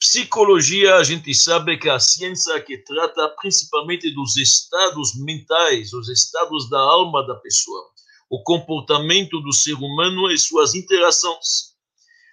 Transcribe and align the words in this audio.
Psicologia, 0.00 0.94
a 0.94 1.02
gente 1.02 1.34
sabe 1.34 1.76
que 1.76 1.88
é 1.88 1.92
a 1.92 1.98
ciência 1.98 2.60
que 2.60 2.78
trata 2.78 3.34
principalmente 3.40 4.08
dos 4.14 4.36
estados 4.36 5.16
mentais, 5.16 5.92
os 5.92 6.08
estados 6.08 6.70
da 6.70 6.78
alma 6.78 7.26
da 7.26 7.34
pessoa, 7.34 7.84
o 8.30 8.40
comportamento 8.44 9.40
do 9.40 9.52
ser 9.52 9.74
humano 9.74 10.30
e 10.30 10.38
suas 10.38 10.76
interações. 10.76 11.74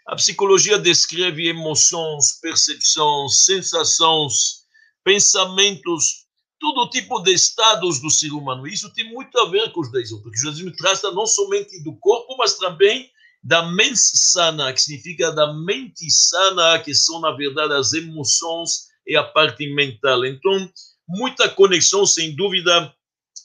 A 0.06 0.16
psicologia 0.16 0.78
descreve 0.78 1.48
emoções, 1.48 2.40
percepções, 2.40 3.46
sensações, 3.46 4.64
pensamentos, 5.04 6.28
todo 6.60 6.88
tipo 6.92 7.20
de 7.22 7.34
estados 7.34 8.00
do 8.00 8.12
ser 8.12 8.32
humano. 8.32 8.68
Isso 8.68 8.94
tem 8.94 9.12
muito 9.12 9.40
a 9.40 9.50
ver 9.50 9.72
com 9.72 9.82
o 9.82 9.84
judaísmo, 9.84 10.22
porque 10.22 10.38
o 10.38 10.42
judaísmo 10.42 10.72
trata 10.76 11.10
não 11.10 11.26
somente 11.26 11.82
do 11.84 11.98
corpo, 11.98 12.38
mas 12.38 12.60
também 12.60 13.10
da 13.46 13.62
mente 13.62 14.00
sana, 14.00 14.74
que 14.74 14.82
significa 14.82 15.32
da 15.32 15.54
mente 15.54 16.10
sana, 16.10 16.80
que 16.80 16.96
são, 16.96 17.20
na 17.20 17.30
verdade, 17.30 17.76
as 17.76 17.94
emoções 17.94 18.88
e 19.06 19.16
a 19.16 19.24
parte 19.24 19.72
mental. 19.72 20.26
Então, 20.26 20.68
muita 21.08 21.48
conexão, 21.48 22.08
sem 22.08 22.36
dúvida. 22.36 22.92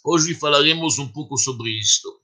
Hoje 0.02 0.34
falaremos 0.34 0.98
um 0.98 1.06
pouco 1.06 1.36
sobre 1.36 1.78
isto. 1.78 2.18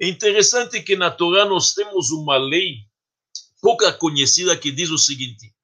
É 0.00 0.08
interessante 0.08 0.82
que 0.82 0.96
na 0.96 1.08
Torá 1.08 1.44
nós 1.44 1.72
temos 1.72 2.10
uma 2.10 2.36
lei 2.36 2.78
pouca 3.62 3.92
conhecida 3.92 4.56
que 4.56 4.72
diz 4.72 4.90
o 4.90 4.98
seguinte: 4.98 5.54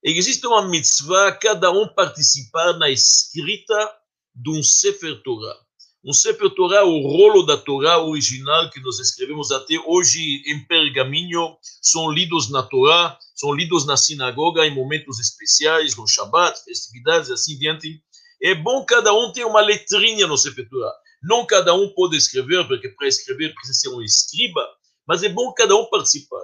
existe 0.00 0.46
uma 0.46 0.68
mitzvah 0.68 1.32
cada 1.32 1.72
um 1.72 1.92
participar 1.92 2.74
na 2.74 2.88
escrita 2.88 3.76
de 4.32 4.50
um 4.50 4.62
Sefer 4.62 5.20
Torah. 5.24 5.58
Um 6.08 6.12
Sefer 6.14 6.48
Torah, 6.54 6.86
o 6.86 7.02
rolo 7.02 7.42
da 7.42 7.58
Torá 7.58 7.98
original 7.98 8.70
que 8.70 8.80
nós 8.80 8.98
escrevemos 8.98 9.52
até 9.52 9.78
hoje 9.86 10.42
em 10.46 10.64
pergaminho, 10.64 11.58
são 11.82 12.10
lidos 12.10 12.50
na 12.50 12.62
Torá, 12.62 13.18
são 13.34 13.52
lidos 13.52 13.84
na 13.84 13.94
sinagoga 13.94 14.66
em 14.66 14.74
momentos 14.74 15.20
especiais, 15.20 15.94
no 15.96 16.06
Shabbat, 16.06 16.64
festividades, 16.64 17.30
assim 17.30 17.58
diante. 17.58 18.02
É 18.42 18.54
bom 18.54 18.86
cada 18.86 19.12
um 19.12 19.30
ter 19.32 19.44
uma 19.44 19.60
letrinha 19.60 20.26
no 20.26 20.38
Sefer 20.38 20.66
Torah. 20.70 20.94
Não 21.22 21.44
cada 21.44 21.74
um 21.74 21.92
pode 21.92 22.16
escrever, 22.16 22.66
porque 22.66 22.88
para 22.88 23.06
escrever 23.06 23.52
precisa 23.52 23.78
ser 23.78 23.88
um 23.90 24.00
escriba, 24.00 24.66
mas 25.06 25.22
é 25.22 25.28
bom 25.28 25.52
cada 25.52 25.76
um 25.76 25.90
participar. 25.90 26.40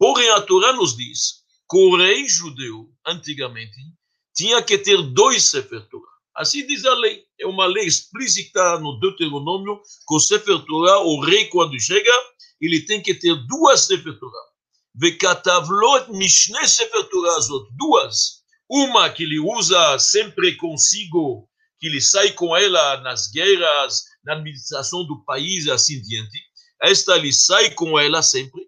Porém, 0.00 0.30
a 0.30 0.40
Torá 0.40 0.72
nos 0.72 0.96
diz 0.96 1.44
que 1.70 1.78
o 1.78 1.96
rei 1.96 2.26
judeu, 2.26 2.90
antigamente, 3.06 3.76
tinha 4.34 4.60
que 4.60 4.76
ter 4.76 5.00
dois 5.00 5.44
Sefer 5.44 5.88
Torah. 5.88 6.15
Assim 6.36 6.66
diz 6.66 6.84
a 6.84 6.94
lei. 6.94 7.24
É 7.40 7.46
uma 7.46 7.66
lei 7.66 7.86
explícita 7.86 8.78
no 8.78 9.00
Deuteronômio 9.00 9.80
que 10.06 10.14
o 10.14 10.20
Sefer 10.20 10.58
Torah, 10.66 11.00
o 11.00 11.20
rei, 11.20 11.46
quando 11.46 11.80
chega, 11.80 12.12
ele 12.60 12.82
tem 12.82 13.02
que 13.02 13.14
ter 13.14 13.34
duas 13.46 13.86
Sefer 13.86 14.18
Torah. 14.18 14.46
Vekatavlot 14.94 16.12
Mishne 16.12 16.68
Sefer 16.68 17.04
Torah. 17.08 17.38
Duas. 17.76 18.42
Uma 18.68 19.08
que 19.08 19.22
ele 19.22 19.38
usa 19.38 19.98
sempre 19.98 20.56
consigo, 20.56 21.48
que 21.80 21.86
ele 21.86 22.00
sai 22.00 22.32
com 22.32 22.56
ela 22.56 23.00
nas 23.00 23.30
guerras, 23.30 24.02
na 24.24 24.34
administração 24.34 25.06
do 25.06 25.24
país 25.24 25.68
assim 25.68 26.02
diante. 26.02 26.38
Esta 26.82 27.16
ele 27.16 27.32
sai 27.32 27.70
com 27.70 27.98
ela 27.98 28.22
sempre. 28.22 28.60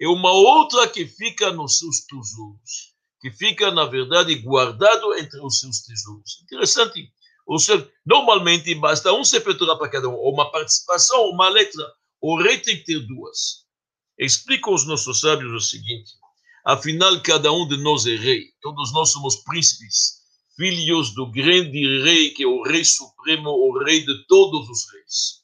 E 0.00 0.06
uma 0.06 0.32
outra 0.32 0.88
que 0.88 1.06
fica 1.06 1.52
nos 1.52 1.78
seus 1.78 2.00
tesouros 2.00 2.91
que 3.22 3.30
fica, 3.30 3.70
na 3.70 3.84
verdade, 3.84 4.34
guardado 4.34 5.14
entre 5.14 5.40
os 5.40 5.60
seus 5.60 5.78
tesouros. 5.82 6.40
Interessante. 6.42 7.08
Ou 7.46 7.56
seja, 7.56 7.88
normalmente 8.04 8.74
basta 8.74 9.12
um 9.12 9.24
Sefer 9.24 9.56
para 9.56 9.88
cada 9.88 10.08
um, 10.08 10.14
ou 10.14 10.34
uma 10.34 10.50
participação, 10.50 11.30
uma 11.30 11.48
letra. 11.48 11.88
O 12.20 12.42
rei 12.42 12.58
tem 12.58 12.78
que 12.78 12.84
ter 12.84 12.98
duas. 13.06 13.64
Explicam 14.18 14.74
os 14.74 14.84
nossos 14.84 15.20
sábios 15.20 15.52
o 15.52 15.60
seguinte: 15.64 16.10
afinal, 16.66 17.20
cada 17.22 17.52
um 17.52 17.66
de 17.68 17.76
nós 17.76 18.06
é 18.06 18.16
rei, 18.16 18.46
todos 18.60 18.92
nós 18.92 19.10
somos 19.10 19.36
príncipes, 19.36 20.20
filhos 20.56 21.14
do 21.14 21.30
grande 21.30 22.02
rei, 22.02 22.30
que 22.30 22.42
é 22.42 22.46
o 22.46 22.64
rei 22.64 22.84
supremo, 22.84 23.50
o 23.50 23.84
rei 23.84 24.04
de 24.04 24.26
todos 24.26 24.68
os 24.68 24.92
reis. 24.92 25.42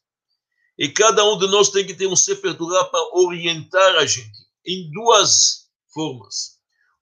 E 0.76 0.88
cada 0.88 1.24
um 1.24 1.38
de 1.38 1.47
nós 1.47 1.70
tem 1.70 1.86
que 1.86 1.94
ter 1.94 2.08
um 2.08 2.16
Sefer 2.16 2.56
para 2.56 3.16
orientar 3.16 3.97
a 3.97 4.06
gente 4.06 4.38
em 4.66 4.91
duas 4.91 5.69
formas. 5.92 6.57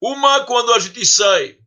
Uma, 0.07 0.45
quando 0.45 0.73
a 0.73 0.79
gente 0.79 1.05
sai, 1.05 1.59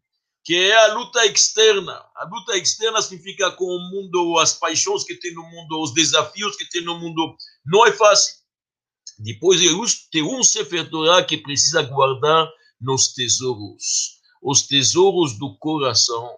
que 0.45 0.55
é 0.55 0.73
a 0.73 0.93
luta 0.93 1.25
externa. 1.25 1.91
A 2.15 2.25
luta 2.25 2.57
externa 2.57 3.01
significa 3.01 3.51
com 3.51 3.65
o 3.65 3.79
mundo, 3.91 4.39
as 4.39 4.53
paixões 4.53 5.03
que 5.03 5.15
tem 5.15 5.33
no 5.33 5.43
mundo, 5.43 5.81
os 5.81 5.93
desafios 5.93 6.55
que 6.55 6.63
tem 6.69 6.81
no 6.85 6.97
mundo. 6.97 7.35
Não 7.65 7.85
é 7.85 7.91
fácil. 7.91 8.35
Depois 9.17 9.59
tem 10.09 10.23
um 10.23 10.41
Sefer 10.41 10.89
Torah 10.89 11.21
que 11.21 11.37
precisa 11.37 11.81
guardar 11.81 12.49
nos 12.79 13.11
tesouros. 13.13 14.21
Os 14.41 14.61
tesouros 14.61 15.37
do 15.37 15.57
coração. 15.57 16.33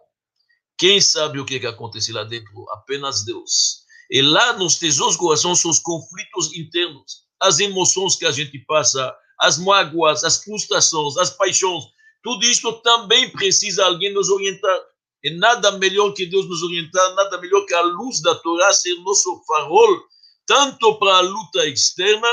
Quem 0.79 0.99
sabe 0.99 1.39
o 1.39 1.45
que, 1.45 1.59
que 1.59 1.67
acontece 1.67 2.11
lá 2.11 2.23
dentro? 2.23 2.67
Apenas 2.71 3.23
Deus. 3.23 3.85
E 4.09 4.23
lá 4.23 4.53
nos 4.53 4.79
tesouros 4.79 5.15
do 5.17 5.19
coração 5.19 5.53
são 5.53 5.69
os 5.69 5.77
conflitos 5.77 6.51
internos, 6.55 7.27
as 7.39 7.59
emoções 7.59 8.15
que 8.15 8.25
a 8.25 8.31
gente 8.31 8.57
passa, 8.65 9.15
as 9.41 9.57
mágoas, 9.57 10.23
as 10.23 10.43
frustrações, 10.43 11.17
as 11.17 11.31
paixões, 11.31 11.85
tudo 12.23 12.45
isto 12.45 12.71
também 12.81 13.29
precisa 13.31 13.85
alguém 13.85 14.13
nos 14.13 14.29
orientar. 14.29 14.79
E 15.23 15.31
nada 15.31 15.71
melhor 15.73 16.13
que 16.13 16.25
Deus 16.25 16.47
nos 16.47 16.63
orientar, 16.63 17.15
nada 17.15 17.39
melhor 17.39 17.65
que 17.65 17.73
a 17.73 17.81
luz 17.81 18.21
da 18.21 18.35
Torá 18.35 18.71
ser 18.71 18.95
nosso 19.01 19.43
farol, 19.45 20.01
tanto 20.45 20.97
para 20.97 21.17
a 21.17 21.21
luta 21.21 21.67
externa, 21.67 22.27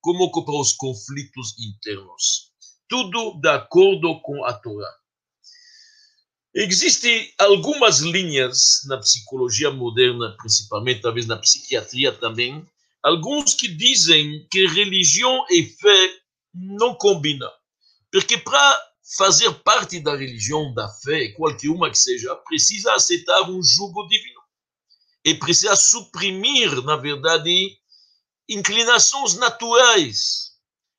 como 0.00 0.30
para 0.30 0.60
os 0.60 0.72
conflitos 0.72 1.54
internos. 1.58 2.52
Tudo 2.88 3.40
de 3.40 3.48
acordo 3.48 4.20
com 4.22 4.44
a 4.44 4.52
Torá. 4.52 4.92
Existem 6.54 7.32
algumas 7.38 8.00
linhas 8.00 8.82
na 8.86 8.98
psicologia 8.98 9.70
moderna, 9.70 10.34
principalmente, 10.38 11.02
talvez 11.02 11.26
na 11.26 11.36
psiquiatria 11.36 12.12
também, 12.12 12.64
alguns 13.02 13.54
que 13.54 13.68
dizem 13.68 14.46
que 14.50 14.66
religião 14.68 15.44
e 15.50 15.64
fé 15.64 16.15
não 16.56 16.94
combinam. 16.94 17.50
Porque 18.10 18.38
para 18.38 18.82
fazer 19.16 19.52
parte 19.62 20.00
da 20.00 20.16
religião, 20.16 20.72
da 20.74 20.88
fé, 20.88 21.28
qualquer 21.32 21.68
uma 21.68 21.90
que 21.90 21.98
seja, 21.98 22.34
precisa 22.36 22.94
aceitar 22.94 23.48
um 23.48 23.62
jugo 23.62 24.06
divino. 24.08 24.40
E 25.24 25.34
precisa 25.34 25.76
suprimir, 25.76 26.82
na 26.82 26.96
verdade, 26.96 27.76
inclinações 28.48 29.34
naturais. 29.34 30.52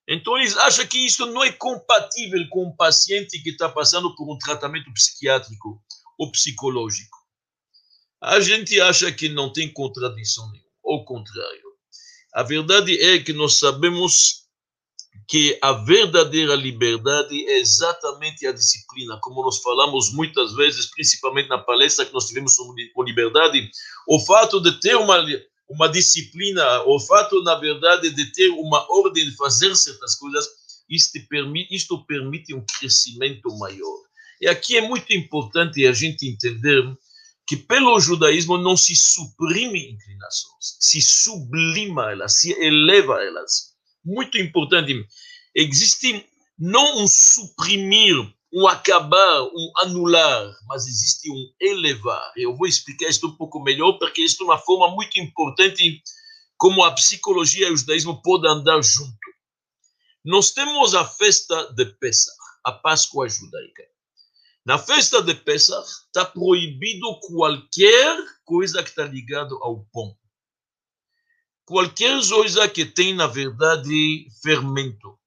Então, 0.07 0.37
eles 0.37 0.55
acham 0.57 0.85
que 0.87 1.05
isso 1.05 1.25
não 1.25 1.43
é 1.43 1.51
compatível 1.51 2.45
com 2.49 2.67
um 2.67 2.75
paciente 2.75 3.41
que 3.41 3.49
está 3.49 3.67
passando 3.67 4.15
por 4.15 4.33
um 4.33 4.37
tratamento 4.37 4.91
psiquiátrico 4.93 5.81
ou 6.17 6.31
psicológico. 6.31 7.17
A 8.21 8.39
gente 8.39 8.79
acha 8.79 9.11
que 9.11 9.29
não 9.29 9.51
tem 9.51 9.71
contradição 9.71 10.49
nenhuma, 10.51 10.69
ao 10.83 11.05
contrário. 11.05 11.67
A 12.33 12.43
verdade 12.43 12.99
é 13.01 13.19
que 13.19 13.33
nós 13.33 13.59
sabemos 13.59 14.46
que 15.27 15.57
a 15.61 15.73
verdadeira 15.73 16.55
liberdade 16.55 17.45
é 17.47 17.59
exatamente 17.59 18.45
a 18.45 18.51
disciplina, 18.51 19.17
como 19.21 19.43
nós 19.43 19.61
falamos 19.61 20.13
muitas 20.13 20.53
vezes, 20.53 20.89
principalmente 20.91 21.49
na 21.49 21.57
palestra 21.57 22.05
que 22.05 22.13
nós 22.13 22.27
tivemos 22.27 22.55
sobre 22.55 22.91
liberdade, 23.05 23.69
o 24.07 24.19
fato 24.19 24.61
de 24.61 24.79
ter 24.79 24.95
uma 24.95 25.17
uma 25.69 25.89
disciplina, 25.89 26.83
o 26.83 26.99
fato, 26.99 27.43
na 27.43 27.55
verdade, 27.55 28.09
de 28.09 28.31
ter 28.31 28.49
uma 28.51 28.85
ordem 28.89 29.25
de 29.25 29.35
fazer 29.35 29.75
certas 29.75 30.15
coisas, 30.15 30.47
isto 30.89 31.19
permite, 31.27 31.75
isto 31.75 32.05
permite 32.05 32.53
um 32.53 32.65
crescimento 32.79 33.49
maior. 33.57 33.99
E 34.39 34.47
aqui 34.47 34.77
é 34.77 34.87
muito 34.87 35.11
importante 35.13 35.85
a 35.85 35.91
gente 35.91 36.27
entender 36.27 36.83
que 37.45 37.57
pelo 37.57 37.99
judaísmo 37.99 38.57
não 38.57 38.77
se 38.77 38.95
suprime 38.95 39.91
inclinações, 39.91 40.77
se 40.79 41.01
sublima 41.01 42.11
elas, 42.11 42.39
se 42.39 42.51
eleva 42.51 43.21
elas 43.21 43.76
muito 44.07 44.37
importante. 44.37 45.05
Existe 45.53 46.25
não 46.57 47.03
um 47.03 47.07
suprimir, 47.07 48.15
um 48.53 48.65
acabar, 48.65 49.43
um 49.43 49.71
anular, 49.77 50.55
mas 50.67 50.87
existe 50.87 51.29
um 51.29 51.51
elevar. 51.59 52.31
Eu 52.37 52.55
vou 52.55 52.65
explicar 52.65 53.09
isso 53.09 53.27
um 53.27 53.35
pouco 53.35 53.61
melhor, 53.61 53.99
porque 53.99 54.21
isso 54.21 54.41
é 54.41 54.45
uma 54.45 54.57
forma 54.57 54.95
muito 54.95 55.19
importante 55.19 56.01
como 56.57 56.83
a 56.83 56.91
psicologia 56.93 57.67
e 57.67 57.71
o 57.71 57.77
judaísmo 57.77 58.21
podem 58.21 58.49
andar 58.49 58.81
junto. 58.81 59.13
Nós 60.23 60.51
temos 60.51 60.95
a 60.95 61.05
festa 61.05 61.73
de 61.73 61.85
Pesach, 61.85 62.35
a 62.63 62.71
Páscoa 62.71 63.29
judaica. 63.29 63.83
Na 64.65 64.77
festa 64.77 65.21
de 65.21 65.33
Pesach 65.35 65.87
está 66.07 66.25
proibido 66.25 67.19
qualquer 67.19 68.25
coisa 68.43 68.81
que 68.83 68.89
está 68.89 69.05
ligada 69.05 69.53
ao 69.61 69.85
pão 69.93 70.17
qualquer 71.67 72.25
coisa 72.25 72.69
que 72.69 72.85
tem, 72.85 73.13
na 73.13 73.27
verdade, 73.27 74.25
fermento, 74.41 75.19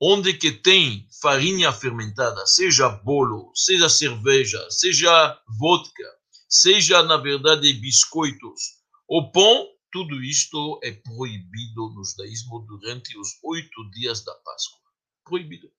onde 0.00 0.34
que 0.34 0.50
tem 0.50 1.06
farinha 1.22 1.72
fermentada, 1.72 2.44
seja 2.46 2.88
bolo, 2.88 3.52
seja 3.54 3.88
cerveja, 3.88 4.60
seja 4.70 5.40
vodka, 5.56 6.04
seja, 6.48 7.04
na 7.04 7.16
verdade, 7.16 7.72
biscoitos, 7.74 8.78
o 9.06 9.30
pão, 9.30 9.68
tudo 9.92 10.20
isto 10.20 10.80
é 10.82 10.90
proibido 10.90 11.90
no 11.94 12.04
judaísmo 12.04 12.58
durante 12.66 13.16
os 13.16 13.38
oito 13.44 13.88
dias 13.92 14.24
da 14.24 14.34
Páscoa. 14.34 14.80
Proibido. 15.24 15.70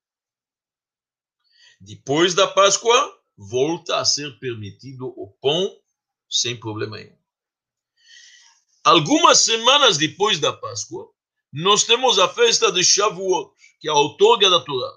Depois 1.82 2.34
da 2.34 2.48
Páscoa, 2.48 3.20
volta 3.38 4.00
a 4.00 4.06
ser 4.06 4.40
permitido 4.40 5.08
o 5.08 5.28
pão 5.42 5.78
sem 6.30 6.58
problema 6.58 6.98
nenhum. 6.98 7.19
Algumas 8.90 9.42
semanas 9.42 10.00
depois 10.00 10.40
da 10.40 10.52
Páscoa, 10.52 11.08
nós 11.54 11.84
temos 11.84 12.18
a 12.18 12.28
festa 12.28 12.72
de 12.72 12.84
Shavuot, 12.84 13.52
que 13.80 13.88
é 13.88 13.92
a 13.92 13.94
outorga 13.94 14.50
da 14.50 14.62
Torá. 14.62 14.92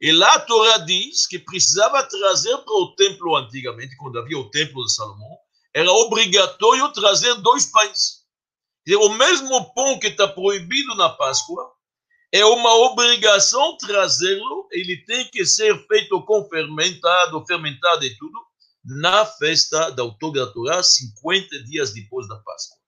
E 0.00 0.10
lá 0.10 0.34
a 0.34 0.40
Torá 0.40 0.78
diz 0.78 1.28
que 1.28 1.38
precisava 1.38 2.02
trazer 2.02 2.56
para 2.58 2.74
o 2.74 2.96
templo 2.96 3.36
antigamente, 3.36 3.96
quando 3.98 4.18
havia 4.18 4.36
o 4.36 4.50
templo 4.50 4.84
de 4.84 4.92
Salomão, 4.92 5.38
era 5.72 5.88
obrigatório 5.92 6.92
trazer 6.92 7.34
dois 7.36 7.66
pães. 7.66 8.24
E 8.84 8.96
o 8.96 9.10
mesmo 9.10 9.72
pão 9.72 9.96
que 10.00 10.08
está 10.08 10.26
proibido 10.26 10.96
na 10.96 11.10
Páscoa, 11.10 11.70
é 12.32 12.44
uma 12.44 12.74
obrigação 12.74 13.76
trazê-lo, 13.76 14.66
ele 14.72 15.04
tem 15.04 15.24
que 15.30 15.46
ser 15.46 15.86
feito 15.86 16.20
com 16.24 16.48
fermentado, 16.48 17.46
fermentado 17.46 18.04
e 18.04 18.16
tudo, 18.18 18.44
na 18.84 19.24
festa 19.24 19.90
da 19.90 20.02
da 20.04 20.46
Torá, 20.48 20.82
50 20.82 21.62
dias 21.62 21.94
depois 21.94 22.26
da 22.26 22.34
Páscoa. 22.40 22.85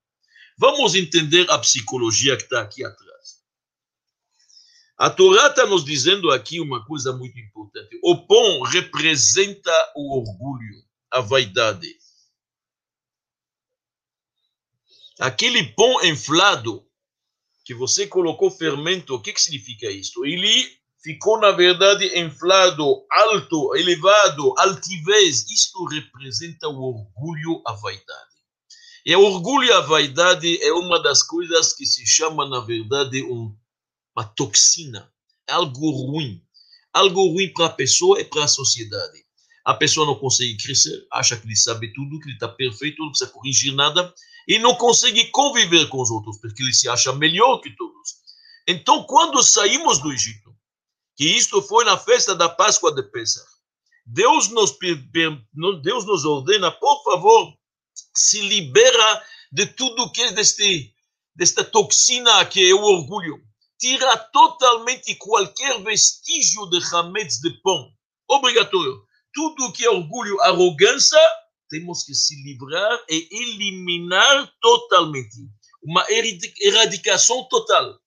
Vamos 0.59 0.93
entender 0.93 1.49
a 1.49 1.57
psicologia 1.57 2.35
que 2.35 2.43
está 2.43 2.61
aqui 2.61 2.83
atrás. 2.83 3.39
A 4.97 5.09
Torá 5.09 5.47
está 5.47 5.65
nos 5.65 5.85
dizendo 5.85 6.29
aqui 6.31 6.59
uma 6.59 6.85
coisa 6.85 7.13
muito 7.13 7.39
importante. 7.39 7.97
O 8.03 8.27
pão 8.27 8.63
representa 8.63 9.71
o 9.95 10.19
orgulho, 10.19 10.83
a 11.09 11.21
vaidade. 11.21 11.97
Aquele 15.17 15.63
pão 15.75 16.03
inflado 16.03 16.85
que 17.63 17.73
você 17.73 18.05
colocou 18.05 18.51
fermento, 18.51 19.15
o 19.15 19.21
que, 19.21 19.31
que 19.31 19.41
significa 19.41 19.89
isso? 19.89 20.25
Ele 20.25 20.77
ficou, 21.01 21.39
na 21.39 21.51
verdade, 21.51 22.19
inflado, 22.19 23.05
alto, 23.09 23.77
elevado, 23.77 24.53
altivez. 24.57 25.49
Isto 25.49 25.85
representa 25.85 26.67
o 26.67 26.81
orgulho, 26.81 27.61
a 27.65 27.71
vaidade. 27.71 28.28
E 29.09 29.15
o 29.15 29.23
orgulho 29.23 29.67
e 29.67 29.71
a 29.71 29.79
vaidade 29.79 30.63
é 30.63 30.71
uma 30.71 31.01
das 31.01 31.23
coisas 31.23 31.73
que 31.73 31.83
se 31.83 32.05
chama, 32.05 32.47
na 32.47 32.59
verdade, 32.59 33.23
um 33.23 33.51
uma 34.15 34.23
toxina, 34.23 35.11
algo 35.49 35.89
ruim. 35.89 36.39
Algo 36.93 37.27
ruim 37.29 37.51
para 37.51 37.65
a 37.65 37.71
pessoa 37.71 38.21
e 38.21 38.23
para 38.23 38.43
a 38.43 38.47
sociedade. 38.47 39.25
A 39.65 39.73
pessoa 39.73 40.05
não 40.05 40.13
consegue 40.13 40.55
crescer, 40.57 41.07
acha 41.11 41.35
que 41.35 41.47
ele 41.47 41.55
sabe 41.55 41.91
tudo, 41.91 42.19
que 42.19 42.27
ele 42.27 42.35
está 42.35 42.49
perfeito, 42.49 43.01
não 43.01 43.09
precisa 43.09 43.31
corrigir 43.31 43.73
nada, 43.73 44.13
e 44.47 44.59
não 44.59 44.75
consegue 44.75 45.25
conviver 45.31 45.89
com 45.89 45.99
os 45.99 46.11
outros, 46.11 46.37
porque 46.39 46.61
ele 46.61 46.71
se 46.71 46.87
acha 46.87 47.11
melhor 47.11 47.61
que 47.61 47.75
todos. 47.75 48.13
Então, 48.67 49.05
quando 49.05 49.41
saímos 49.41 49.97
do 49.97 50.13
Egito, 50.13 50.55
que 51.17 51.25
isto 51.25 51.63
foi 51.63 51.83
na 51.83 51.97
festa 51.97 52.35
da 52.35 52.47
Páscoa 52.47 52.93
de 52.93 53.01
Pesach, 53.01 53.49
Deus 54.05 54.49
nos, 54.49 54.77
Deus 55.81 56.05
nos 56.05 56.25
ordena, 56.25 56.69
por 56.69 57.03
favor, 57.03 57.57
se 58.15 58.41
libera 58.41 59.23
de 59.51 59.65
tudo 59.65 60.11
que 60.11 60.21
é 60.21 60.31
deste, 60.31 60.93
desta 61.35 61.63
toxina 61.63 62.45
que 62.45 62.69
é 62.69 62.73
o 62.73 62.81
orgulho 62.81 63.41
tira 63.79 64.17
totalmente 64.17 65.15
qualquer 65.15 65.81
vestígio 65.81 66.69
de 66.69 66.79
hametz 66.93 67.39
de 67.39 67.49
pão. 67.61 67.91
Obrigatório. 68.27 69.01
Tudo 69.33 69.71
que 69.71 69.85
é 69.85 69.89
orgulho, 69.89 70.39
arrogância, 70.41 71.19
temos 71.69 72.03
que 72.03 72.13
se 72.13 72.35
livrar 72.43 72.99
e 73.09 73.27
eliminar 73.31 74.53
totalmente. 74.59 75.37
Uma 75.81 76.05
erradicação 76.59 77.47
total. 77.47 77.97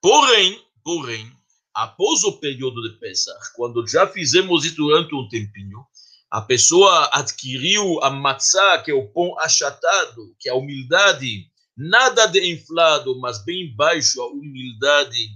Porém, 0.00 0.62
porém, 0.84 1.32
após 1.72 2.22
o 2.24 2.38
período 2.38 2.82
de 2.82 2.98
Pesach, 2.98 3.52
quando 3.54 3.86
já 3.86 4.06
fizemos 4.06 4.64
isso 4.64 4.76
durante 4.76 5.14
um 5.14 5.26
tempinho, 5.28 5.86
a 6.32 6.40
pessoa 6.40 7.10
adquiriu 7.12 8.02
a 8.02 8.08
matzá, 8.08 8.78
que 8.82 8.90
é 8.90 8.94
o 8.94 9.06
pão 9.06 9.38
achatado, 9.38 10.34
que 10.40 10.48
é 10.48 10.52
a 10.52 10.54
humildade, 10.54 11.46
nada 11.76 12.24
de 12.24 12.50
inflado, 12.50 13.20
mas 13.20 13.44
bem 13.44 13.76
baixo 13.76 14.22
a 14.22 14.28
humildade. 14.28 15.28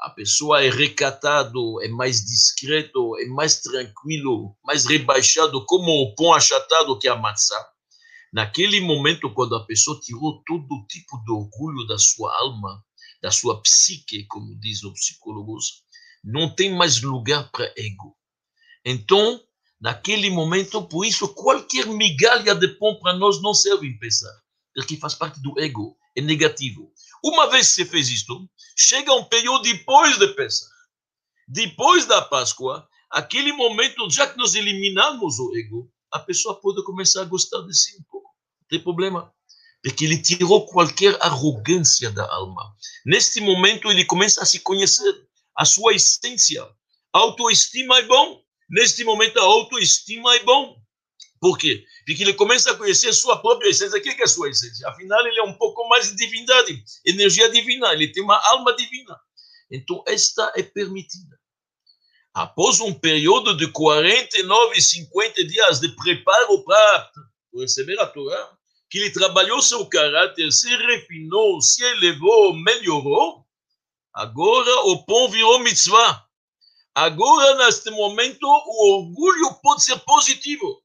A 0.00 0.10
pessoa 0.10 0.60
é 0.60 0.68
recatado, 0.68 1.80
é 1.80 1.86
mais 1.86 2.24
discreto, 2.24 3.16
é 3.20 3.26
mais 3.26 3.60
tranquilo, 3.60 4.56
mais 4.64 4.84
rebaixado, 4.86 5.64
como 5.66 5.88
o 6.02 6.16
pão 6.16 6.34
achatado 6.34 6.98
que 6.98 7.06
é 7.06 7.12
a 7.12 7.16
maçã. 7.16 7.54
Naquele 8.32 8.80
momento, 8.80 9.32
quando 9.32 9.54
a 9.54 9.64
pessoa 9.64 10.00
tirou 10.00 10.42
todo 10.44 10.84
tipo 10.88 11.16
de 11.24 11.30
orgulho 11.30 11.86
da 11.86 11.96
sua 11.96 12.36
alma, 12.40 12.84
da 13.22 13.30
sua 13.30 13.62
psique, 13.62 14.26
como 14.26 14.58
dizem 14.58 14.90
os 14.90 14.98
psicólogos, 14.98 15.84
não 16.24 16.52
tem 16.52 16.74
mais 16.74 17.00
lugar 17.00 17.48
para 17.52 17.72
ego. 17.76 18.16
Então, 18.84 19.40
naquele 19.84 20.30
momento, 20.30 20.82
por 20.88 21.04
isso, 21.04 21.28
qualquer 21.28 21.86
migalha 21.86 22.56
de 22.56 22.68
pão 22.78 22.98
para 22.98 23.12
nós 23.12 23.40
não 23.40 23.54
serve 23.54 23.86
em 23.86 23.96
pensar 23.96 24.34
porque 24.74 24.96
faz 24.96 25.14
parte 25.14 25.40
do 25.40 25.58
ego, 25.58 25.96
é 26.16 26.20
negativo. 26.20 26.92
Uma 27.22 27.48
vez 27.48 27.68
que 27.68 27.74
você 27.74 27.84
fez 27.84 28.08
isto, 28.08 28.48
chega 28.76 29.14
um 29.14 29.24
período 29.24 29.62
depois 29.62 30.18
de 30.18 30.28
Pesach, 30.34 30.70
depois 31.46 32.06
da 32.06 32.20
Páscoa, 32.22 32.86
aquele 33.10 33.52
momento, 33.52 34.10
já 34.10 34.26
que 34.26 34.36
nós 34.36 34.54
eliminamos 34.54 35.38
o 35.38 35.56
ego, 35.56 35.90
a 36.12 36.18
pessoa 36.18 36.60
pode 36.60 36.82
começar 36.84 37.22
a 37.22 37.26
gostar 37.26 37.62
de 37.62 37.74
si 37.74 37.96
um 37.98 38.02
pouco. 38.10 38.28
Não 38.60 38.68
tem 38.68 38.80
problema. 38.80 39.32
Porque 39.82 40.04
ele 40.04 40.20
tirou 40.20 40.66
qualquer 40.66 41.16
arrogância 41.20 42.10
da 42.10 42.26
alma. 42.32 42.74
Neste 43.04 43.40
momento, 43.40 43.90
ele 43.90 44.04
começa 44.04 44.42
a 44.42 44.46
se 44.46 44.60
conhecer, 44.60 45.28
a 45.56 45.64
sua 45.64 45.94
essência. 45.94 46.66
Autoestima 47.12 47.98
é 47.98 48.02
bom. 48.02 48.42
Neste 48.74 49.04
momento, 49.04 49.38
a 49.38 49.44
autoestima 49.44 50.34
é 50.34 50.42
bom. 50.42 50.76
Por 51.40 51.56
quê? 51.56 51.84
Porque 52.04 52.24
ele 52.24 52.34
começa 52.34 52.72
a 52.72 52.74
conhecer 52.74 53.12
sua 53.12 53.40
própria 53.40 53.68
essência. 53.68 53.96
O 53.96 54.02
que 54.02 54.08
é 54.08 54.24
a 54.24 54.26
sua 54.26 54.50
essência? 54.50 54.88
Afinal, 54.88 55.24
ele 55.24 55.38
é 55.38 55.44
um 55.44 55.52
pouco 55.52 55.88
mais 55.88 56.10
de 56.10 56.16
divindade, 56.16 56.82
energia 57.06 57.48
divina, 57.48 57.92
ele 57.92 58.08
tem 58.08 58.24
uma 58.24 58.36
alma 58.48 58.74
divina. 58.74 59.16
Então, 59.70 60.02
esta 60.08 60.52
é 60.56 60.62
permitida. 60.64 61.38
Após 62.34 62.80
um 62.80 62.92
período 62.92 63.56
de 63.56 63.70
49, 63.70 64.82
50 64.82 65.44
dias 65.44 65.78
de 65.78 65.94
preparo 65.94 66.64
para 66.64 67.12
receber 67.54 68.00
a 68.00 68.06
Torá, 68.08 68.56
que 68.90 68.98
ele 68.98 69.10
trabalhou 69.10 69.62
seu 69.62 69.86
caráter, 69.86 70.50
se 70.50 70.68
refinou, 70.74 71.60
se 71.60 71.84
elevou, 71.84 72.54
melhorou, 72.54 73.46
agora 74.12 74.80
o 74.86 75.04
pão 75.04 75.28
virou 75.28 75.60
mitzvah. 75.60 76.23
Agora, 76.94 77.56
neste 77.56 77.90
momento, 77.90 78.44
o 78.46 78.98
orgulho 78.98 79.54
pode 79.62 79.82
ser 79.82 79.98
positivo 80.00 80.80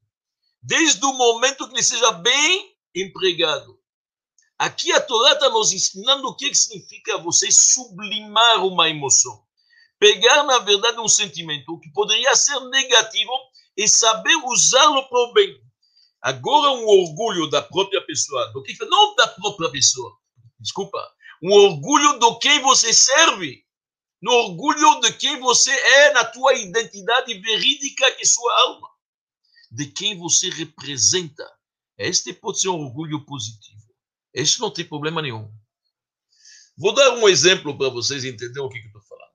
desde 0.62 1.06
o 1.06 1.14
momento 1.14 1.68
que 1.68 1.76
ele 1.76 1.84
seja 1.84 2.12
bem 2.14 2.76
empregado. 2.96 3.80
Aqui 4.58 4.92
a 4.92 5.00
Torá 5.00 5.34
está 5.34 5.50
nos 5.50 5.72
ensinando 5.72 6.28
o 6.28 6.36
que 6.36 6.54
significa 6.54 7.18
você 7.20 7.52
sublimar 7.52 8.66
uma 8.66 8.90
emoção. 8.90 9.42
Pegar, 10.00 10.44
na 10.44 10.60
verdade, 10.60 11.00
um 11.00 11.08
sentimento 11.08 11.80
que 11.80 11.92
poderia 11.92 12.36
ser 12.36 12.60
negativo 12.70 13.32
e 13.78 13.88
saber 13.88 14.36
usá-lo 14.46 15.08
para 15.08 15.20
o 15.20 15.34
bem. 15.34 15.62
Agora, 16.22 16.72
um 16.72 16.86
orgulho 16.88 17.50
da 17.50 17.62
própria 17.62 18.06
pessoa, 18.06 18.52
do 18.52 18.64
que 18.64 18.76
não 18.86 19.16
da 19.16 19.28
própria 19.28 19.70
pessoa, 19.70 20.12
desculpa, 20.60 21.00
um 21.42 21.54
orgulho 21.54 22.20
do 22.20 22.38
quem 22.40 22.60
você 22.62 22.94
serve, 22.94 23.64
no 24.22 24.32
orgulho 24.32 25.00
de 25.02 25.14
quem 25.14 25.40
você 25.40 25.72
é 25.72 26.14
na 26.14 26.26
tua 26.26 26.54
identidade 26.56 27.34
verídica 27.40 28.06
é 28.06 28.26
sua 28.26 28.62
alma 28.62 28.90
de 29.72 29.86
quem 29.88 30.18
você 30.18 30.50
representa. 30.50 31.44
Este 31.98 32.34
pode 32.34 32.60
ser 32.60 32.70
um 32.70 32.86
orgulho 32.86 33.24
positivo. 33.26 33.80
Este 34.34 34.60
não 34.60 34.72
tem 34.72 34.86
problema 34.86 35.22
nenhum. 35.22 35.52
Vou 36.78 36.94
dar 36.94 37.12
um 37.18 37.28
exemplo 37.28 37.78
para 37.78 37.90
vocês 37.90 38.24
entenderem 38.24 38.64
o 38.64 38.70
que, 38.70 38.80
que 38.80 38.86
eu 38.86 38.88
estou 38.88 39.02
falando. 39.04 39.34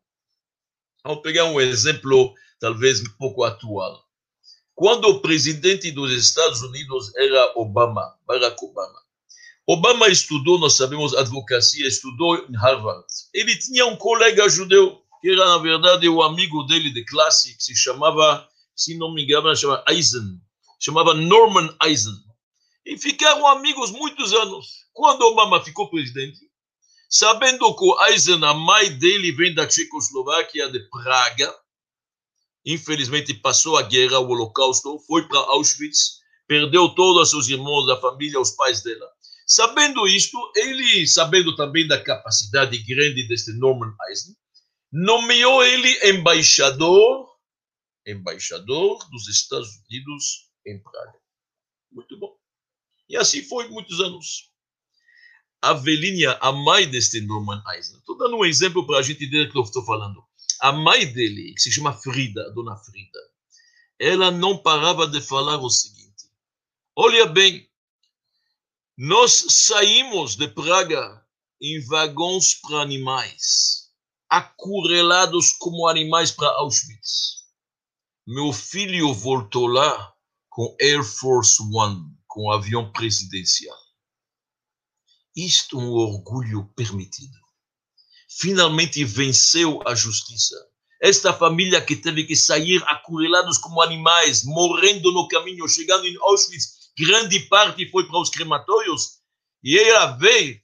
Vamos 1.04 1.22
pegar 1.22 1.44
um 1.44 1.60
exemplo, 1.60 2.34
talvez 2.58 3.00
um 3.00 3.16
pouco 3.18 3.44
atual. 3.44 4.02
Quando 4.74 5.04
o 5.04 5.20
presidente 5.20 5.92
dos 5.92 6.10
Estados 6.10 6.62
Unidos 6.62 7.14
era 7.16 7.52
Obama, 7.56 8.18
Barack 8.26 8.56
Obama, 8.64 9.03
Obama 9.66 10.08
estudou, 10.08 10.58
nós 10.58 10.76
sabemos, 10.76 11.14
advocacia, 11.14 11.86
estudou 11.86 12.36
em 12.36 12.56
Harvard. 12.56 13.04
Ele 13.32 13.56
tinha 13.56 13.86
um 13.86 13.96
colega 13.96 14.48
judeu, 14.48 15.00
que 15.20 15.30
era, 15.30 15.44
na 15.46 15.58
verdade, 15.58 16.08
o 16.08 16.22
amigo 16.22 16.64
dele 16.64 16.90
de 16.90 17.04
classe, 17.04 17.56
que 17.56 17.64
se 17.64 17.74
chamava 17.74 18.46
se 18.74 18.96
não 18.96 19.12
me 19.12 19.22
engano, 19.22 19.54
chamava 19.54 19.84
Eisen, 19.88 20.40
chamava 20.80 21.14
Norman 21.14 21.74
Eisen. 21.84 22.14
E 22.84 22.98
ficaram 22.98 23.46
amigos 23.46 23.90
muitos 23.90 24.32
anos. 24.32 24.84
Quando 24.92 25.22
Obama 25.22 25.62
ficou 25.62 25.88
presidente, 25.88 26.38
sabendo 27.08 27.74
que 27.74 27.84
o 27.84 28.06
Eisen, 28.06 28.44
a 28.44 28.52
mãe 28.52 28.90
dele 28.98 29.32
vem 29.32 29.54
da 29.54 29.66
Tchecoslováquia, 29.66 30.68
de 30.70 30.80
Praga, 30.90 31.54
infelizmente 32.64 33.32
passou 33.34 33.76
a 33.76 33.82
guerra, 33.82 34.18
o 34.18 34.28
holocausto, 34.28 34.98
foi 35.06 35.26
para 35.28 35.38
Auschwitz, 35.38 36.20
perdeu 36.46 36.88
todos 36.90 37.22
os 37.22 37.30
seus 37.30 37.48
irmãos, 37.48 37.88
a 37.88 38.00
família, 38.00 38.40
os 38.40 38.50
pais 38.50 38.82
dela. 38.82 39.13
Sabendo 39.46 40.08
isto, 40.08 40.38
ele, 40.56 41.06
sabendo 41.06 41.54
também 41.54 41.86
da 41.86 42.02
capacidade 42.02 42.78
grande 42.78 43.28
deste 43.28 43.52
Norman 43.52 43.94
Eisen, 44.08 44.34
nomeou 44.90 45.62
ele 45.62 45.88
embaixador, 46.08 47.28
embaixador 48.06 48.98
dos 49.10 49.28
Estados 49.28 49.68
Unidos 49.84 50.50
em 50.66 50.82
Praga. 50.82 51.18
Muito 51.92 52.18
bom. 52.18 52.34
E 53.08 53.16
assim 53.16 53.42
foi 53.42 53.68
muitos 53.68 54.00
anos. 54.00 54.50
A 55.60 55.74
Velhinha, 55.74 56.32
a 56.40 56.52
mãe 56.52 56.88
deste 56.88 57.20
Norman 57.20 57.62
Eisner, 57.74 57.98
estou 57.98 58.16
dando 58.16 58.36
um 58.36 58.44
exemplo 58.44 58.86
para 58.86 58.98
a 58.98 59.02
gente 59.02 59.24
entender 59.24 59.48
o 59.48 59.52
que 59.52 59.58
eu 59.58 59.62
estou 59.62 59.84
falando. 59.84 60.22
A 60.60 60.72
mãe 60.72 61.10
dele, 61.12 61.52
que 61.54 61.60
se 61.60 61.70
chama 61.72 61.92
Frida, 61.92 62.50
dona 62.52 62.76
Frida, 62.76 63.18
ela 63.98 64.30
não 64.30 64.58
parava 64.58 65.06
de 65.06 65.20
falar 65.20 65.58
o 65.58 65.70
seguinte: 65.70 66.30
olha 66.96 67.26
bem, 67.26 67.68
nós 68.96 69.46
saímos 69.48 70.36
de 70.36 70.46
Praga 70.46 71.26
em 71.60 71.84
vagões 71.84 72.54
para 72.54 72.80
animais, 72.80 73.90
acurelados 74.28 75.52
como 75.52 75.88
animais 75.88 76.30
para 76.30 76.46
Auschwitz. 76.46 77.42
Meu 78.24 78.52
filho 78.52 79.12
voltou 79.12 79.66
lá 79.66 80.14
com 80.48 80.76
Air 80.80 81.02
Force 81.02 81.60
One, 81.72 82.04
com 82.28 82.52
avião 82.52 82.92
presidencial. 82.92 83.76
Isto 85.34 85.80
é 85.80 85.82
um 85.82 85.90
orgulho 85.90 86.72
permitido. 86.76 87.36
Finalmente 88.38 89.04
venceu 89.04 89.80
a 89.84 89.96
justiça. 89.96 90.54
Esta 91.02 91.32
família 91.34 91.84
que 91.84 91.96
teve 91.96 92.24
que 92.24 92.36
sair 92.36 92.80
acurelados 92.86 93.58
como 93.58 93.82
animais, 93.82 94.44
morrendo 94.44 95.10
no 95.10 95.26
caminho, 95.26 95.66
chegando 95.68 96.06
em 96.06 96.16
Auschwitz, 96.18 96.83
grande 96.98 97.40
parte 97.48 97.88
foi 97.90 98.06
para 98.06 98.20
os 98.20 98.30
crematórios, 98.30 99.20
e 99.62 99.78
ela 99.78 100.16
vê 100.16 100.60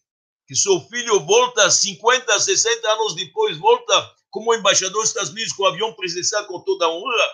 que 0.46 0.54
seu 0.54 0.80
filho 0.88 1.25
volta 1.25 1.70
50, 1.70 2.38
60 2.38 2.88
anos 2.92 3.14
depois, 3.14 3.56
volta 3.56 4.14
como 4.30 4.54
embaixador 4.54 5.00
dos 5.00 5.08
Estados 5.08 5.30
Unidos 5.30 5.52
com 5.52 5.64
o 5.64 5.66
avião 5.66 5.94
presidencial 5.94 6.46
com 6.46 6.60
toda 6.62 6.87
a 6.87 6.90
honra, 6.90 7.28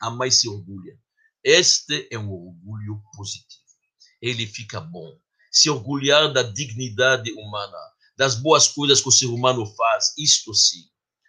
a 0.00 0.10
mãe 0.10 0.30
se 0.30 0.48
orgulha. 0.48 0.98
Este 1.44 2.08
é 2.10 2.18
um 2.18 2.30
orgulho 2.30 3.02
positivo. 3.16 3.62
Ele 4.20 4.46
fica 4.46 4.80
bom. 4.80 5.18
Se 5.50 5.68
orgulhar 5.68 6.32
da 6.32 6.42
dignidade 6.42 7.32
humana, 7.32 7.78
das 8.16 8.36
boas 8.36 8.68
coisas 8.68 9.00
que 9.00 9.08
o 9.08 9.12
ser 9.12 9.26
humano 9.26 9.66
faz, 9.74 10.14
isto 10.16 10.54
sim. 10.54 10.84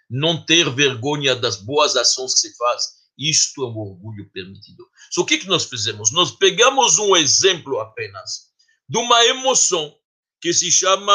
Não 0.10 0.46
ter 0.46 0.70
vergonha 0.70 1.36
das 1.36 1.56
boas 1.56 1.96
ações 1.96 2.34
que 2.36 2.42
se 2.42 2.58
faz, 2.58 3.04
isto 3.18 3.64
é 3.64 3.68
um 3.68 3.78
orgulho 3.78 4.30
permitido. 4.32 4.88
Só 5.14 5.22
o 5.22 5.26
que, 5.26 5.38
que 5.38 5.48
nós 5.48 5.66
fizemos? 5.66 6.12
Nós 6.12 6.32
pegamos 6.32 6.98
um 6.98 7.16
exemplo 7.16 7.80
apenas 7.80 8.48
de 8.90 8.98
uma 8.98 9.24
emoção 9.26 9.96
que 10.42 10.52
se 10.52 10.72
chama 10.72 11.14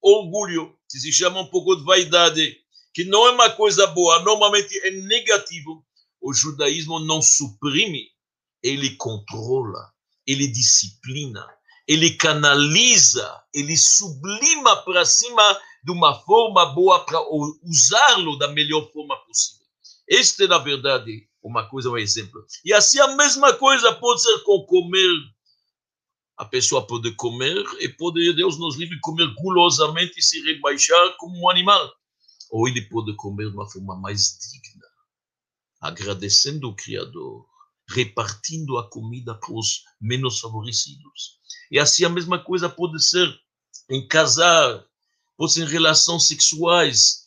orgulho, 0.00 0.74
que 0.90 0.98
se 0.98 1.12
chama 1.12 1.42
um 1.42 1.46
pouco 1.48 1.76
de 1.76 1.84
vaidade, 1.84 2.56
que 2.94 3.04
não 3.04 3.26
é 3.26 3.32
uma 3.32 3.50
coisa 3.50 3.86
boa, 3.88 4.20
normalmente 4.20 4.74
é 4.78 4.90
negativo. 4.92 5.84
O 6.22 6.32
judaísmo 6.32 6.98
não 7.00 7.20
suprime, 7.20 8.08
ele 8.62 8.96
controla, 8.96 9.92
ele 10.26 10.46
disciplina, 10.46 11.46
ele 11.86 12.16
canaliza, 12.16 13.42
ele 13.52 13.76
sublima 13.76 14.76
para 14.84 15.04
cima 15.04 15.60
de 15.82 15.92
uma 15.92 16.18
forma 16.22 16.64
boa 16.72 17.04
para 17.04 17.20
usá-lo 17.62 18.38
da 18.38 18.48
melhor 18.48 18.90
forma 18.90 19.14
possível. 19.26 19.66
Este, 20.08 20.46
na 20.46 20.56
verdade, 20.56 21.28
uma 21.44 21.68
coisa, 21.68 21.90
um 21.90 21.98
exemplo. 21.98 22.44
E 22.64 22.72
assim 22.72 22.98
a 22.98 23.14
mesma 23.14 23.52
coisa 23.52 23.92
pode 23.94 24.22
ser 24.22 24.38
com 24.40 24.64
comer. 24.64 25.12
A 26.36 26.44
pessoa 26.44 26.84
pode 26.86 27.14
comer 27.14 27.62
e 27.80 27.88
pode, 27.90 28.32
Deus 28.32 28.58
nos 28.58 28.76
livre, 28.76 28.98
comer 29.00 29.32
gulosamente 29.34 30.18
e 30.18 30.22
se 30.22 30.40
rebaixar 30.42 31.16
como 31.18 31.38
um 31.38 31.50
animal. 31.50 31.92
Ou 32.50 32.66
ele 32.66 32.82
pode 32.88 33.14
comer 33.16 33.50
de 33.50 33.54
uma 33.54 33.70
forma 33.70 33.94
mais 34.00 34.38
digna, 34.38 34.86
agradecendo 35.80 36.68
o 36.68 36.74
Criador, 36.74 37.46
repartindo 37.88 38.78
a 38.78 38.88
comida 38.88 39.34
para 39.34 39.52
os 39.52 39.82
menos 40.00 40.40
favorecidos. 40.40 41.38
E 41.70 41.78
assim 41.78 42.04
a 42.04 42.08
mesma 42.08 42.42
coisa 42.42 42.68
pode 42.68 43.02
ser 43.04 43.28
em 43.90 44.06
casar, 44.08 44.84
pode 45.36 45.52
ser 45.52 45.64
em 45.64 45.70
relações 45.70 46.26
sexuais, 46.26 47.23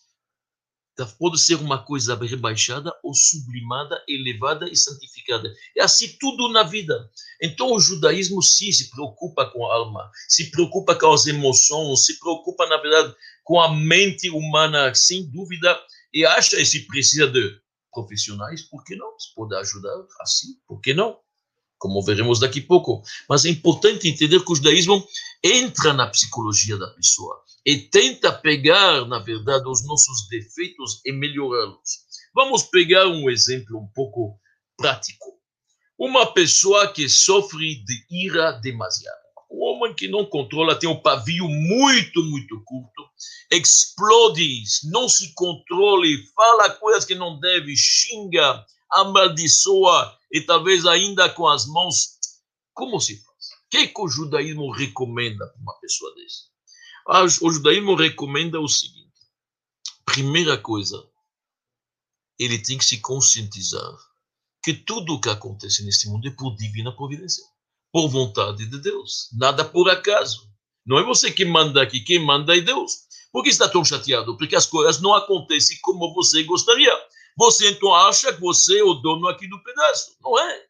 pode 1.06 1.40
ser 1.40 1.56
uma 1.56 1.84
coisa 1.84 2.16
rebaixada 2.16 2.94
ou 3.04 3.14
sublimada, 3.14 4.04
elevada 4.08 4.68
e 4.70 4.76
santificada. 4.76 5.54
É 5.78 5.84
assim 5.84 6.18
tudo 6.20 6.50
na 6.50 6.64
vida. 6.64 7.10
Então 7.42 7.74
o 7.74 7.80
judaísmo 7.80 8.42
sim 8.42 8.72
se 8.72 8.90
preocupa 8.90 9.46
com 9.46 9.66
a 9.68 9.76
alma, 9.76 10.10
se 10.28 10.50
preocupa 10.50 10.96
com 10.96 11.14
as 11.14 11.28
emoções, 11.28 12.06
se 12.06 12.20
preocupa, 12.20 12.66
na 12.68 12.78
verdade, 12.78 13.16
com 13.44 13.60
a 13.60 13.74
mente 13.74 14.30
humana, 14.30 14.94
sem 14.94 15.30
dúvida, 15.30 15.80
e 16.14 16.26
acha 16.26 16.58
que 16.58 16.66
se 16.66 16.88
precisa 16.88 17.28
de 17.28 17.60
profissionais, 17.94 18.62
por 18.64 18.84
que 18.84 18.96
não? 18.96 19.18
Se 19.20 19.34
pode 19.34 19.56
ajudar 19.56 19.94
assim, 20.22 20.56
por 20.68 20.80
que 20.82 20.94
não? 20.94 21.18
Como 21.78 22.04
veremos 22.04 22.40
daqui 22.40 22.60
a 22.60 22.68
pouco. 22.68 23.04
Mas 23.30 23.46
é 23.46 23.50
importante 23.50 24.08
entender 24.08 24.44
que 24.44 24.52
o 24.52 24.56
judaísmo 24.56 25.06
entra 25.44 25.94
na 25.94 26.08
psicologia 26.08 26.78
da 26.78 26.88
pessoa 26.88 27.42
e 27.66 27.78
tenta 27.78 28.32
pegar, 28.32 29.06
na 29.08 29.20
verdade, 29.20 29.68
os 29.68 29.86
nossos 29.86 30.28
defeitos 30.30 31.02
e 31.06 31.12
melhorá-los. 31.12 32.08
Vamos 32.34 32.64
pegar 32.64 33.08
um 33.08 33.30
exemplo 33.30 33.78
um 33.78 33.88
pouco 33.94 34.40
prático. 34.78 35.38
Uma 36.00 36.34
pessoa 36.34 36.88
que 36.88 37.10
sofre 37.10 37.84
de 37.84 38.06
ira 38.10 38.52
demasiada. 38.54 39.18
Um 39.52 39.64
homem 39.64 39.94
que 39.94 40.08
não 40.08 40.26
controla, 40.26 40.80
tem 40.80 40.90
um 40.90 41.02
pavio 41.02 41.48
muito, 41.48 42.24
muito 42.24 42.62
curto, 42.64 43.04
explode, 43.52 44.64
não 44.86 45.10
se 45.10 45.34
controla, 45.34 46.06
fala 46.36 46.70
coisas 46.72 47.04
que 47.04 47.16
não 47.16 47.40
deve, 47.40 47.76
xinga, 47.76 48.66
amaldiçoa 48.92 50.18
e 50.32 50.42
talvez 50.42 50.86
ainda 50.86 51.30
com 51.30 51.48
as 51.48 51.66
mãos. 51.66 52.18
Como 52.74 53.00
se 53.00 53.16
faz? 53.16 53.28
O 53.28 53.70
que, 53.70 53.88
que 53.88 54.02
o 54.02 54.08
judaísmo 54.08 54.72
recomenda 54.72 55.48
para 55.48 55.62
uma 55.62 55.80
pessoa 55.80 56.14
dessa? 56.16 56.44
Ah, 57.08 57.24
o 57.24 57.52
judaísmo 57.52 57.96
recomenda 57.96 58.60
o 58.60 58.68
seguinte: 58.68 59.14
primeira 60.06 60.58
coisa, 60.58 61.04
ele 62.40 62.60
tem 62.60 62.78
que 62.78 62.86
se 62.86 63.00
conscientizar 63.00 63.98
que 64.64 64.74
tudo 64.74 65.14
o 65.14 65.22
que 65.22 65.30
acontece 65.30 65.84
neste 65.86 66.10
mundo 66.10 66.28
é 66.28 66.32
por 66.32 66.56
divina 66.56 66.92
providência, 66.92 67.44
por 67.92 68.10
vontade 68.10 68.66
de 68.66 68.80
Deus, 68.80 69.30
nada 69.34 69.64
por 69.64 69.90
acaso. 69.90 70.48
Não 70.86 70.98
é 71.00 71.04
você 71.04 71.32
que 71.32 71.46
manda 71.46 71.82
aqui, 71.82 72.02
quem 72.02 72.20
manda 72.20 72.56
é 72.56 72.62
Deus. 72.62 73.08
Por 73.32 73.44
que 73.44 73.50
está 73.50 73.68
tão 73.68 73.84
chateado? 73.84 74.38
Porque 74.38 74.56
as 74.56 74.66
coisas 74.66 75.02
não 75.02 75.14
acontecem 75.14 75.78
como 75.82 76.14
você 76.14 76.44
gostaria. 76.44 76.92
Você 77.38 77.70
então 77.70 77.94
acha 77.94 78.34
que 78.34 78.42
você 78.42 78.80
é 78.80 78.84
o 78.84 78.96
dono 78.96 79.28
aqui 79.28 79.48
do 79.48 79.62
pedaço. 79.62 80.18
Não 80.22 80.40
é. 80.40 80.66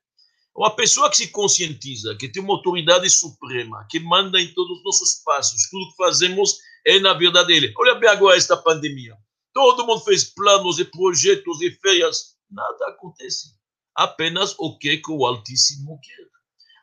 Uma 0.53 0.75
pessoa 0.75 1.09
que 1.09 1.17
se 1.17 1.27
conscientiza, 1.27 2.15
que 2.15 2.27
tem 2.27 2.43
uma 2.43 2.55
autoridade 2.55 3.09
suprema, 3.09 3.86
que 3.89 4.00
manda 4.00 4.41
em 4.41 4.53
todos 4.53 4.77
os 4.79 4.83
nossos 4.83 5.21
passos, 5.24 5.69
tudo 5.69 5.89
que 5.91 5.95
fazemos 5.95 6.57
é 6.86 7.00
na 7.00 7.13
vida 7.13 7.45
dele. 7.45 7.74
Olha 7.77 7.95
bem 7.95 8.09
agora 8.09 8.36
esta 8.36 8.57
pandemia. 8.57 9.15
Todo 9.53 9.86
mundo 9.86 10.01
fez 10.01 10.25
planos 10.25 10.77
e 10.79 10.86
projetos 10.86 11.62
e 11.62 11.71
feias. 11.71 12.36
Nada 12.50 12.88
acontece. 12.88 13.55
Apenas 13.95 14.55
o 14.57 14.77
que, 14.77 14.97
que 14.97 15.12
o 15.12 15.25
Altíssimo 15.25 16.00
quer. 16.01 16.27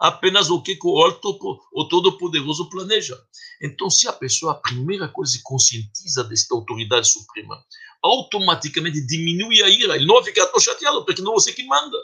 Apenas 0.00 0.50
o 0.50 0.60
que, 0.62 0.76
que 0.76 0.86
o 0.86 0.98
Alto, 1.02 1.38
o 1.72 1.88
Todo-Poderoso 1.88 2.68
planeja. 2.68 3.18
Então, 3.62 3.88
se 3.88 4.06
a 4.08 4.12
pessoa, 4.12 4.52
a 4.52 4.56
primeira 4.56 5.08
coisa, 5.08 5.32
se 5.32 5.42
conscientiza 5.42 6.24
desta 6.24 6.54
autoridade 6.54 7.08
suprema, 7.08 7.64
automaticamente 8.04 9.06
diminui 9.06 9.62
a 9.62 9.68
ira. 9.68 9.96
Ele 9.96 10.06
não 10.06 10.16
vai 10.16 10.24
ficar 10.24 10.46
tão 10.48 10.60
chateado, 10.60 11.04
porque 11.04 11.22
não 11.22 11.32
é 11.32 11.34
você 11.34 11.52
que 11.52 11.64
manda 11.64 11.98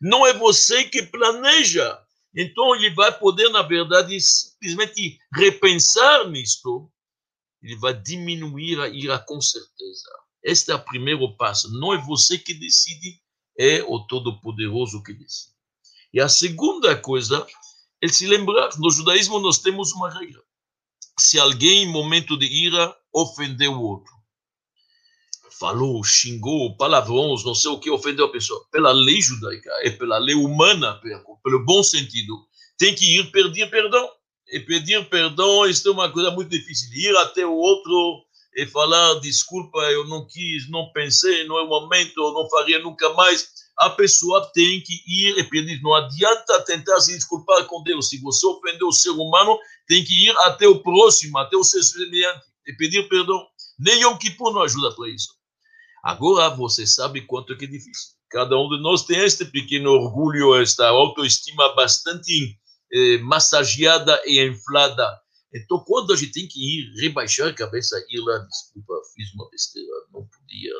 não 0.00 0.26
é 0.26 0.32
você 0.32 0.84
que 0.84 1.02
planeja. 1.02 1.98
Então 2.34 2.74
ele 2.74 2.94
vai 2.94 3.16
poder, 3.16 3.50
na 3.50 3.62
verdade, 3.62 4.18
simplesmente 4.20 5.18
repensar 5.34 6.28
nisto. 6.28 6.90
Ele 7.62 7.76
vai 7.76 7.92
diminuir 7.92 8.80
a 8.80 8.88
ira 8.88 9.18
com 9.18 9.40
certeza. 9.40 10.08
Este 10.42 10.70
é 10.70 10.74
o 10.74 10.84
primeiro 10.84 11.36
passo. 11.36 11.70
Não 11.78 11.92
é 11.92 11.98
você 11.98 12.38
que 12.38 12.54
decide, 12.54 13.20
é 13.58 13.82
o 13.82 14.06
Todo-Poderoso 14.06 15.02
que 15.02 15.12
decide. 15.12 15.54
E 16.14 16.20
a 16.20 16.28
segunda 16.28 16.96
coisa 16.96 17.46
é 18.02 18.08
se 18.08 18.26
lembrar 18.26 18.70
no 18.78 18.90
judaísmo 18.90 19.38
nós 19.38 19.58
temos 19.58 19.92
uma 19.92 20.08
regra. 20.08 20.42
Se 21.18 21.38
alguém, 21.38 21.82
em 21.82 21.92
momento 21.92 22.38
de 22.38 22.46
ira, 22.46 22.96
ofendeu 23.12 23.72
o 23.72 23.82
outro, 23.82 24.12
falou, 25.60 26.02
xingou, 26.02 26.74
palavrões, 26.78 27.44
não 27.44 27.54
sei 27.54 27.70
o 27.70 27.78
que, 27.78 27.90
ofendeu 27.90 28.24
a 28.24 28.32
pessoa. 28.32 28.64
Pela 28.72 28.92
lei 28.92 29.20
judaica 29.20 29.70
e 29.84 29.90
pela 29.90 30.16
lei 30.16 30.34
humana, 30.34 30.98
pelo 31.44 31.64
bom 31.66 31.82
sentido, 31.82 32.34
tem 32.78 32.94
que 32.94 33.18
ir 33.18 33.30
pedir 33.30 33.70
perdão. 33.70 34.10
E 34.50 34.58
pedir 34.58 35.06
perdão, 35.08 35.66
isso 35.66 35.86
é 35.86 35.92
uma 35.92 36.10
coisa 36.10 36.30
muito 36.30 36.48
difícil. 36.48 36.88
Ir 36.94 37.14
até 37.18 37.46
o 37.46 37.52
outro 37.52 38.24
e 38.56 38.66
falar, 38.66 39.20
desculpa, 39.20 39.78
eu 39.90 40.08
não 40.08 40.26
quis, 40.26 40.68
não 40.70 40.90
pensei, 40.92 41.46
não 41.46 41.58
é 41.58 41.62
o 41.62 41.68
momento, 41.68 42.32
não 42.32 42.48
faria 42.48 42.80
nunca 42.80 43.12
mais. 43.12 43.48
A 43.78 43.90
pessoa 43.90 44.50
tem 44.52 44.82
que 44.82 44.94
ir 45.06 45.38
e 45.38 45.44
pedir. 45.44 45.80
Não 45.82 45.94
adianta 45.94 46.60
tentar 46.64 47.00
se 47.00 47.14
desculpar 47.14 47.64
com 47.66 47.82
Deus. 47.82 48.08
Se 48.08 48.18
você 48.20 48.46
ofendeu 48.46 48.88
o 48.88 48.92
ser 48.92 49.10
humano, 49.10 49.56
tem 49.86 50.02
que 50.04 50.26
ir 50.26 50.34
até 50.38 50.66
o 50.66 50.82
próximo, 50.82 51.38
até 51.38 51.56
o 51.56 51.62
ser 51.62 51.82
semelhante 51.82 52.44
e 52.66 52.72
pedir 52.72 53.08
perdão. 53.08 53.46
Nem 53.78 54.02
Yom 54.02 54.16
Kippur 54.18 54.52
não 54.52 54.62
ajuda 54.62 54.94
para 54.94 55.08
isso. 55.08 55.39
Agora 56.02 56.48
você 56.50 56.86
sabe 56.86 57.22
quanto 57.22 57.56
que 57.56 57.64
é 57.64 57.68
difícil. 57.68 58.14
Cada 58.30 58.56
um 58.58 58.68
de 58.68 58.80
nós 58.80 59.04
tem 59.04 59.18
este 59.18 59.44
pequeno 59.44 59.90
orgulho, 59.90 60.54
esta 60.60 60.88
autoestima 60.88 61.74
bastante 61.74 62.56
eh, 62.92 63.18
massageada 63.18 64.20
e 64.24 64.40
inflada. 64.46 65.20
Então, 65.52 65.82
quando 65.84 66.12
a 66.12 66.16
gente 66.16 66.32
tem 66.32 66.46
que 66.46 66.60
ir 66.60 66.92
rebaixar 67.00 67.48
a 67.48 67.52
cabeça, 67.52 67.96
ir 68.08 68.20
lá, 68.20 68.38
desculpa, 68.38 68.94
fiz 69.14 69.34
uma 69.34 69.50
besteira, 69.50 69.88
não 70.12 70.24
podia, 70.26 70.72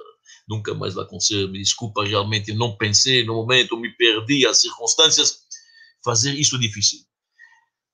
nunca 0.48 0.74
mais 0.74 0.96
acontecer, 0.96 1.48
me 1.48 1.58
desculpa, 1.58 2.04
realmente 2.04 2.52
não 2.52 2.76
pensei 2.76 3.24
no 3.24 3.34
momento, 3.34 3.76
me 3.76 3.90
perdi, 3.96 4.46
as 4.46 4.60
circunstâncias, 4.60 5.40
fazer 6.04 6.34
isso 6.34 6.54
é 6.54 6.60
difícil. 6.60 7.00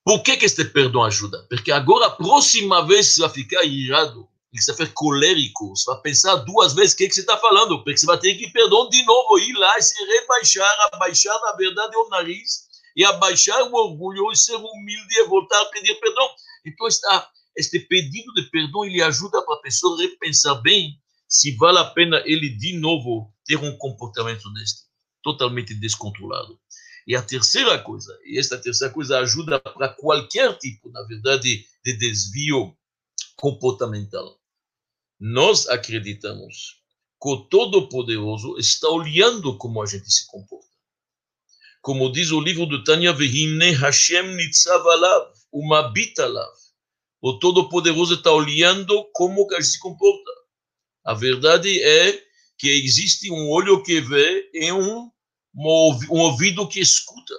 Por 0.04 0.22
que, 0.22 0.36
que 0.36 0.44
este 0.44 0.64
perdão 0.66 1.02
ajuda? 1.02 1.46
Porque 1.48 1.72
agora, 1.72 2.06
a 2.06 2.10
próxima 2.10 2.86
vez, 2.86 3.06
você 3.08 3.20
vai 3.22 3.30
ficar 3.30 3.64
irado, 3.64 4.28
você 4.62 4.72
vai 4.72 4.86
ficar 4.86 4.94
colérico, 4.94 5.68
você 5.74 5.90
vai 5.90 6.00
pensar 6.02 6.36
duas 6.36 6.74
vezes 6.74 6.92
o 6.92 6.96
que, 6.96 7.08
que 7.08 7.14
você 7.14 7.20
está 7.20 7.36
falando, 7.36 7.82
porque 7.82 7.96
você 7.96 8.06
vai 8.06 8.18
ter 8.18 8.34
que 8.34 8.50
perdão 8.50 8.88
de 8.88 9.04
novo, 9.04 9.38
ir 9.38 9.52
lá 9.54 9.78
e 9.78 9.82
se 9.82 10.04
rebaixar, 10.04 10.88
abaixar, 10.92 11.38
na 11.42 11.52
verdade, 11.52 11.96
o 11.96 12.08
nariz, 12.08 12.66
e 12.96 13.04
abaixar 13.04 13.62
o 13.62 13.74
orgulho, 13.74 14.32
e 14.32 14.36
ser 14.36 14.56
humilde 14.56 15.18
e 15.18 15.24
voltar 15.24 15.60
a 15.60 15.66
pedir 15.66 15.94
perdão. 16.00 16.28
Então, 16.64 16.86
está, 16.86 17.28
este 17.56 17.80
pedido 17.80 18.32
de 18.34 18.50
perdão, 18.50 18.84
ele 18.84 19.02
ajuda 19.02 19.42
para 19.42 19.54
a 19.54 19.60
pessoa 19.60 19.98
repensar 19.98 20.54
bem 20.62 20.98
se 21.28 21.56
vale 21.56 21.78
a 21.78 21.84
pena 21.84 22.22
ele, 22.24 22.48
de 22.50 22.78
novo, 22.78 23.32
ter 23.44 23.56
um 23.56 23.76
comportamento 23.76 24.52
deste, 24.54 24.82
totalmente 25.22 25.74
descontrolado. 25.74 26.58
E 27.06 27.14
a 27.14 27.22
terceira 27.22 27.78
coisa, 27.78 28.16
e 28.24 28.38
esta 28.38 28.58
terceira 28.58 28.92
coisa 28.92 29.18
ajuda 29.18 29.60
para 29.60 29.88
qualquer 29.88 30.56
tipo, 30.58 30.90
na 30.90 31.02
verdade, 31.02 31.64
de 31.84 31.96
desvio 31.96 32.76
comportamental. 33.36 34.40
Nós 35.18 35.66
acreditamos 35.68 36.80
que 37.20 37.28
o 37.28 37.48
Todo-Poderoso 37.48 38.58
está 38.58 38.88
olhando 38.88 39.56
como 39.56 39.82
a 39.82 39.86
gente 39.86 40.10
se 40.10 40.26
comporta. 40.26 40.66
Como 41.80 42.12
diz 42.12 42.30
o 42.30 42.40
livro 42.40 42.66
do 42.66 42.84
Tanya, 42.84 43.12
Vehine 43.12 43.70
Hashem 43.72 44.34
Nitzavalav, 44.36 45.32
uma 45.52 45.90
bitalav. 45.92 46.52
O 47.20 47.38
Todo-Poderoso 47.38 48.14
está 48.14 48.30
olhando 48.32 49.08
como 49.12 49.46
a 49.52 49.54
gente 49.60 49.72
se 49.72 49.78
comporta. 49.78 50.30
A 51.04 51.14
verdade 51.14 51.82
é 51.82 52.22
que 52.58 52.68
existe 52.68 53.30
um 53.30 53.48
olho 53.50 53.82
que 53.82 54.00
vê 54.00 54.50
e 54.52 54.72
um 54.72 55.10
um 55.56 56.20
ouvido 56.20 56.68
que 56.68 56.80
escuta. 56.80 57.34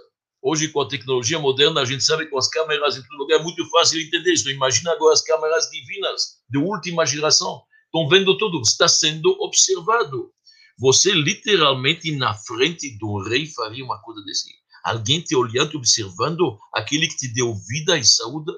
Hoje, 0.50 0.70
com 0.70 0.80
a 0.80 0.88
tecnologia 0.88 1.38
moderna, 1.38 1.82
a 1.82 1.86
gente 1.86 2.02
sabe 2.06 2.24
que 2.24 2.32
com 2.32 2.38
as 2.38 2.48
câmeras 2.48 2.96
em 2.96 3.02
todo 3.02 3.18
lugar 3.18 3.38
é 3.38 3.44
muito 3.44 3.70
fácil 3.70 4.00
entender 4.00 4.32
isso. 4.32 4.50
Imagina 4.50 4.94
agora 4.94 5.12
as 5.12 5.22
câmeras 5.22 5.70
divinas, 5.70 6.38
de 6.50 6.58
última 6.58 7.06
geração. 7.06 7.64
Estão 7.84 8.08
vendo 8.08 8.38
tudo, 8.38 8.62
está 8.62 8.88
sendo 8.88 9.30
observado. 9.42 10.32
Você, 10.80 11.12
literalmente, 11.12 12.16
na 12.16 12.34
frente 12.34 12.98
do 12.98 13.22
rei, 13.24 13.46
faria 13.48 13.84
uma 13.84 14.02
coisa 14.02 14.24
desse. 14.24 14.48
Alguém 14.86 15.20
te 15.20 15.36
olhando 15.36 15.76
observando 15.76 16.58
aquele 16.74 17.10
que 17.10 17.18
te 17.18 17.28
deu 17.28 17.54
vida 17.68 17.98
e 17.98 18.06
saúde. 18.06 18.54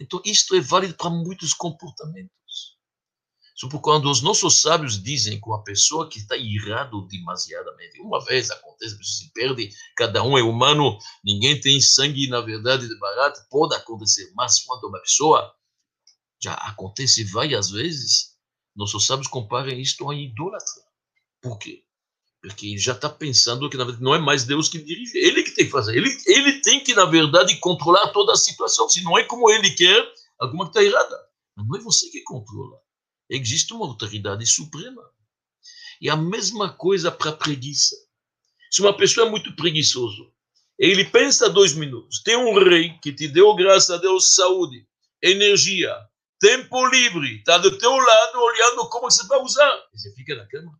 Então, 0.00 0.22
isto 0.24 0.54
é 0.54 0.60
válido 0.60 0.94
para 0.94 1.10
muitos 1.10 1.52
comportamentos. 1.52 2.30
Sobre 3.54 3.78
quando 3.80 4.10
os 4.10 4.22
nossos 4.22 4.62
sábios 4.62 5.02
dizem 5.02 5.38
que 5.38 5.46
uma 5.46 5.62
pessoa 5.62 6.08
que 6.08 6.18
está 6.18 6.36
irado 6.36 7.06
demasiadamente, 7.06 8.00
uma 8.00 8.24
vez 8.24 8.50
acontece, 8.50 8.94
a 8.94 8.98
pessoa 8.98 9.18
se 9.18 9.32
perde, 9.32 9.70
cada 9.94 10.22
um 10.22 10.38
é 10.38 10.42
humano, 10.42 10.98
ninguém 11.22 11.60
tem 11.60 11.80
sangue, 11.80 12.28
na 12.28 12.40
verdade, 12.40 12.88
de 12.88 12.98
barato, 12.98 13.40
pode 13.50 13.74
acontecer, 13.74 14.32
mas 14.34 14.60
quando 14.60 14.84
uma 14.84 15.00
pessoa 15.00 15.54
já 16.42 16.54
acontece 16.54 17.24
várias 17.24 17.70
vezes, 17.70 18.32
nossos 18.74 19.06
sábios 19.06 19.28
comparam 19.28 19.68
isto 19.68 20.10
a 20.10 20.14
idólatra. 20.14 20.82
Por 21.42 21.58
quê? 21.58 21.84
Porque 22.40 22.66
ele 22.66 22.78
já 22.78 22.92
está 22.92 23.08
pensando 23.08 23.68
que, 23.68 23.76
na 23.76 23.84
verdade, 23.84 24.02
não 24.02 24.14
é 24.14 24.18
mais 24.18 24.44
Deus 24.44 24.68
que 24.68 24.82
dirige, 24.82 25.18
ele 25.18 25.42
que 25.42 25.52
tem 25.52 25.66
que 25.66 25.70
fazer, 25.70 25.94
ele, 25.94 26.08
ele 26.26 26.60
tem 26.62 26.82
que, 26.82 26.94
na 26.94 27.04
verdade, 27.04 27.54
controlar 27.58 28.08
toda 28.08 28.32
a 28.32 28.36
situação, 28.36 28.88
se 28.88 29.02
não 29.04 29.16
é 29.18 29.24
como 29.24 29.50
ele 29.50 29.70
quer, 29.74 30.10
alguma 30.40 30.64
que 30.64 30.70
está 30.70 30.82
errada. 30.82 31.16
Não 31.54 31.76
é 31.76 31.80
você 31.80 32.08
que 32.10 32.22
controla 32.22 32.80
existe 33.34 33.72
uma 33.72 33.86
autoridade 33.86 34.46
suprema. 34.46 35.02
E 36.00 36.10
a 36.10 36.16
mesma 36.16 36.72
coisa 36.72 37.10
para 37.10 37.30
a 37.30 37.36
preguiça. 37.36 37.96
Se 38.70 38.80
uma 38.80 38.96
pessoa 38.96 39.26
é 39.26 39.30
muito 39.30 39.54
preguiçoso, 39.54 40.32
ele 40.78 41.04
pensa 41.04 41.48
dois 41.48 41.74
minutos, 41.74 42.22
tem 42.22 42.36
um 42.36 42.54
rei 42.58 42.98
que 42.98 43.12
te 43.12 43.28
deu, 43.28 43.54
graças 43.54 43.90
a 43.90 43.98
Deus, 43.98 44.34
saúde, 44.34 44.86
energia, 45.22 45.94
tempo 46.40 46.86
livre, 46.88 47.36
está 47.36 47.58
do 47.58 47.78
teu 47.78 47.94
lado 47.94 48.38
olhando 48.40 48.88
como 48.88 49.10
você 49.10 49.26
vai 49.26 49.38
usar. 49.40 49.78
E 49.94 49.98
você 49.98 50.12
fica 50.14 50.34
na 50.34 50.46
cama. 50.48 50.72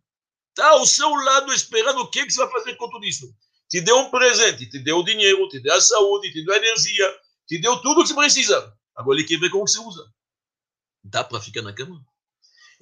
Está 0.49 0.69
ao 0.69 0.85
seu 0.85 1.09
lado 1.09 1.53
esperando 1.53 2.01
o 2.01 2.09
que, 2.09 2.25
que 2.25 2.33
você 2.33 2.43
vai 2.43 2.51
fazer 2.51 2.75
com 2.75 2.89
tudo 2.89 3.05
isso. 3.05 3.33
Te 3.69 3.81
deu 3.81 3.97
um 3.97 4.11
presente, 4.11 4.69
te 4.69 4.77
deu 4.79 5.01
dinheiro, 5.03 5.47
te 5.49 5.59
deu 5.59 5.73
a 5.73 5.81
saúde, 5.81 6.31
te 6.31 6.43
deu 6.43 6.53
a 6.53 6.57
energia, 6.57 7.15
te 7.47 7.57
deu 7.59 7.81
tudo 7.81 8.01
o 8.01 8.03
que 8.03 8.09
você 8.09 8.15
precisa. 8.15 8.77
Agora 8.95 9.17
ele 9.17 9.27
quer 9.27 9.39
ver 9.39 9.49
como 9.49 9.67
você 9.67 9.79
usa. 9.79 10.05
Dá 11.03 11.23
para 11.23 11.41
ficar 11.41 11.61
na 11.61 11.73
cama? 11.73 12.05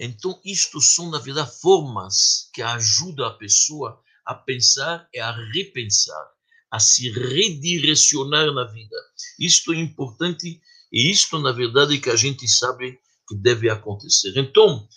Então, 0.04 0.42
isto 0.44 0.82
são, 0.82 1.12
na 1.12 1.20
verdade, 1.20 1.52
formas 1.62 2.50
que 2.56 2.64
ajudam 2.64 3.28
a 3.28 3.38
pessoa 3.38 4.02
a 4.26 4.34
pensar 4.34 5.08
e 5.14 5.20
a 5.20 5.32
repensar, 5.54 6.28
a 6.72 6.80
se 6.80 7.12
redirecionar 7.12 8.52
na 8.52 8.64
vida. 8.64 8.96
Isto 9.40 9.74
é 9.74 9.78
importante 9.78 10.60
e 10.92 11.12
isto, 11.12 11.38
na 11.38 11.52
verdade, 11.52 12.00
que 12.00 12.10
a 12.10 12.16
gente 12.16 12.48
sabe 12.48 13.00
que 13.28 13.36
deve 13.36 13.70
acontecer. 13.70 14.34
Então, 14.36 14.90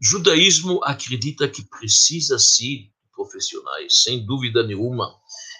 judaísmo 0.00 0.80
acredita 0.82 1.46
que 1.46 1.62
precisa 1.62 2.38
sim 2.38 2.90
profissionais, 3.14 4.04
sem 4.04 4.24
dúvida 4.24 4.66
nenhuma. 4.66 5.14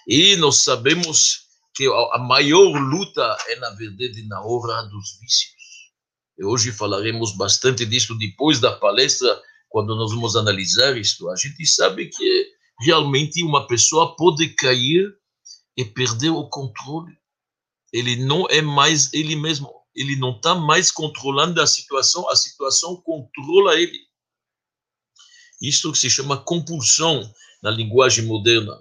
E 0.07 0.35
nós 0.37 0.57
sabemos 0.63 1.47
que 1.75 1.85
a 1.85 2.17
maior 2.17 2.71
luta 2.79 3.37
é, 3.49 3.57
na 3.57 3.69
verdade, 3.75 4.23
na 4.23 4.41
hora 4.41 4.81
dos 4.83 5.19
vícios. 5.19 5.56
Hoje 6.43 6.71
falaremos 6.71 7.35
bastante 7.35 7.85
disso 7.85 8.15
depois 8.15 8.59
da 8.59 8.71
palestra, 8.71 9.41
quando 9.69 9.95
nós 9.95 10.11
vamos 10.11 10.35
analisar 10.35 10.95
isto. 10.97 11.29
A 11.29 11.35
gente 11.35 11.65
sabe 11.65 12.09
que 12.09 12.51
realmente 12.79 13.43
uma 13.43 13.65
pessoa 13.67 14.15
pode 14.15 14.49
cair 14.49 15.11
e 15.75 15.83
perder 15.83 16.29
o 16.29 16.47
controle. 16.47 17.17
Ele 17.91 18.15
não 18.17 18.45
é 18.49 18.61
mais 18.61 19.11
ele 19.13 19.35
mesmo. 19.35 19.71
Ele 19.95 20.15
não 20.15 20.35
está 20.35 20.53
mais 20.53 20.91
controlando 20.91 21.59
a 21.59 21.65
situação, 21.65 22.29
a 22.29 22.35
situação 22.35 23.01
controla 23.01 23.75
ele. 23.75 23.99
Que 25.59 25.71
se 25.71 26.09
chama 26.09 26.37
compulsão 26.37 27.33
na 27.63 27.71
linguagem 27.71 28.25
moderna. 28.25 28.79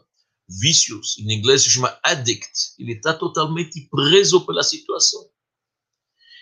Vícios, 0.61 1.19
em 1.19 1.33
inglês 1.33 1.62
se 1.62 1.71
chama 1.71 1.99
addict. 2.03 2.75
Ele 2.79 2.92
está 2.92 3.14
totalmente 3.14 3.88
preso 3.90 4.45
pela 4.45 4.62
situação. 4.62 5.27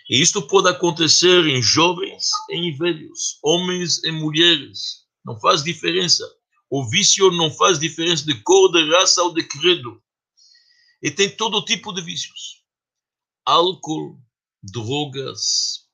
E 0.07 0.21
isto 0.21 0.47
pode 0.47 0.69
acontecer 0.69 1.47
em 1.47 1.61
jovens 1.61 2.29
e 2.49 2.55
em 2.55 2.77
velhos, 2.77 3.39
homens 3.43 4.03
e 4.03 4.11
mulheres. 4.11 5.05
Não 5.23 5.39
faz 5.39 5.63
diferença. 5.63 6.23
O 6.69 6.87
vício 6.87 7.31
não 7.31 7.49
faz 7.49 7.79
diferença 7.79 8.23
de 8.23 8.39
cor, 8.43 8.71
de 8.71 8.87
raça 8.91 9.23
ou 9.23 9.33
de 9.33 9.43
credo. 9.43 10.01
E 11.01 11.09
tem 11.09 11.35
todo 11.35 11.65
tipo 11.65 11.91
de 11.91 12.03
vícios: 12.03 12.63
álcool, 13.43 14.21
drogas, 14.61 15.89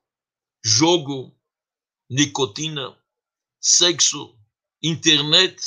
jogo, 0.64 1.34
nicotina, 2.10 2.98
sexo, 3.62 4.38
internet, 4.84 5.62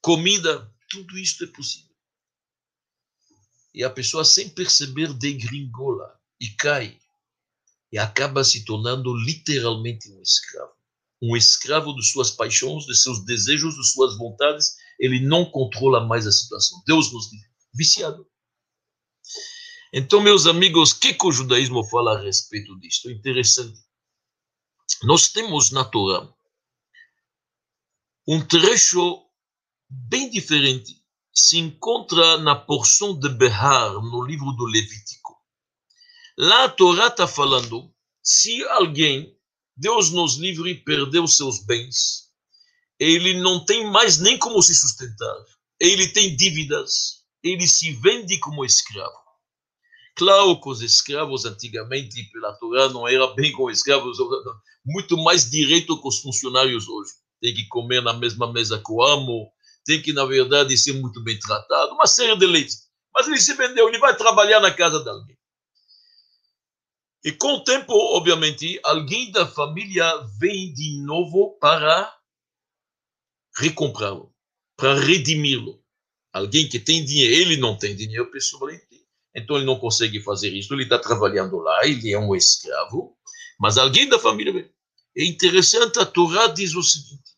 comida. 0.00 0.68
Tudo 0.90 1.16
isto 1.16 1.44
é 1.44 1.46
possível. 1.48 1.94
E 3.72 3.82
a 3.82 3.90
pessoa, 3.90 4.24
sem 4.24 4.48
perceber, 4.48 5.12
degringola 5.12 6.20
e 6.40 6.48
cai 6.50 7.00
e 7.94 7.98
acaba 7.98 8.42
se 8.42 8.64
tornando 8.64 9.14
literalmente 9.14 10.10
um 10.10 10.20
escravo. 10.20 10.72
Um 11.22 11.36
escravo 11.36 11.94
de 11.94 12.04
suas 12.04 12.28
paixões, 12.28 12.86
de 12.86 12.96
seus 12.96 13.24
desejos, 13.24 13.76
de 13.76 13.86
suas 13.88 14.18
vontades. 14.18 14.74
Ele 14.98 15.20
não 15.20 15.44
controla 15.48 16.04
mais 16.04 16.26
a 16.26 16.32
situação. 16.32 16.82
Deus 16.88 17.12
nos 17.12 17.30
livre. 17.32 17.48
Viciado. 17.72 18.26
Então, 19.92 20.20
meus 20.20 20.44
amigos, 20.48 20.90
o 20.90 20.98
que, 20.98 21.14
que 21.14 21.24
o 21.24 21.30
judaísmo 21.30 21.84
fala 21.84 22.18
a 22.18 22.20
respeito 22.20 22.76
disto? 22.80 23.08
Interessante. 23.12 23.78
Nós 25.04 25.28
temos 25.28 25.70
na 25.70 25.84
Torá 25.84 26.28
um 28.26 28.44
trecho 28.44 29.24
bem 29.88 30.28
diferente. 30.30 31.00
Se 31.32 31.58
encontra 31.58 32.38
na 32.38 32.56
porção 32.56 33.16
de 33.16 33.28
Behar, 33.28 33.92
no 33.92 34.24
livro 34.24 34.50
do 34.50 34.64
Levítico. 34.64 35.33
Lá 36.36 36.64
a 36.64 36.68
Torá 36.68 37.06
está 37.06 37.28
falando, 37.28 37.94
se 38.20 38.60
alguém, 38.70 39.38
Deus 39.76 40.10
nos 40.10 40.36
livre, 40.36 40.74
perdeu 40.74 41.28
seus 41.28 41.64
bens, 41.64 42.28
ele 42.98 43.40
não 43.40 43.64
tem 43.64 43.88
mais 43.88 44.18
nem 44.18 44.36
como 44.36 44.60
se 44.60 44.74
sustentar, 44.74 45.36
ele 45.78 46.08
tem 46.08 46.34
dívidas, 46.34 47.24
ele 47.40 47.68
se 47.68 47.92
vende 47.92 48.36
como 48.40 48.64
escravo. 48.64 49.16
Claro 50.16 50.60
que 50.60 50.68
os 50.68 50.82
escravos 50.82 51.44
antigamente, 51.44 52.24
pela 52.32 52.52
Torá, 52.54 52.88
não 52.88 53.06
era 53.06 53.28
bem 53.34 53.52
como 53.52 53.70
escravos, 53.70 54.18
muito 54.84 55.16
mais 55.16 55.48
direito 55.48 56.00
que 56.00 56.08
os 56.08 56.18
funcionários 56.18 56.88
hoje. 56.88 57.12
tem 57.40 57.54
que 57.54 57.68
comer 57.68 58.02
na 58.02 58.12
mesma 58.12 58.52
mesa 58.52 58.82
que 58.84 58.90
o 58.92 59.04
amo, 59.04 59.52
tem 59.84 60.02
que, 60.02 60.12
na 60.12 60.24
verdade, 60.24 60.76
ser 60.76 60.94
muito 60.94 61.22
bem 61.22 61.38
tratado, 61.38 61.94
uma 61.94 62.06
série 62.08 62.36
de 62.36 62.46
leis. 62.46 62.88
Mas 63.14 63.28
ele 63.28 63.38
se 63.38 63.54
vendeu, 63.54 63.88
ele 63.88 63.98
vai 63.98 64.16
trabalhar 64.16 64.58
na 64.58 64.72
casa 64.72 64.98
de 65.00 65.08
alguém. 65.08 65.36
E 67.24 67.32
com 67.32 67.54
o 67.54 67.64
tempo, 67.64 67.94
obviamente, 68.14 68.78
alguém 68.84 69.30
da 69.30 69.46
família 69.46 70.14
vem 70.38 70.74
de 70.74 71.00
novo 71.02 71.58
para 71.58 72.14
recomprá-lo, 73.56 74.30
para 74.76 74.94
redimir-lo. 75.00 75.82
Alguém 76.30 76.68
que 76.68 76.78
tem 76.78 77.02
dinheiro, 77.02 77.34
ele 77.34 77.56
não 77.56 77.78
tem 77.78 77.96
dinheiro 77.96 78.30
pessoalmente, 78.30 79.06
então 79.34 79.56
ele 79.56 79.64
não 79.64 79.78
consegue 79.78 80.20
fazer 80.20 80.52
isso, 80.52 80.74
ele 80.74 80.82
está 80.82 80.98
trabalhando 80.98 81.56
lá, 81.58 81.86
ele 81.86 82.12
é 82.12 82.18
um 82.18 82.36
escravo, 82.36 83.16
mas 83.58 83.78
alguém 83.78 84.06
da 84.06 84.18
família 84.18 84.52
vem. 84.52 84.70
É 85.16 85.24
interessante, 85.24 85.98
a 85.98 86.04
Torá 86.04 86.48
diz 86.48 86.74
o 86.74 86.82
seguinte, 86.82 87.30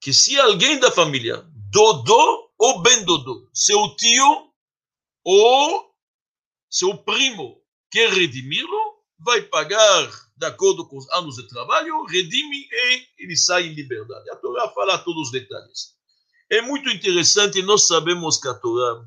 que 0.00 0.12
se 0.12 0.38
alguém 0.38 0.78
da 0.78 0.90
família, 0.90 1.42
Dodô 1.70 2.50
ou 2.58 2.82
Ben 2.82 3.02
Dodô, 3.04 3.48
seu 3.54 3.96
tio 3.96 4.52
ou 5.24 5.94
seu 6.68 6.98
primo, 6.98 7.62
quer 7.90 8.10
redimi-lo, 8.10 8.98
vai 9.18 9.42
pagar 9.42 10.10
de 10.36 10.46
acordo 10.46 10.86
com 10.86 10.96
os 10.96 11.08
anos 11.10 11.36
de 11.36 11.48
trabalho, 11.48 12.04
redime 12.04 12.68
e 12.70 13.06
ele 13.18 13.36
sai 13.36 13.66
em 13.66 13.74
liberdade. 13.74 14.30
A 14.30 14.36
Torá 14.36 14.68
fala 14.70 14.98
todos 14.98 15.28
os 15.28 15.32
detalhes. 15.32 15.96
É 16.50 16.62
muito 16.62 16.88
interessante, 16.88 17.60
nós 17.62 17.86
sabemos 17.86 18.38
que 18.38 18.48
a 18.48 18.54
Torá 18.54 19.04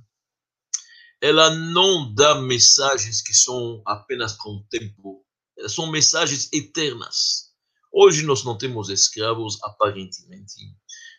ela 1.21 1.51
não 1.51 2.13
dá 2.13 2.35
mensagens 2.35 3.21
que 3.21 3.33
são 3.33 3.81
apenas 3.85 4.33
para 4.33 4.51
um 4.51 4.63
tempo, 4.69 5.23
elas 5.57 5.73
são 5.73 5.89
mensagens 5.89 6.51
eternas. 6.51 7.51
Hoje 7.93 8.23
nós 8.23 8.43
não 8.43 8.57
temos 8.57 8.89
escravos, 8.89 9.61
aparentemente. 9.63 10.53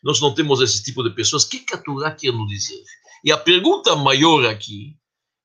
Nós 0.03 0.21
não 0.21 0.35
temos 0.35 0.61
esse 0.61 0.83
tipo 0.83 1.03
de 1.05 1.11
pessoas. 1.15 1.45
O 1.45 1.49
que 1.49 1.65
a 1.73 1.79
Torá 1.79 2.11
quer 2.11 2.33
nos 2.33 2.49
dizer? 2.49 2.83
E 3.25 3.31
a 3.31 3.39
pergunta 3.39 3.95
maior 3.95 4.47
aqui 4.47 4.99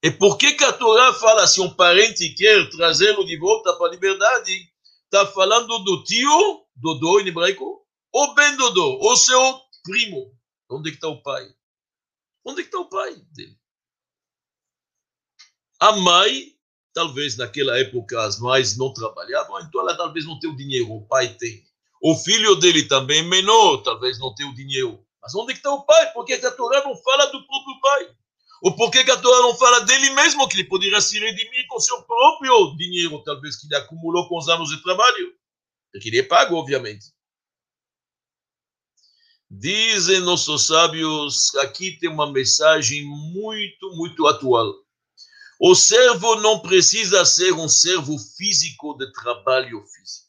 e 0.04 0.12
por 0.12 0.38
que, 0.38 0.54
que 0.54 0.64
a 0.64 0.74
Torá 0.74 1.14
fala 1.14 1.48
se 1.48 1.60
um 1.60 1.74
parente 1.74 2.34
quer 2.36 2.70
trazê-lo 2.70 3.26
de 3.26 3.38
volta 3.38 3.74
para 3.74 3.88
a 3.88 3.92
liberdade? 3.92 4.72
Está 5.06 5.26
falando 5.26 5.80
do 5.80 6.04
tio, 6.04 6.66
Dodô 6.76 7.20
em 7.20 7.28
hebraico, 7.28 7.86
ou 8.12 8.36
Ben 8.36 8.56
Dodô, 8.58 9.00
ou 9.02 9.16
seu 9.16 9.60
primo. 9.84 10.36
Onde 10.70 10.92
está 10.92 11.08
o 11.08 11.22
pai? 11.22 11.48
Onde 12.46 12.62
está 12.62 12.78
o 12.78 12.90
pai 12.90 13.16
dele? 13.32 13.58
A 15.80 15.94
mãe, 15.94 16.54
talvez 16.94 17.38
naquela 17.38 17.78
época 17.80 18.22
as 18.22 18.40
mães 18.40 18.78
não 18.78 18.94
trabalhavam, 18.94 19.60
então 19.62 19.82
ela 19.82 19.96
talvez 19.96 20.26
não 20.26 20.40
tenha 20.40 20.54
o 20.54 20.58
dinheiro, 20.58 20.92
o 20.92 21.08
pai 21.08 21.36
tem. 21.36 21.64
O 22.02 22.16
filho 22.16 22.56
dele 22.56 22.88
também 22.88 23.24
menor, 23.24 23.78
talvez 23.78 24.20
não 24.20 24.34
tenha 24.36 24.50
o 24.50 24.56
dinheiro. 24.56 25.04
Mas 25.22 25.34
onde 25.34 25.54
está 25.54 25.72
o 25.72 25.84
pai? 25.86 26.12
Porque 26.14 26.34
a 26.34 26.52
Torá 26.52 26.84
não 26.84 26.96
fala 26.96 27.26
do 27.28 27.46
próprio 27.46 27.80
pai. 27.82 28.16
Ou 28.62 28.76
por 28.76 28.89
que 28.91 29.00
a 29.00 29.17
Torá 29.22 29.41
não 29.41 29.56
fala 29.56 29.82
dele 29.82 30.10
mesmo, 30.12 30.48
que 30.48 30.58
ele 30.58 30.67
poderia 30.67 31.00
se 31.00 31.20
redimir 31.20 31.67
com 31.67 31.80
seu 31.80 32.02
próprio 32.04 32.76
dinheiro, 32.76 33.24
talvez 33.24 33.56
que 33.56 33.67
ele 33.67 33.76
acumulou 33.76 34.28
com 34.28 34.38
os 34.38 34.50
anos 34.50 34.70
de 34.70 34.82
trabalho? 34.82 35.34
Porque 35.91 36.10
ele 36.10 36.20
é 36.20 36.24
pago, 36.24 36.56
obviamente. 36.56 37.13
Dizem 39.50 40.20
nossos 40.20 40.67
sábios, 40.67 41.56
aqui 41.56 41.98
tem 42.00 42.10
uma 42.10 42.32
mensagem 42.32 43.06
muito, 43.06 43.96
muito 43.96 44.28
atual. 44.28 44.74
O 45.60 45.74
servo 45.74 46.36
não 46.36 46.60
precisa 46.60 47.26
ser 47.26 47.54
um 47.54 47.70
servo 47.70 48.17
físico 48.20 48.96
de 48.98 49.12
trabalho 49.13 49.84
físico. 49.86 50.28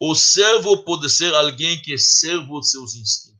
O 0.00 0.14
servo 0.14 0.82
pode 0.84 1.10
ser 1.10 1.34
alguém 1.34 1.80
que 1.80 1.94
é 1.94 1.98
servo 1.98 2.60
de 2.60 2.70
seus 2.70 2.94
instintos, 2.94 3.38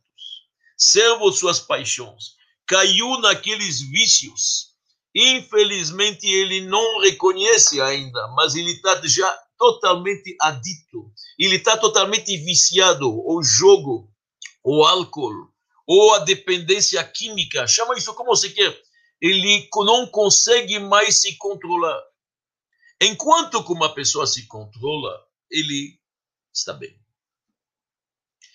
servo 0.77 1.31
de 1.31 1.39
suas 1.39 1.59
paixões, 1.59 2.37
caiu 2.67 3.19
naqueles 3.21 3.81
vícios. 3.81 4.73
Infelizmente, 5.15 6.27
ele 6.27 6.63
não 6.63 7.01
reconhece 7.01 7.81
ainda, 7.81 8.29
mas 8.29 8.55
ele 8.55 8.73
está 8.73 9.01
já 9.07 9.31
totalmente 9.59 10.35
adito. 10.41 11.13
Ele 11.39 11.57
está 11.57 11.77
totalmente 11.77 12.37
viciado 12.39 13.07
ao 13.07 13.43
jogo, 13.43 14.11
ao 14.65 14.85
álcool, 14.85 15.53
ou 15.87 16.15
à 16.15 16.21
dependência 16.21 17.03
química. 17.05 17.67
Chama 17.67 17.97
isso 17.97 18.15
como 18.15 18.35
você 18.35 18.51
quer. 18.51 18.81
Ele 19.21 19.69
não 19.77 20.07
consegue 20.07 20.79
mais 20.79 21.21
se 21.21 21.37
controlar. 21.37 22.01
Enquanto 23.01 23.65
que 23.65 23.73
uma 23.73 23.95
pessoa 23.95 24.27
se 24.27 24.47
controla, 24.47 25.21
ele 25.51 25.99
está 26.53 26.73
bem. 26.73 26.97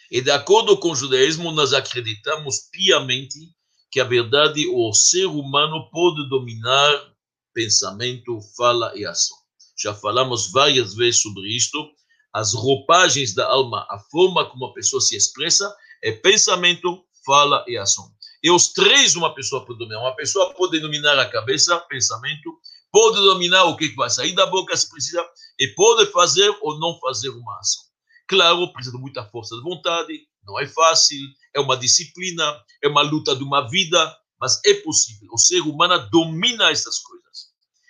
E 0.09 0.21
de 0.21 0.31
acordo 0.31 0.77
com 0.77 0.91
o 0.91 0.95
judaísmo, 0.95 1.51
nós 1.51 1.73
acreditamos 1.73 2.69
piamente 2.71 3.53
que 3.91 3.99
a 3.99 4.03
verdade, 4.03 4.67
o 4.67 4.93
ser 4.93 5.25
humano 5.25 5.89
pode 5.91 6.27
dominar 6.29 7.13
pensamento, 7.53 8.39
fala 8.55 8.91
e 8.95 9.05
ação. 9.05 9.37
Já 9.79 9.93
falamos 9.93 10.51
várias 10.51 10.95
vezes 10.95 11.21
sobre 11.21 11.47
isto. 11.55 11.89
As 12.33 12.53
roupagens 12.53 13.33
da 13.33 13.47
alma, 13.47 13.85
a 13.89 13.99
forma 14.11 14.45
como 14.49 14.65
a 14.65 14.73
pessoa 14.73 15.01
se 15.01 15.15
expressa, 15.15 15.73
é 16.03 16.11
pensamento, 16.11 17.03
fala 17.25 17.63
e 17.67 17.77
ação. 17.77 18.11
E 18.43 18.51
os 18.51 18.73
três 18.73 19.15
uma 19.15 19.33
pessoa 19.33 19.65
pode 19.65 19.79
dominar. 19.79 20.01
Uma 20.01 20.15
pessoa 20.15 20.53
pode 20.53 20.79
dominar 20.79 21.17
a 21.17 21.29
cabeça, 21.29 21.79
pensamento, 21.89 22.59
pode 22.91 23.17
dominar 23.17 23.65
o 23.65 23.75
que 23.75 23.93
vai 23.95 24.09
sair 24.09 24.33
da 24.33 24.45
boca 24.45 24.75
se 24.75 24.89
precisa, 24.89 25.25
e 25.59 25.67
pode 25.69 26.11
fazer 26.11 26.55
ou 26.61 26.79
não 26.79 26.99
fazer 26.99 27.29
uma 27.29 27.59
ação. 27.59 27.83
Claro, 28.27 28.71
precisa 28.73 28.95
de 28.95 29.01
muita 29.01 29.25
força 29.25 29.55
de 29.55 29.61
vontade, 29.61 30.27
não 30.43 30.59
é 30.59 30.67
fácil, 30.67 31.19
é 31.57 31.59
uma 31.59 31.75
disciplina, 31.75 32.63
é 32.83 32.87
uma 32.87 33.01
luta 33.01 33.35
de 33.35 33.43
uma 33.43 33.67
vida, 33.67 34.15
mas 34.39 34.61
é 34.63 34.75
possível. 34.75 35.27
O 35.33 35.39
ser 35.39 35.61
humano 35.61 36.07
domina 36.11 36.69
essas 36.69 36.99
coisas. 36.99 37.47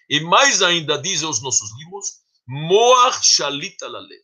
E 0.10 0.22
mais 0.22 0.62
ainda, 0.62 0.98
dizem 0.98 1.28
os 1.28 1.42
nossos 1.42 1.70
livros, 1.78 2.06
Moar 2.48 3.22
Shalita 3.22 3.90
Lalev. 3.90 4.22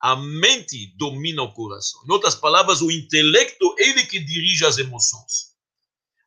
A 0.00 0.14
mente 0.14 0.94
domina 0.96 1.42
o 1.42 1.52
coração. 1.52 2.00
Em 2.06 2.12
outras 2.12 2.36
palavras, 2.36 2.80
o 2.80 2.92
intelecto, 2.92 3.74
ele 3.76 4.06
que 4.06 4.20
dirige 4.20 4.64
as 4.64 4.78
emoções. 4.78 5.56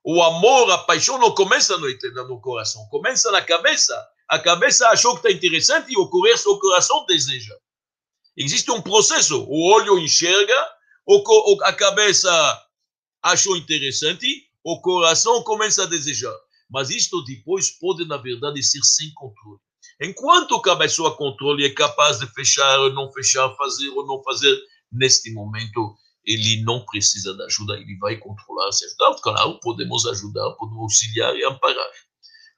O 0.04 0.22
amor, 0.22 0.70
a 0.72 0.80
paixão 0.80 1.18
não 1.18 1.34
começa 1.34 1.78
no, 1.78 1.88
no 2.28 2.42
coração, 2.42 2.86
começa 2.90 3.32
na 3.32 3.42
cabeça. 3.42 3.96
A 4.28 4.38
cabeça 4.38 4.88
achou 4.90 5.14
que 5.14 5.20
está 5.20 5.32
interessante 5.32 5.94
e 5.94 5.98
o 5.98 6.10
coração, 6.10 6.52
o 6.52 6.60
coração 6.60 7.06
deseja. 7.06 7.56
Existe 8.36 8.70
um 8.72 8.82
processo. 8.82 9.46
O 9.48 9.72
olho 9.72 9.98
enxerga, 9.98 10.79
o, 11.18 11.64
a 11.64 11.74
cabeça 11.74 12.30
achou 13.24 13.58
interessante, 13.58 14.28
o 14.64 14.80
coração 14.82 15.44
começa 15.44 15.84
a 15.84 15.88
desejar. 15.88 16.36
Mas 16.70 16.92
isto 16.92 17.24
depois 17.24 17.72
pode, 17.80 18.06
na 18.06 18.18
verdade, 18.18 18.62
ser 18.62 18.84
sem 18.84 19.12
controle. 19.14 19.60
Enquanto 20.02 20.62
a 20.70 20.76
pessoa 20.78 21.18
controle 21.18 21.66
é 21.66 21.74
capaz 21.74 22.20
de 22.20 22.28
fechar 22.28 22.80
ou 22.80 22.94
não 22.94 23.12
fechar, 23.12 23.54
fazer 23.56 23.90
ou 23.90 24.06
não 24.06 24.22
fazer, 24.24 24.56
neste 24.92 25.34
momento 25.34 25.96
ele 26.24 26.62
não 26.64 26.86
precisa 26.86 27.34
de 27.34 27.44
ajuda, 27.44 27.74
ele 27.74 27.98
vai 27.98 28.18
controlar 28.18 28.72
certo? 28.72 29.22
Claro, 29.22 29.60
podemos 29.62 30.06
ajudar, 30.06 30.52
podemos 30.52 30.84
auxiliar 30.84 31.36
e 31.36 31.44
amparar. 31.44 31.90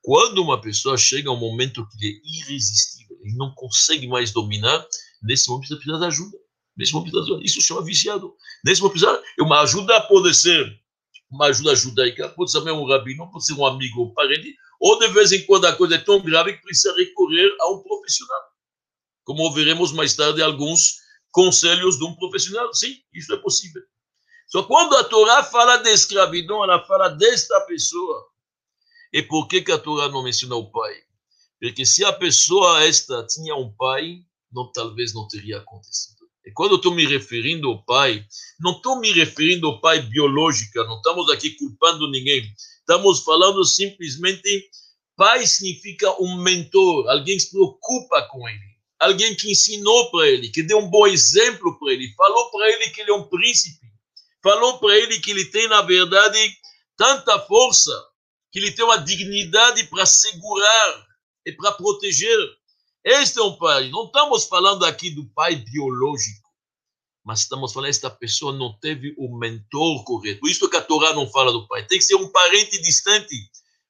Quando 0.04 0.44
uma 0.44 0.60
pessoa 0.60 0.98
chega 0.98 1.30
a 1.30 1.34
um 1.34 1.40
momento 1.40 1.88
que 1.88 2.06
ele 2.06 2.18
é 2.18 2.38
irresistível, 2.40 3.18
ele 3.24 3.38
não 3.38 3.54
consegue 3.56 4.08
mais 4.08 4.32
dominar, 4.32 4.86
nesse 5.24 5.50
momento 5.50 5.78
precisa 5.78 6.00
de 6.00 6.06
ajuda. 6.06 6.41
Nesse 6.82 6.94
momento, 6.94 7.40
isso 7.44 7.62
chama 7.62 7.84
viciado. 7.84 8.36
Nesse 8.66 8.82
momento, 8.82 9.06
uma 9.40 9.62
ajuda 9.62 10.02
pode 10.02 10.34
ser 10.34 10.82
uma 11.30 11.46
ajuda 11.46 11.76
judaica, 11.76 12.30
pode 12.30 12.50
ser 12.50 12.58
um 12.58 12.88
rabino, 12.88 13.30
pode 13.32 13.46
ser 13.46 13.54
um 13.54 13.64
amigo, 13.64 14.04
um 14.04 14.14
parente, 14.16 14.58
ou 14.80 14.98
de 14.98 15.08
vez 15.10 15.32
em 15.32 15.46
quando 15.46 15.66
a 15.66 15.76
coisa 15.76 15.94
é 15.94 15.98
tão 16.00 16.20
grave 16.20 16.54
que 16.54 16.64
precisa 16.64 16.92
recorrer 16.96 17.56
a 17.62 17.72
um 17.72 17.84
profissional. 17.84 18.42
Como 19.24 19.54
veremos 19.54 19.92
mais 19.92 20.16
tarde 20.16 20.42
alguns 20.42 20.96
conselhos 21.30 22.00
de 22.00 22.04
um 22.04 22.16
profissional. 22.16 22.74
Sim, 22.74 22.98
isso 23.14 23.32
é 23.32 23.38
possível. 23.38 23.84
Só 24.48 24.64
quando 24.64 24.98
a 24.98 25.04
Torá 25.04 25.44
fala 25.44 25.78
de 25.78 25.90
escravidão, 25.92 26.64
ela 26.64 26.84
fala 26.88 27.10
desta 27.10 27.62
pessoa. 27.62 28.26
E 29.14 29.22
por 29.22 29.48
que, 29.48 29.62
que 29.62 29.72
a 29.72 29.78
Torá 29.78 30.10
não 30.10 30.24
menciona 30.24 30.56
o 30.56 30.72
pai? 30.72 30.96
Porque 31.62 31.86
se 31.86 32.04
a 32.04 32.12
pessoa 32.12 32.84
esta 32.84 33.24
tinha 33.28 33.56
um 33.56 33.72
pai, 33.72 34.26
não, 34.52 34.72
talvez 34.72 35.14
não 35.14 35.28
teria 35.28 35.60
acontecido. 35.60 36.21
E 36.46 36.52
quando 36.52 36.76
estou 36.76 36.94
me 36.94 37.06
referindo 37.06 37.68
ao 37.68 37.84
pai, 37.84 38.26
não 38.60 38.72
estou 38.72 39.00
me 39.00 39.12
referindo 39.12 39.68
ao 39.68 39.80
pai 39.80 40.02
biológico, 40.02 40.84
não 40.84 40.98
estamos 40.98 41.30
aqui 41.30 41.52
culpando 41.52 42.10
ninguém. 42.10 42.52
Estamos 42.80 43.24
falando 43.24 43.64
simplesmente, 43.64 44.70
pai 45.16 45.46
significa 45.46 46.12
um 46.22 46.42
mentor, 46.42 47.08
alguém 47.10 47.38
que 47.38 47.44
se 47.44 47.52
preocupa 47.52 48.24
com 48.24 48.50
ele, 48.50 48.72
alguém 49.00 49.36
que 49.36 49.52
ensinou 49.52 50.10
para 50.10 50.28
ele, 50.28 50.50
que 50.50 50.64
deu 50.64 50.80
um 50.80 50.90
bom 50.90 51.06
exemplo 51.06 51.78
para 51.80 51.94
ele, 51.94 52.14
falou 52.16 52.50
para 52.50 52.70
ele 52.72 52.90
que 52.90 53.02
ele 53.02 53.12
é 53.12 53.14
um 53.14 53.28
príncipe, 53.30 53.86
falou 54.42 54.80
para 54.80 54.98
ele 54.98 55.20
que 55.20 55.30
ele 55.30 55.46
tem, 55.46 55.68
na 55.68 55.84
verdade, 55.84 56.58
tanta 56.98 57.40
força, 57.42 57.92
que 58.52 58.60
ele 58.60 58.72
tem 58.72 58.84
uma 58.84 58.98
dignidade 58.98 59.84
para 59.86 60.06
segurar 60.06 61.08
e 61.46 61.52
para 61.52 61.72
proteger. 61.74 62.38
Este 63.04 63.40
é 63.40 63.44
um 63.44 63.58
pai. 63.58 63.90
Não 63.90 64.06
estamos 64.06 64.46
falando 64.46 64.86
aqui 64.86 65.10
do 65.10 65.26
pai 65.34 65.56
biológico. 65.56 66.50
Mas 67.24 67.42
estamos 67.42 67.72
falando, 67.72 67.90
esta 67.90 68.10
pessoa 68.10 68.52
não 68.52 68.78
teve 68.80 69.14
o 69.18 69.38
mentor 69.38 70.04
correto. 70.04 70.48
Isso 70.48 70.70
que 70.70 70.78
a 70.78 70.82
Torá 70.82 71.14
não 71.14 71.30
fala 71.30 71.52
do 71.52 71.68
pai. 71.68 71.86
Tem 71.86 71.98
que 71.98 72.04
ser 72.04 72.16
um 72.16 72.30
parente 72.30 72.82
distante. 72.82 73.36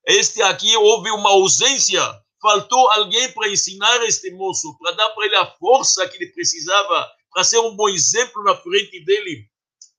Este 0.05 0.41
aqui 0.41 0.75
houve 0.75 1.11
uma 1.11 1.29
ausência. 1.29 2.01
Faltou 2.41 2.89
alguém 2.91 3.31
para 3.33 3.49
ensinar 3.49 4.03
este 4.03 4.31
moço, 4.31 4.75
para 4.79 4.95
dar 4.95 5.09
para 5.11 5.25
ele 5.25 5.35
a 5.35 5.45
força 5.57 6.07
que 6.09 6.17
ele 6.17 6.31
precisava, 6.31 7.09
para 7.31 7.43
ser 7.43 7.59
um 7.59 7.75
bom 7.75 7.87
exemplo 7.87 8.43
na 8.43 8.55
frente 8.57 9.03
dele, 9.05 9.47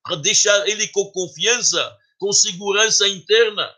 para 0.03 0.17
deixar 0.17 0.67
ele 0.69 0.89
com 0.89 1.11
confiança, 1.13 1.97
com 2.19 2.33
segurança 2.33 3.07
interna. 3.09 3.73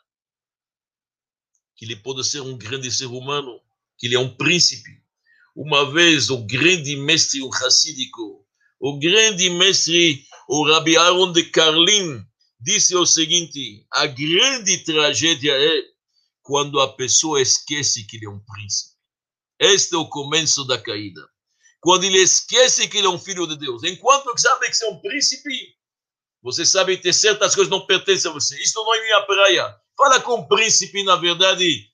Que 1.77 1.85
ele 1.85 1.97
pode 1.97 2.25
ser 2.25 2.41
um 2.41 2.57
grande 2.57 2.91
ser 2.91 3.07
humano, 3.07 3.61
que 3.99 4.07
ele 4.07 4.15
é 4.15 4.19
um 4.19 4.35
príncipe. 4.35 5.04
Uma 5.55 5.91
vez, 5.93 6.31
o 6.31 6.39
grande 6.39 6.97
mestre 6.97 7.41
o 7.41 7.49
racídico, 7.49 8.45
o 8.81 8.99
grande 8.99 9.49
mestre, 9.51 10.27
o 10.49 10.69
Rabi 10.69 10.97
Aaron 10.97 11.33
de 11.33 11.45
Carlin, 11.45 12.25
disse 12.61 12.97
o 12.97 13.07
seguinte: 13.07 13.87
a 13.93 14.07
grande 14.07 14.79
tragédia 14.85 15.53
é 15.53 15.85
quando 16.43 16.81
a 16.81 16.93
pessoa 16.95 17.41
esquece 17.41 18.05
que 18.07 18.17
ele 18.17 18.27
é 18.27 18.31
um 18.31 18.41
príncipe. 18.41 18.95
Este 19.61 19.95
é 19.95 19.99
o 19.99 20.09
começo 20.09 20.65
da 20.65 20.77
caída. 20.77 21.27
Quando 21.81 22.05
ele 22.05 22.19
esquece 22.19 22.89
que 22.89 22.99
ele 22.99 23.07
é 23.07 23.11
um 23.11 23.19
filho 23.19 23.47
de 23.47 23.57
Deus. 23.57 23.85
Enquanto 23.85 24.37
sabe 24.39 24.69
que 24.69 24.75
você 24.75 24.87
é 24.87 24.89
um 24.89 25.01
príncipe, 25.01 25.75
você 26.43 26.67
sabe 26.67 26.97
que 26.99 27.13
certas 27.13 27.55
coisas 27.55 27.71
não 27.71 27.87
pertencem 27.87 28.31
a 28.31 28.35
você. 28.35 28.61
Isso 28.61 28.83
não 28.83 28.95
é 28.95 29.03
minha 29.03 29.23
praia. 29.23 29.77
Fala 29.97 30.21
com 30.21 30.33
o 30.33 30.49
príncipe, 30.49 31.05
na 31.05 31.17
verdade, 31.17 31.87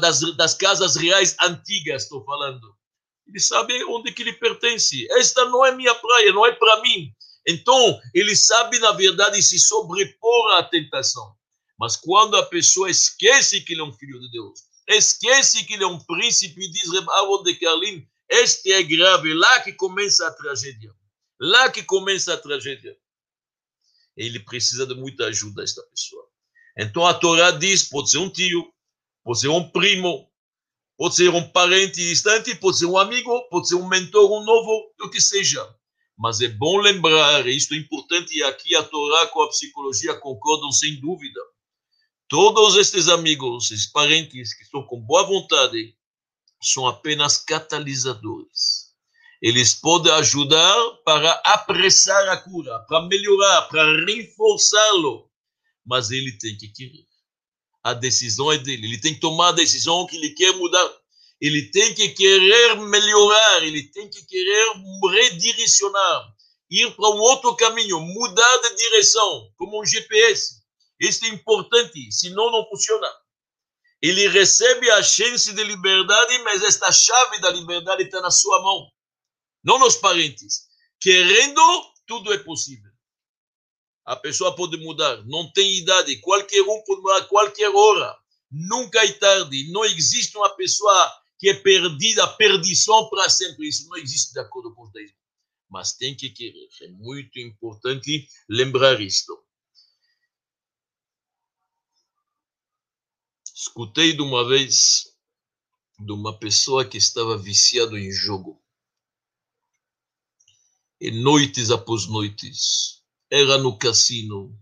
das, 0.00 0.20
das 0.36 0.54
casas 0.54 0.96
reais 0.96 1.36
antigas, 1.40 2.04
estou 2.04 2.24
falando. 2.24 2.74
Ele 3.26 3.40
sabe 3.40 3.84
onde 3.84 4.12
que 4.12 4.22
ele 4.22 4.32
pertence. 4.32 5.06
Esta 5.12 5.44
não 5.46 5.64
é 5.64 5.72
minha 5.72 5.94
praia, 5.94 6.32
não 6.32 6.46
é 6.46 6.52
para 6.52 6.80
mim. 6.82 7.12
Então, 7.46 8.00
ele 8.14 8.36
sabe, 8.36 8.78
na 8.78 8.92
verdade, 8.92 9.42
se 9.42 9.58
sobrepor 9.58 10.54
à 10.54 10.62
tentação. 10.62 11.34
Mas 11.78 11.96
quando 11.96 12.36
a 12.36 12.46
pessoa 12.46 12.90
esquece 12.90 13.60
que 13.60 13.72
ele 13.72 13.80
é 13.80 13.84
um 13.84 13.92
filho 13.92 14.20
de 14.20 14.30
Deus, 14.30 14.60
esquece 14.88 15.64
que 15.64 15.74
ele 15.74 15.84
é 15.84 15.86
um 15.86 15.98
príncipe, 15.98 16.70
diz 16.70 16.88
Aaron 17.08 17.42
de 17.42 17.54
Carlin, 17.56 18.06
este 18.28 18.72
é 18.72 18.82
grave, 18.82 19.34
lá 19.34 19.60
que 19.60 19.72
começa 19.72 20.26
a 20.26 20.32
tragédia. 20.32 20.94
Lá 21.40 21.70
que 21.70 21.82
começa 21.82 22.32
a 22.32 22.38
tragédia. 22.38 22.96
Ele 24.16 24.40
precisa 24.40 24.86
de 24.86 24.94
muita 24.94 25.24
ajuda, 25.26 25.62
esta 25.62 25.82
pessoa. 25.82 26.26
Então 26.78 27.06
a 27.06 27.14
Torá 27.14 27.50
diz: 27.50 27.82
pode 27.88 28.10
ser 28.10 28.18
um 28.18 28.30
tio, 28.30 28.71
pode 29.24 29.40
ser 29.40 29.48
um 29.48 29.68
primo, 29.68 30.28
pode 30.96 31.14
ser 31.14 31.28
um 31.30 31.48
parente 31.50 31.96
distante, 31.96 32.54
pode 32.54 32.78
ser 32.78 32.86
um 32.86 32.98
amigo, 32.98 33.48
pode 33.48 33.68
ser 33.68 33.76
um 33.76 33.88
mentor, 33.88 34.30
um 34.30 34.44
novo, 34.44 34.92
o 35.00 35.10
que 35.10 35.20
seja. 35.20 35.66
Mas 36.16 36.40
é 36.40 36.48
bom 36.48 36.78
lembrar, 36.78 37.46
e 37.46 37.56
isto 37.56 37.74
é 37.74 37.76
importante, 37.76 38.36
e 38.36 38.42
aqui 38.44 38.76
a 38.76 38.82
Torá 38.82 39.26
com 39.28 39.42
a 39.42 39.48
psicologia 39.48 40.14
concordam 40.14 40.70
sem 40.70 41.00
dúvida. 41.00 41.40
Todos 42.28 42.76
estes 42.76 43.08
amigos, 43.08 43.70
esses 43.70 43.86
parentes 43.86 44.54
que 44.54 44.62
estão 44.62 44.82
com 44.86 45.00
boa 45.00 45.24
vontade, 45.24 45.94
são 46.62 46.86
apenas 46.86 47.36
catalisadores. 47.36 48.92
Eles 49.42 49.74
podem 49.74 50.12
ajudar 50.12 50.76
para 51.04 51.32
apressar 51.44 52.28
a 52.28 52.36
cura, 52.36 52.78
para 52.86 53.06
melhorar, 53.06 53.62
para 53.62 54.04
reforçá-lo, 54.06 55.28
mas 55.84 56.12
ele 56.12 56.38
tem 56.38 56.56
que 56.56 56.68
querer. 56.68 57.11
A 57.82 57.94
decisão 57.94 58.52
é 58.52 58.58
dele. 58.58 58.86
Ele 58.86 59.00
tem 59.00 59.14
que 59.14 59.20
tomar 59.20 59.48
a 59.48 59.52
decisão 59.52 60.06
que 60.06 60.16
ele 60.16 60.30
quer 60.30 60.52
mudar. 60.56 61.02
Ele 61.42 61.70
tem 61.70 61.92
que 61.92 62.10
querer 62.10 62.76
melhorar, 62.76 63.64
ele 63.64 63.82
tem 63.88 64.08
que 64.08 64.24
querer 64.24 64.74
redirecionar, 65.10 66.32
ir 66.70 66.94
para 66.94 67.10
um 67.10 67.18
outro 67.18 67.56
caminho, 67.56 67.98
mudar 67.98 68.56
de 68.58 68.76
direção, 68.76 69.50
como 69.56 69.82
um 69.82 69.84
GPS. 69.84 70.62
Isso 71.00 71.24
é 71.24 71.28
importante, 71.30 72.12
senão 72.12 72.48
não 72.52 72.64
funciona. 72.68 73.08
Ele 74.00 74.28
recebe 74.28 74.88
a 74.92 75.02
chance 75.02 75.52
de 75.52 75.64
liberdade, 75.64 76.38
mas 76.44 76.62
esta 76.62 76.92
chave 76.92 77.40
da 77.40 77.50
liberdade 77.50 78.04
está 78.04 78.20
na 78.20 78.30
sua 78.30 78.62
mão, 78.62 78.88
não 79.64 79.80
nos 79.80 79.96
parentes. 79.96 80.68
Querendo, 81.00 81.60
tudo 82.06 82.32
é 82.32 82.38
possível. 82.38 82.91
A 84.04 84.16
pessoa 84.16 84.54
pode 84.56 84.76
mudar, 84.78 85.24
não 85.26 85.50
tem 85.52 85.78
idade, 85.78 86.16
qualquer 86.18 86.62
um 86.62 86.82
pode 86.84 87.02
mudar 87.02 87.18
a 87.18 87.24
qualquer 87.24 87.68
hora. 87.68 88.18
Nunca 88.50 89.02
é 89.02 89.12
tarde. 89.12 89.70
Não 89.72 89.84
existe 89.84 90.36
uma 90.36 90.50
pessoa 90.50 91.22
que 91.38 91.48
é 91.48 91.54
perdida, 91.54 92.26
perdição 92.36 93.08
para 93.08 93.28
sempre. 93.30 93.66
Isso 93.66 93.88
não 93.88 93.96
existe 93.96 94.32
de 94.32 94.40
acordo 94.40 94.74
com 94.74 94.82
o 94.82 94.86
judaísmo. 94.86 95.16
Mas 95.70 95.92
tem 95.94 96.14
que 96.14 96.28
querer. 96.28 96.68
É 96.82 96.88
muito 96.88 97.38
importante 97.38 98.28
lembrar 98.48 99.00
isto. 99.00 99.42
Escutei 103.54 104.12
de 104.12 104.20
uma 104.20 104.46
vez 104.46 105.12
de 105.98 106.12
uma 106.12 106.38
pessoa 106.38 106.84
que 106.84 106.98
estava 106.98 107.38
viciado 107.38 107.96
em 107.96 108.10
jogo. 108.10 108.60
E 111.00 111.10
noites 111.10 111.70
após 111.70 112.06
noites, 112.06 113.01
era 113.32 113.56
no 113.56 113.78
cassino, 113.78 114.54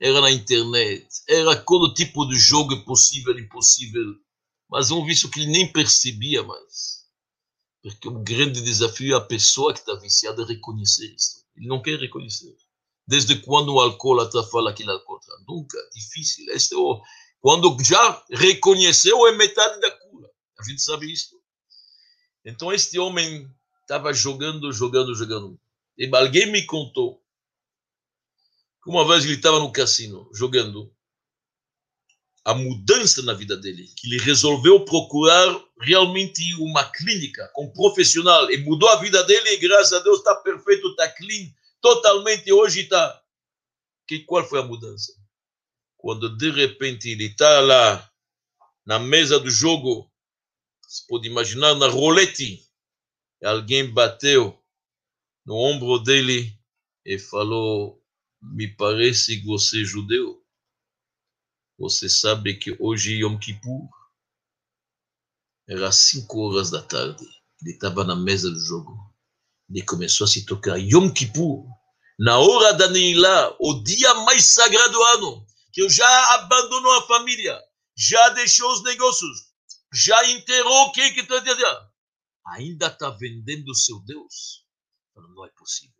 era 0.00 0.20
na 0.20 0.32
internet, 0.32 1.06
era 1.28 1.54
todo 1.54 1.94
tipo 1.94 2.26
de 2.26 2.36
jogo 2.36 2.84
possível 2.84 3.38
e 3.38 3.42
impossível, 3.42 4.16
mas 4.68 4.90
um 4.90 5.04
vício 5.06 5.30
que 5.30 5.40
ele 5.40 5.52
nem 5.52 5.72
percebia 5.72 6.42
mais. 6.42 7.06
Porque 7.80 8.08
o 8.08 8.18
grande 8.18 8.60
desafio 8.60 9.14
é 9.14 9.16
a 9.16 9.20
pessoa 9.20 9.72
que 9.72 9.78
está 9.78 9.94
viciada 9.94 10.44
reconhecer 10.44 11.06
isso. 11.14 11.44
Ele 11.56 11.68
não 11.68 11.80
quer 11.80 12.00
reconhecer. 12.00 12.52
Desde 13.06 13.40
quando 13.42 13.72
o 13.72 13.80
alcoólatra 13.80 14.42
fala 14.42 14.72
que 14.74 14.82
ele 14.82 14.90
é? 14.90 14.98
Nunca, 15.46 15.78
difícil. 15.94 16.46
Este 16.48 16.74
é 16.74 16.78
quando 17.40 17.76
já 17.80 18.24
reconheceu, 18.28 19.24
é 19.28 19.36
metade 19.36 19.80
da 19.80 19.90
cura. 19.92 20.28
A 20.58 20.64
gente 20.64 20.82
sabe 20.82 21.12
isso. 21.12 21.40
Então, 22.44 22.72
este 22.72 22.98
homem 22.98 23.48
estava 23.82 24.12
jogando, 24.12 24.72
jogando, 24.72 25.14
jogando. 25.14 25.56
E 25.96 26.10
alguém 26.12 26.50
me 26.50 26.66
contou 26.66 27.22
uma 28.90 29.06
vez 29.06 29.24
ele 29.24 29.34
estava 29.34 29.58
no 29.58 29.72
cassino, 29.72 30.28
jogando, 30.32 30.92
a 32.44 32.54
mudança 32.54 33.22
na 33.22 33.32
vida 33.32 33.56
dele, 33.56 33.90
que 33.96 34.06
ele 34.06 34.22
resolveu 34.22 34.84
procurar 34.84 35.64
realmente 35.80 36.54
uma 36.54 36.84
clínica 36.84 37.50
com 37.52 37.64
um 37.64 37.72
profissional 37.72 38.50
e 38.50 38.58
mudou 38.58 38.88
a 38.88 39.00
vida 39.00 39.22
dele 39.24 39.50
e 39.50 39.56
graças 39.58 39.92
a 39.92 39.98
Deus 39.98 40.18
está 40.18 40.34
perfeito, 40.36 40.88
está 40.90 41.08
clean, 41.08 41.50
totalmente 41.80 42.52
hoje 42.52 42.82
está. 42.82 43.22
Que, 44.06 44.20
qual 44.20 44.44
foi 44.48 44.60
a 44.60 44.62
mudança? 44.62 45.12
quando 46.06 46.36
de 46.36 46.52
repente 46.52 47.10
ele 47.10 47.24
está 47.24 47.58
lá 47.58 48.12
na 48.86 48.96
mesa 48.96 49.40
do 49.40 49.50
jogo, 49.50 50.08
se 50.86 51.04
pode 51.08 51.26
imaginar 51.26 51.74
na 51.74 51.88
rolete, 51.88 52.64
alguém 53.42 53.92
bateu 53.92 54.56
no 55.44 55.56
ombro 55.56 55.98
dele 55.98 56.56
e 57.04 57.18
falou: 57.18 58.00
Me 58.52 58.68
parece 58.68 59.40
que 59.40 59.46
você 59.46 59.82
é 59.82 59.84
judeu. 59.84 60.42
Você 61.78 62.08
sabe 62.08 62.54
que 62.54 62.76
hoje 62.80 63.14
é 63.14 63.18
Yom 63.18 63.38
Kippur? 63.38 63.88
Era 65.68 65.90
cinco 65.92 66.38
horas 66.40 66.70
da 66.70 66.82
tarde. 66.82 67.24
Ele 67.60 67.72
estava 67.72 68.04
na 68.04 68.14
mesa 68.14 68.50
do 68.50 68.58
jogo. 68.58 68.96
Ele 69.68 69.82
começou 69.82 70.24
a 70.24 70.28
se 70.28 70.46
tocar 70.46 70.76
Yom 70.76 71.12
Kippur. 71.12 71.66
Na 72.18 72.38
hora 72.38 72.72
da 72.72 72.88
Neilá, 72.88 73.54
o 73.60 73.82
dia 73.82 74.14
mais 74.14 74.44
sagrado 74.46 74.92
do 74.92 75.02
ano 75.02 75.46
que 75.72 75.86
já 75.90 76.34
abandonou 76.36 76.92
a 76.92 77.06
família, 77.06 77.60
já 77.94 78.30
deixou 78.30 78.72
os 78.72 78.82
negócios, 78.82 79.52
já 79.92 80.30
enterrou 80.30 80.90
quem 80.92 81.12
que 81.12 81.20
está 81.20 81.38
dizendo, 81.40 81.90
ainda 82.46 82.86
está 82.86 83.10
vendendo 83.10 83.68
o 83.68 83.74
seu 83.74 84.00
Deus? 84.00 84.64
Não 85.14 85.44
é 85.44 85.50
possível. 85.50 85.94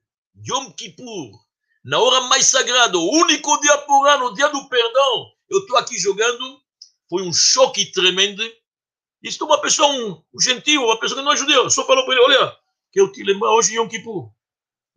Yom 0.48 0.72
Kippur, 0.72 1.45
na 1.86 1.98
hora 1.98 2.20
mais 2.28 2.46
sagrada, 2.46 2.98
o 2.98 3.10
único 3.10 3.58
dia 3.60 3.78
por 3.78 4.06
ano, 4.06 4.26
o 4.26 4.34
dia 4.34 4.48
do 4.48 4.68
perdão, 4.68 5.30
eu 5.48 5.60
estou 5.60 5.78
aqui 5.78 5.98
jogando, 5.98 6.60
foi 7.08 7.22
um 7.22 7.32
choque 7.32 7.90
tremendo. 7.92 8.42
Isto 9.22 9.44
é 9.44 9.46
uma 9.46 9.60
pessoa, 9.60 9.88
um, 9.88 10.22
um 10.34 10.40
gentil, 10.40 10.82
uma 10.82 11.00
pessoa 11.00 11.20
que 11.20 11.24
não 11.24 11.32
é 11.32 11.36
judeu, 11.36 11.70
só 11.70 11.86
falou 11.86 12.04
para 12.04 12.14
ele, 12.14 12.24
olha, 12.24 12.56
que 12.92 13.00
eu 13.00 13.10
te 13.10 13.22
lembro 13.22 13.48
hoje 13.48 13.76
Yom 13.76 13.88
Kippur. 13.88 14.30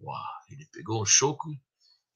Uau, 0.02 0.24
ele 0.50 0.66
pegou 0.74 1.02
um 1.02 1.06
choque 1.06 1.50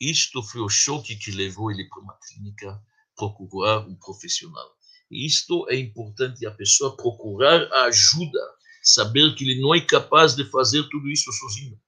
isto 0.05 0.43
foi 0.43 0.59
o 0.59 0.67
choque 0.67 1.15
que 1.15 1.31
levou 1.31 1.71
ele 1.71 1.87
para 1.87 2.01
uma 2.01 2.17
clínica 2.27 2.77
procurar 3.15 3.87
um 3.87 3.95
profissional. 3.95 4.75
Isto 5.09 5.65
é 5.69 5.77
importante 5.77 6.45
a 6.45 6.51
pessoa 6.51 6.97
procurar 6.97 7.71
a 7.71 7.85
ajuda, 7.85 8.39
saber 8.81 9.33
que 9.33 9.45
ele 9.45 9.61
não 9.61 9.73
é 9.73 9.79
capaz 9.79 10.35
de 10.35 10.43
fazer 10.43 10.83
tudo 10.89 11.09
isso 11.09 11.31
sozinho. 11.31 11.79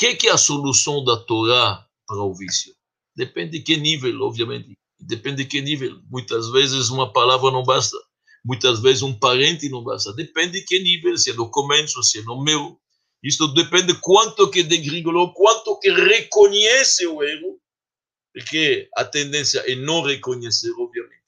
Que, 0.00 0.14
que 0.14 0.28
é 0.28 0.32
a 0.32 0.38
solução 0.38 1.04
da 1.04 1.14
Torá 1.14 1.86
para 2.06 2.22
o 2.22 2.32
vício? 2.32 2.74
Depende 3.14 3.58
de 3.58 3.60
que 3.62 3.76
nível, 3.76 4.22
obviamente. 4.22 4.72
Depende 4.98 5.44
de 5.44 5.50
que 5.50 5.60
nível. 5.60 6.00
Muitas 6.08 6.48
vezes 6.48 6.88
uma 6.88 7.12
palavra 7.12 7.50
não 7.50 7.62
basta. 7.62 7.98
Muitas 8.42 8.80
vezes 8.80 9.02
um 9.02 9.12
parente 9.12 9.68
não 9.68 9.84
basta. 9.84 10.14
Depende 10.14 10.52
de 10.58 10.64
que 10.64 10.80
nível, 10.80 11.18
se 11.18 11.32
é 11.32 11.34
no 11.34 11.50
começo, 11.50 12.02
se 12.02 12.20
é 12.20 12.22
no 12.22 12.42
meu. 12.42 12.80
Isto 13.22 13.48
depende 13.48 13.92
quanto 14.00 14.50
que 14.50 14.62
degringolou, 14.62 15.34
quanto 15.34 15.78
que 15.78 15.90
reconhece 15.90 17.06
o 17.06 17.22
erro, 17.22 17.60
porque 18.32 18.88
a 18.96 19.04
tendência 19.04 19.58
é 19.70 19.74
não 19.74 20.00
reconhecer, 20.00 20.72
obviamente. 20.78 21.20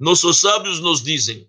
Nossos 0.00 0.40
sábios 0.40 0.80
nos 0.80 1.02
dizem 1.02 1.46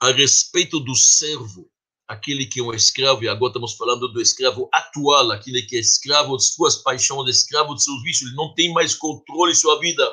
a 0.00 0.10
respeito 0.10 0.80
do 0.80 0.96
servo, 0.96 1.70
aquele 2.06 2.46
que 2.46 2.60
é 2.60 2.62
um 2.62 2.72
escravo, 2.72 3.24
e 3.24 3.28
agora 3.28 3.50
estamos 3.50 3.74
falando 3.74 4.08
do 4.08 4.20
escravo 4.20 4.68
atual, 4.72 5.32
aquele 5.32 5.62
que 5.62 5.76
é 5.76 5.80
escravo 5.80 6.36
de 6.36 6.44
suas 6.44 6.76
paixões, 6.76 7.28
escravo 7.28 7.74
de 7.74 7.82
seus 7.82 8.02
vícios, 8.02 8.28
ele 8.28 8.36
não 8.36 8.54
tem 8.54 8.72
mais 8.72 8.94
controle 8.94 9.54
sua 9.54 9.78
vida. 9.80 10.04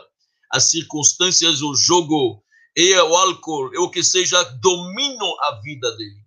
As 0.51 0.69
circunstâncias, 0.69 1.61
o 1.61 1.75
jogo, 1.75 2.43
e 2.75 2.95
o 2.95 3.15
álcool, 3.15 3.73
e 3.73 3.77
o 3.77 3.89
que 3.89 4.03
seja, 4.03 4.41
dominam 4.43 5.35
a 5.41 5.61
vida 5.61 5.91
dele. 5.95 6.23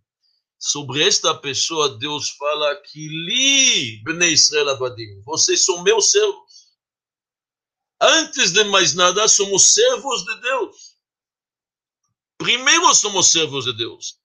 Sobre 0.58 1.02
esta 1.02 1.34
pessoa, 1.34 1.98
Deus 1.98 2.30
fala 2.30 2.76
que 2.76 3.08
li, 3.08 4.02
Bnei 4.04 4.32
Israel 4.32 4.70
Abadim, 4.70 5.20
vocês 5.24 5.64
são 5.64 5.82
meus 5.82 6.10
servos. 6.10 6.46
Antes 8.00 8.52
de 8.52 8.64
mais 8.64 8.94
nada, 8.94 9.26
somos 9.26 9.74
servos 9.74 10.24
de 10.24 10.40
Deus. 10.40 10.96
Primeiro 12.38 12.94
somos 12.94 13.28
servos 13.28 13.64
de 13.64 13.72
Deus. 13.72 14.18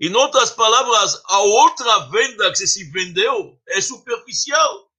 Em 0.00 0.14
outras 0.14 0.50
palavras, 0.50 1.20
a 1.26 1.40
outra 1.40 2.08
venda 2.08 2.50
que 2.52 2.66
se 2.66 2.84
vendeu 2.84 3.60
é 3.68 3.82
superficial. 3.82 4.90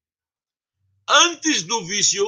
Antes 1.10 1.64
do 1.64 1.84
vício, 1.88 2.24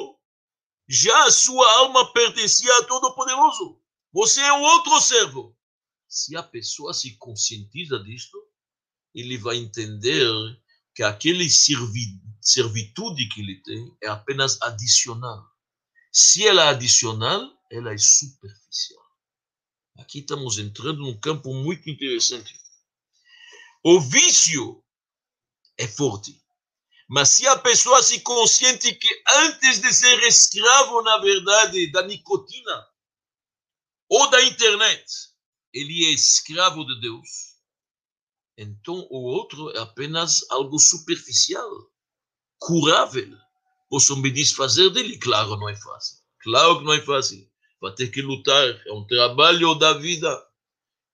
já 0.89 1.25
a 1.25 1.31
sua 1.31 1.71
alma 1.73 2.12
pertencia 2.12 2.75
a 2.79 2.83
Todo-Poderoso. 2.86 3.79
Você 4.12 4.41
é 4.41 4.53
um 4.53 4.63
outro 4.63 4.99
servo. 4.99 5.55
Se 6.07 6.36
a 6.36 6.41
pessoa 6.41 6.95
se 6.95 7.15
conscientiza 7.17 7.99
disto, 7.99 8.38
ele 9.13 9.38
vai 9.38 9.57
entender 9.57 10.27
que 10.95 11.03
aquele 11.03 11.49
servi 11.51 12.19
servitude 12.41 13.29
que 13.29 13.41
ele 13.41 13.62
tem 13.62 13.95
é 14.01 14.07
apenas 14.07 14.59
adicional. 14.63 15.47
Se 16.12 16.47
ela 16.47 16.65
é 16.65 16.69
adicional, 16.69 17.55
ela 17.71 17.93
é 17.93 17.97
superficial. 17.97 19.03
Aqui 19.99 20.19
estamos 20.19 20.57
entrando 20.57 21.01
num 21.01 21.17
campo 21.19 21.53
muito 21.53 21.88
interessante. 21.89 22.62
O 23.84 24.00
vício 24.00 24.84
é 25.78 25.88
forte. 25.88 26.41
Mas 27.10 27.30
se 27.30 27.48
a 27.48 27.60
pessoa 27.60 28.02
se 28.02 28.22
consciente 28.22 28.93
que 28.96 29.24
antes 29.30 29.82
de 29.82 29.93
ser 29.93 30.17
escravo, 30.24 31.02
na 31.02 31.17
verdade, 31.17 31.91
da 31.91 32.02
nicotina 32.04 32.88
ou 34.10 34.30
da 34.30 34.41
internet, 34.43 35.06
ele 35.74 36.06
é 36.06 36.12
escravo 36.12 36.86
de 36.86 37.02
Deus, 37.02 37.28
então 38.58 39.08
o 39.10 39.22
outro 39.24 39.72
é 39.72 39.80
apenas 39.80 40.50
algo 40.50 40.80
superficial, 40.80 41.69
curável. 42.58 43.38
Posso 43.89 44.15
me 44.17 44.32
desfazer 44.32 44.89
dele? 44.91 45.19
Claro, 45.19 45.58
não 45.58 45.69
é 45.69 45.76
fácil. 45.76 46.17
Claro 46.39 46.80
que 46.80 46.86
não 46.86 46.93
é 46.93 47.02
fácil 47.02 47.54
vai 47.84 47.93
ter 47.93 48.08
que 48.08 48.22
lutar. 48.22 48.65
É 48.88 48.93
um 48.93 49.06
trabalho 49.06 49.76
da 49.76 49.93
vida. 49.93 50.30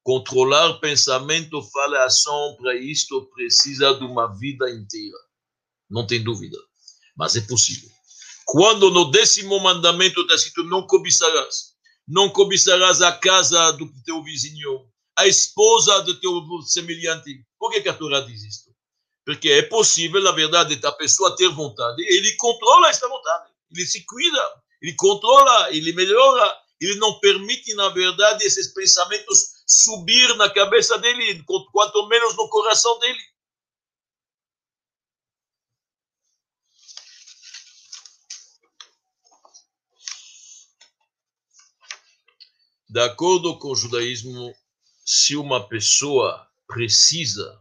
Controlar 0.03 0.79
pensamento, 0.79 1.61
fala 1.71 2.05
ação, 2.05 2.55
para 2.57 2.75
isto 2.75 3.29
precisa 3.33 3.93
de 3.93 4.03
uma 4.03 4.27
vida 4.37 4.69
inteira. 4.69 5.17
Não 5.89 6.05
tem 6.07 6.23
dúvida. 6.23 6.57
Mas 7.17 7.35
é 7.35 7.41
possível. 7.41 7.89
Quando 8.45 8.89
no 8.89 9.11
décimo 9.11 9.59
mandamento 9.59 10.21
está 10.21 10.35
escrito: 10.35 10.63
não 10.63 10.87
cobiçarás. 10.87 11.73
Não 12.07 12.29
cobiçarás 12.29 13.01
a 13.01 13.11
casa 13.11 13.71
do 13.73 13.87
teu 14.03 14.23
vizinho, 14.23 14.89
a 15.15 15.27
esposa 15.27 16.01
do 16.01 16.19
teu 16.19 16.41
semelhante. 16.63 17.45
Por 17.59 17.71
que, 17.71 17.81
que 17.81 17.89
a 17.89 17.93
Torá 17.93 18.21
diz 18.21 18.41
isto? 18.43 18.69
Porque 19.23 19.49
é 19.49 19.61
possível, 19.61 20.21
na 20.23 20.31
verdade, 20.31 20.79
a 20.83 20.91
pessoa 20.93 21.35
ter 21.35 21.49
vontade. 21.49 22.01
Ele 22.01 22.35
controla 22.37 22.89
esta 22.89 23.07
vontade. 23.07 23.51
Ele 23.71 23.85
se 23.85 24.03
cuida 24.05 24.59
ele 24.81 24.93
controla, 24.95 25.69
ele 25.71 25.93
melhora, 25.93 26.57
ele 26.79 26.95
não 26.95 27.19
permite, 27.19 27.73
na 27.73 27.89
verdade, 27.89 28.45
esses 28.45 28.73
pensamentos 28.73 29.58
subir 29.69 30.35
na 30.35 30.49
cabeça 30.49 30.97
dele, 30.97 31.43
quanto 31.71 32.07
menos 32.07 32.35
no 32.35 32.49
coração 32.49 32.97
dele. 32.97 33.19
De 42.89 42.99
acordo 42.99 43.59
com 43.59 43.69
o 43.69 43.75
judaísmo, 43.75 44.51
se 45.05 45.35
uma 45.35 45.69
pessoa 45.69 46.47
precisa 46.67 47.59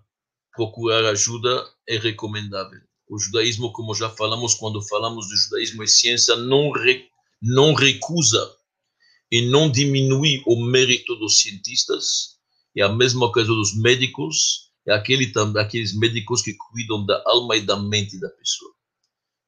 procurar 0.57 1.05
ajuda, 1.05 1.71
é 1.87 1.99
recomendável. 1.99 2.81
O 3.07 3.19
judaísmo, 3.19 3.71
como 3.73 3.95
já 3.95 4.09
falamos 4.09 4.55
quando 4.55 4.81
falamos 4.89 5.29
do 5.29 5.37
judaísmo 5.37 5.83
e 5.83 5.89
ciência, 5.89 6.35
não, 6.37 6.71
re, 6.73 7.11
não 7.43 7.75
recusa 7.75 8.58
e 9.31 9.43
não 9.43 9.71
diminui 9.71 10.43
o 10.47 10.65
mérito 10.65 11.15
dos 11.17 11.41
cientistas. 11.41 12.39
É 12.77 12.83
a 12.83 12.89
mesma 12.89 13.31
coisa 13.33 13.49
dos 13.49 13.77
médicos, 13.77 14.71
é 14.87 14.95
aquele, 14.95 15.33
aqueles 15.59 15.97
médicos 15.97 16.43
que 16.43 16.55
cuidam 16.55 17.05
da 17.05 17.23
alma 17.27 17.57
e 17.57 17.61
da 17.61 17.77
mente 17.77 18.19
da 18.19 18.29
pessoa, 18.31 18.73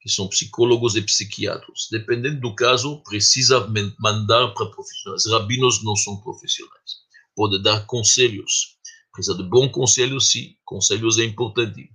que 0.00 0.08
são 0.08 0.28
psicólogos 0.28 0.96
e 0.96 1.02
psiquiatras. 1.02 1.88
Dependendo 1.90 2.40
do 2.40 2.54
caso, 2.54 3.02
precisa 3.04 3.66
mandar 3.98 4.52
para 4.54 4.66
profissionais. 4.66 5.26
Rabinos 5.26 5.82
não 5.84 5.96
são 5.96 6.20
profissionais. 6.20 7.00
Pode 7.34 7.62
dar 7.62 7.86
conselhos. 7.86 8.78
Precisa 9.12 9.36
de 9.36 9.44
bom 9.44 9.68
conselho, 9.68 10.20
sim. 10.20 10.56
Conselhos 10.64 11.18
é 11.18 11.24
importante 11.24 11.90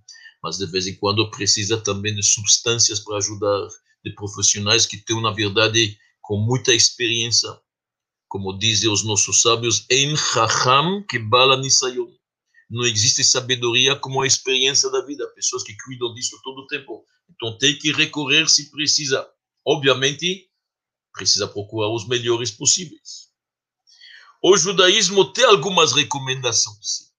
mas 0.45 0.59
de 0.59 0.67
vez 0.67 0.85
em 0.85 0.93
quando 0.93 1.31
precisa 1.31 1.75
também 1.81 2.13
de 2.13 2.21
substâncias 2.21 2.99
para 2.99 3.17
ajudar, 3.17 3.67
de 4.03 4.13
profissionais 4.13 4.85
que 4.85 4.97
têm, 4.97 5.19
na 5.19 5.31
verdade, 5.31 5.97
com 6.21 6.37
muita 6.37 6.71
experiência, 6.71 7.49
como 8.27 8.57
dizem 8.57 8.89
os 8.89 9.03
nossos 9.03 9.41
sábios, 9.41 9.85
em 9.89 10.15
chacham 10.15 11.03
que 11.07 11.19
bala 11.19 11.57
nisayon. 11.57 12.07
Não 12.69 12.83
existe 12.85 13.23
sabedoria 13.23 13.95
como 13.95 14.21
a 14.21 14.27
experiência 14.27 14.89
da 14.89 15.05
vida, 15.05 15.27
pessoas 15.35 15.63
que 15.63 15.75
cuidam 15.85 16.13
disso 16.13 16.39
todo 16.43 16.59
o 16.59 16.67
tempo. 16.67 17.05
Então 17.29 17.57
tem 17.57 17.77
que 17.77 17.91
recorrer 17.91 18.49
se 18.49 18.71
precisa. 18.71 19.27
Obviamente, 19.65 20.49
precisa 21.13 21.47
procurar 21.47 21.89
os 21.89 22.07
melhores 22.07 22.51
possíveis. 22.51 23.29
O 24.43 24.55
judaísmo 24.57 25.31
tem 25.31 25.45
algumas 25.45 25.93
recomendações. 25.93 27.11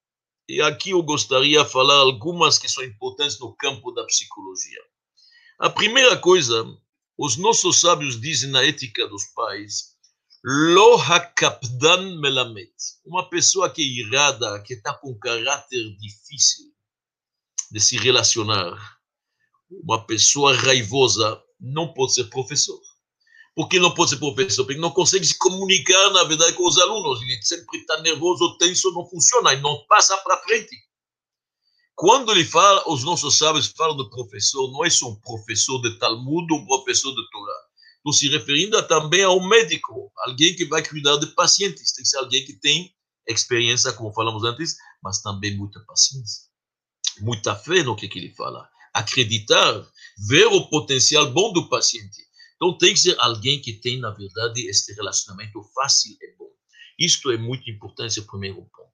E 0.49 0.61
aqui 0.61 0.91
eu 0.91 1.03
gostaria 1.03 1.65
de 1.65 1.71
falar 1.71 1.97
algumas 1.97 2.59
que 2.59 2.69
são 2.69 2.85
importantes 2.85 3.39
no 3.41 3.53
campo 3.57 3.91
da 3.91 4.05
psicologia. 4.05 4.81
A 5.59 5.69
primeira 5.69 6.17
coisa, 6.17 6.65
os 7.19 7.37
nossos 7.37 7.81
sábios 7.81 8.21
dizem 8.21 8.51
na 8.51 8.63
ética 8.63 9.09
dos 9.09 9.25
pais, 9.35 9.96
lo 10.49 10.97
hakapdan 10.97 12.21
melamet. 12.21 12.73
Uma 13.05 13.29
pessoa 13.29 13.69
que 13.69 13.83
é 13.83 14.07
irada, 14.07 14.63
que 14.63 14.75
está 14.75 14.95
com 14.95 15.19
caráter 15.19 15.97
difícil 15.99 16.67
de 17.73 17.81
se 17.81 17.99
relacionar, 17.99 18.79
uma 19.83 20.07
pessoa 20.07 20.55
raivosa, 20.55 21.43
não 21.59 21.93
pode 21.93 22.15
ser 22.15 22.25
professor 22.25 22.81
porque 23.57 23.81
não 23.81 23.95
pode 23.95 24.11
ser 24.11 24.19
professor, 24.19 24.67
porque 24.67 24.79
não 24.79 24.91
consegue 24.91 25.25
se 25.25 25.37
comunicar, 25.39 26.11
na 26.11 26.25
verdade, 26.25 26.53
com 26.53 26.69
os 26.69 26.77
alunos. 26.77 27.23
Ele 27.23 27.43
sempre 27.43 27.79
está 27.79 27.99
nervoso, 28.03 28.59
tenso, 28.59 28.93
não 28.93 29.09
funciona, 29.09 29.55
e 29.55 29.61
não 29.63 29.83
passa 29.89 30.15
para 30.19 30.43
frente. 30.43 30.77
Quando 31.95 32.33
ele 32.33 32.45
fala, 32.45 32.85
os 32.87 33.03
nossos 33.03 33.39
sábios 33.39 33.69
falam 33.69 33.97
do 33.97 34.11
professor, 34.11 34.71
não 34.71 34.85
é 34.85 34.91
só 34.91 35.09
um 35.09 35.19
professor 35.23 35.81
de 35.81 35.99
Talmud, 35.99 36.53
um 36.53 36.67
professor 36.67 37.15
de 37.15 37.31
Torá. 37.31 37.56
Estou 38.07 38.13
se 38.13 38.29
referindo 38.29 38.81
também 38.87 39.25
ao 39.25 39.41
médico, 39.49 40.13
alguém 40.19 40.55
que 40.55 40.65
vai 40.67 40.87
cuidar 40.87 41.17
de 41.17 41.27
pacientes. 41.29 41.93
Tem 41.93 42.05
que 42.05 42.09
ser 42.09 42.19
alguém 42.19 42.45
que 42.45 42.53
tem 42.53 42.95
experiência, 43.27 43.93
como 43.93 44.13
falamos 44.13 44.45
antes, 44.45 44.77
mas 45.03 45.21
também 45.21 45.57
muita 45.57 45.81
paciência, 45.81 46.45
muita 47.21 47.57
fé 47.57 47.83
no 47.83 47.97
que, 47.97 48.07
que 48.07 48.19
ele 48.21 48.33
fala. 48.35 48.69
Acreditar, 48.95 49.85
ver 50.29 50.47
o 50.47 50.69
potencial 50.69 51.33
bom 51.33 51.53
do 51.53 51.69
paciente 51.69 52.27
então 52.57 52.77
tem 52.77 52.95
que 52.95 53.01
ser 53.01 53.17
alguém 53.19 53.61
que 53.61 53.75
tem, 53.75 53.99
na 54.01 54.11
verdade, 54.11 54.67
este 54.67 54.93
relacionamento 54.95 55.63
fácil 55.75 56.17
e 56.21 56.37
bom. 56.37 56.49
Isto 56.99 57.31
é 57.31 57.37
muito 57.37 57.71
importante, 57.71 58.09
esse 58.09 58.21
é 58.21 58.23
o 58.23 58.27
primeiro 58.27 58.57
ponto. 58.57 58.87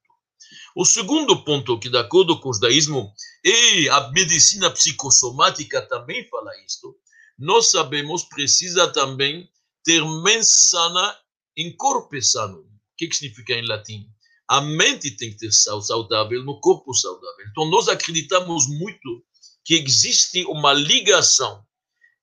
O 0.75 0.85
segundo 0.85 1.45
ponto, 1.45 1.79
que 1.79 1.89
de 1.89 1.97
acordo 1.97 2.41
com 2.41 2.51
o 2.51 2.53
judaísmo 2.53 3.13
e 3.45 3.89
a 3.89 4.11
medicina 4.11 4.71
psicossomática 4.71 5.81
também 5.83 6.29
fala 6.29 6.51
isto, 6.67 6.97
nós 7.43 7.73
sabemos 7.73 8.23
precisa 8.23 8.87
também 8.93 9.51
ter 9.83 10.01
mente 10.23 10.47
sana 10.47 11.19
em 11.57 11.77
corpo 11.77 12.23
sano. 12.23 12.61
O 12.61 12.67
que, 12.97 13.09
que 13.09 13.17
significa 13.17 13.53
em 13.55 13.67
latim? 13.67 14.07
A 14.49 14.61
mente 14.61 15.11
tem 15.17 15.33
que 15.33 15.39
ter 15.39 15.51
saudável 15.51 16.45
no 16.45 16.61
corpo 16.61 16.95
saudável. 16.95 17.45
Então 17.51 17.69
nós 17.69 17.89
acreditamos 17.89 18.69
muito 18.69 19.25
que 19.65 19.75
existe 19.75 20.45
uma 20.45 20.73
ligação 20.73 21.67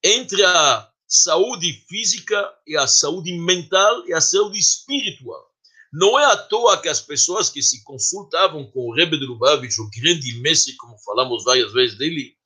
entre 0.02 0.42
a 0.46 0.90
saúde 1.06 1.84
física 1.90 2.54
e 2.66 2.78
a 2.78 2.88
saúde 2.88 3.34
mental 3.34 4.08
e 4.08 4.14
a 4.14 4.22
saúde 4.22 4.58
espiritual. 4.58 5.50
Não 5.92 6.18
é 6.18 6.32
à 6.32 6.38
toa 6.38 6.82
que 6.82 6.88
as 6.88 7.02
pessoas 7.02 7.50
que 7.50 7.62
se 7.62 7.84
consultavam 7.84 8.72
com 8.72 8.88
o 8.88 8.94
Rebbe 8.94 9.20
de 9.20 9.26
Lubavitch, 9.26 9.80
o 9.80 9.90
grande 9.90 10.40
mestre, 10.40 10.78
como 10.78 10.98
falamos 11.00 11.44
várias 11.44 11.74
vezes 11.74 11.98
dele, 11.98 12.39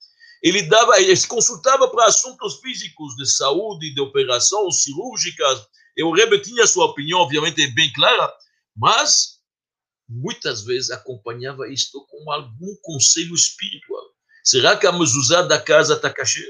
ele 0.44 0.64
dava, 0.64 1.00
ele 1.00 1.16
se 1.16 1.26
consultava 1.26 1.88
para 1.88 2.08
assuntos 2.08 2.60
físicos 2.60 3.16
de 3.16 3.26
saúde, 3.26 3.94
de 3.94 4.02
operações 4.02 4.84
cirúrgicas. 4.84 5.66
E 5.96 6.04
o 6.04 6.12
Rebbe 6.12 6.42
tinha 6.42 6.68
sua 6.68 6.86
opinião, 6.86 7.20
obviamente, 7.20 7.66
bem 7.68 7.92
clara, 7.94 8.30
mas 8.76 9.40
muitas 10.10 10.64
vezes 10.66 10.92
acompanhava 10.92 11.72
isto 11.72 12.06
com 12.08 12.30
algum 12.30 12.76
conselho 12.82 13.34
espiritual. 13.34 14.04
Será 14.44 14.76
que 14.76 14.86
a 14.86 14.92
mezuzá 14.92 15.44
da 15.44 15.60
casa 15.60 15.94
está 15.94 16.10
cachê? 16.10 16.46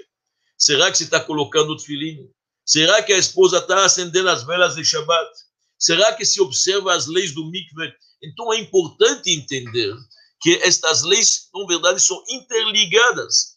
Será 0.58 0.90
que 0.90 0.98
se 0.98 1.04
está 1.04 1.20
colocando 1.20 1.74
o 1.74 1.78
tefilim? 1.78 2.32
Será 2.66 3.04
que 3.04 3.14
a 3.14 3.18
esposa 3.18 3.60
está 3.60 3.86
acendendo 3.86 4.30
as 4.30 4.44
velas 4.44 4.76
de 4.76 4.84
Shabbat? 4.84 5.30
Será 5.78 6.14
que 6.14 6.26
se 6.26 6.42
observa 6.42 6.96
as 6.96 7.06
leis 7.06 7.34
do 7.34 7.46
mikveh? 7.52 7.94
Então 8.24 8.52
é 8.54 8.58
importante 8.58 9.30
entender 9.30 9.94
que 10.42 10.56
estas 10.64 11.04
leis, 11.04 11.50
na 11.54 11.66
verdade, 11.68 12.02
são 12.02 12.24
interligadas. 12.30 13.53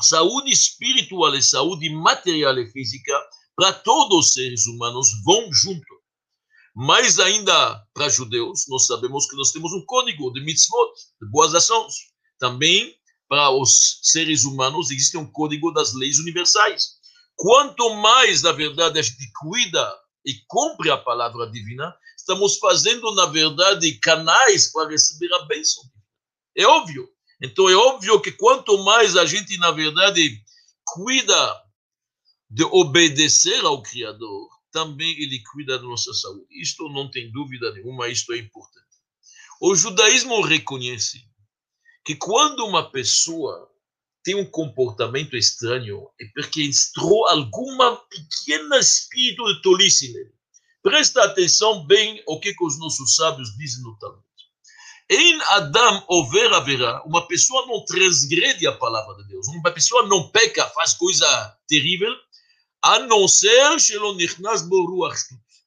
Saúde 0.00 0.52
espiritual 0.52 1.34
e 1.34 1.42
saúde 1.42 1.90
material 1.90 2.56
e 2.58 2.70
física, 2.70 3.12
para 3.56 3.72
todos 3.72 4.26
os 4.26 4.32
seres 4.32 4.66
humanos, 4.66 5.08
vão 5.24 5.52
junto. 5.52 5.98
Mais 6.74 7.18
ainda 7.18 7.84
para 7.92 8.08
judeus, 8.08 8.66
nós 8.68 8.86
sabemos 8.86 9.28
que 9.28 9.34
nós 9.36 9.50
temos 9.50 9.72
um 9.72 9.84
código 9.84 10.32
de 10.32 10.40
mitzvot, 10.44 10.92
de 11.20 11.28
boas 11.28 11.52
ações. 11.52 11.94
Também 12.38 12.94
para 13.28 13.50
os 13.50 13.98
seres 14.02 14.44
humanos 14.44 14.90
existe 14.90 15.16
um 15.16 15.30
código 15.30 15.72
das 15.72 15.92
leis 15.94 16.20
universais. 16.20 16.98
Quanto 17.34 17.94
mais, 17.96 18.42
na 18.42 18.52
verdade, 18.52 18.98
a 18.98 19.02
gente 19.02 19.30
cuida 19.40 19.96
e 20.24 20.34
cumpre 20.46 20.90
a 20.90 20.96
palavra 20.96 21.50
divina, 21.50 21.94
estamos 22.16 22.58
fazendo, 22.58 23.14
na 23.14 23.26
verdade, 23.26 23.98
canais 23.98 24.70
para 24.72 24.90
receber 24.90 25.32
a 25.34 25.44
bênção. 25.46 25.82
É 26.56 26.66
óbvio. 26.66 27.08
Então, 27.40 27.68
é 27.68 27.74
óbvio 27.74 28.20
que 28.20 28.32
quanto 28.32 28.78
mais 28.84 29.16
a 29.16 29.24
gente, 29.24 29.56
na 29.58 29.70
verdade, 29.70 30.42
cuida 30.84 31.62
de 32.50 32.64
obedecer 32.64 33.64
ao 33.64 33.82
Criador, 33.82 34.48
também 34.72 35.10
ele 35.20 35.42
cuida 35.52 35.78
da 35.78 35.84
nossa 35.84 36.12
saúde. 36.12 36.46
Isto 36.50 36.88
não 36.88 37.10
tem 37.10 37.30
dúvida 37.30 37.72
nenhuma, 37.72 38.08
isto 38.08 38.32
é 38.32 38.38
importante. 38.38 38.86
O 39.60 39.74
judaísmo 39.74 40.40
reconhece 40.40 41.22
que 42.04 42.14
quando 42.14 42.64
uma 42.64 42.90
pessoa 42.90 43.68
tem 44.22 44.34
um 44.34 44.44
comportamento 44.44 45.36
estranho 45.36 46.08
é 46.20 46.24
porque 46.34 46.62
entrou 46.62 47.26
alguma 47.28 47.96
pequena 47.96 48.78
espírito 48.78 49.44
de 49.54 49.62
tolice 49.62 50.12
nele. 50.12 50.32
Presta 50.82 51.24
atenção 51.24 51.86
bem 51.86 52.22
o 52.26 52.38
que, 52.38 52.54
que 52.54 52.64
os 52.64 52.78
nossos 52.78 53.14
sábios 53.14 53.56
dizem 53.56 53.82
no 53.82 53.98
Talmud. 53.98 54.27
Em 55.10 55.40
Adam 55.42 56.04
houver 56.06 56.52
haverá, 56.52 57.02
uma 57.04 57.26
pessoa 57.26 57.66
não 57.66 57.82
transgrede 57.84 58.66
a 58.66 58.72
palavra 58.72 59.16
de 59.22 59.28
Deus, 59.28 59.48
uma 59.48 59.70
pessoa 59.70 60.06
não 60.06 60.30
peca, 60.30 60.66
faz 60.68 60.92
coisa 60.92 61.26
terrível, 61.66 62.14
a 62.82 62.98
não 63.00 63.26
ser 63.26 63.76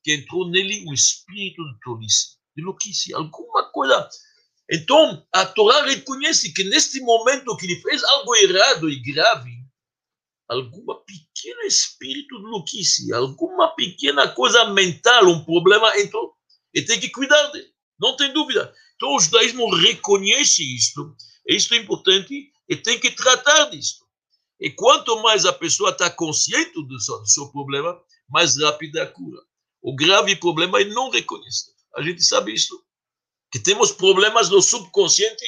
que 0.03 0.13
entrou 0.13 0.47
nele 0.47 0.85
um 0.87 0.93
espírito 0.93 1.63
de 1.63 1.79
tolice, 1.79 2.37
de 2.55 2.63
louquice, 2.63 3.13
alguma 3.15 3.71
coisa. 3.71 4.07
Então, 4.69 5.25
a 5.33 5.45
Torá 5.45 5.85
reconhece 5.85 6.53
que 6.53 6.63
neste 6.63 7.01
momento 7.01 7.57
que 7.57 7.65
ele 7.65 7.81
fez 7.81 8.03
algo 8.03 8.35
errado 8.35 8.89
e 8.89 9.01
grave, 9.01 9.51
alguma 10.47 11.03
pequeno 11.03 11.61
espírito 11.63 12.37
de 12.37 12.45
louquice, 12.45 13.11
alguma 13.11 13.69
pequena 13.75 14.27
coisa 14.27 14.65
mental, 14.65 15.27
um 15.27 15.43
problema 15.43 15.97
entrou, 15.99 16.35
e 16.73 16.81
tem 16.83 16.99
que 16.99 17.09
cuidar 17.09 17.47
dele, 17.47 17.73
não 17.99 18.15
tem 18.15 18.31
dúvida. 18.33 18.73
Então, 19.01 19.15
o 19.15 19.19
judaísmo 19.19 19.67
reconhece 19.73 20.61
isto, 20.75 21.15
isto 21.47 21.73
é 21.73 21.77
importante, 21.77 22.51
e 22.69 22.75
tem 22.75 22.99
que 22.99 23.09
tratar 23.09 23.65
disso. 23.71 24.05
E 24.59 24.69
quanto 24.69 25.19
mais 25.23 25.43
a 25.43 25.51
pessoa 25.51 25.89
está 25.89 26.07
consciente 26.07 26.73
do 26.73 26.99
seu, 26.99 27.17
do 27.17 27.27
seu 27.27 27.51
problema, 27.51 27.99
mais 28.29 28.61
rápida 28.61 29.01
a 29.01 29.07
cura. 29.07 29.41
O 29.81 29.95
grave 29.95 30.35
problema 30.35 30.79
é 30.79 30.85
não 30.85 31.09
reconhecer. 31.09 31.71
A 31.95 32.03
gente 32.03 32.23
sabe 32.23 32.53
isso 32.53 32.79
que 33.51 33.57
temos 33.57 33.91
problemas 33.91 34.49
no 34.49 34.61
subconsciente, 34.61 35.45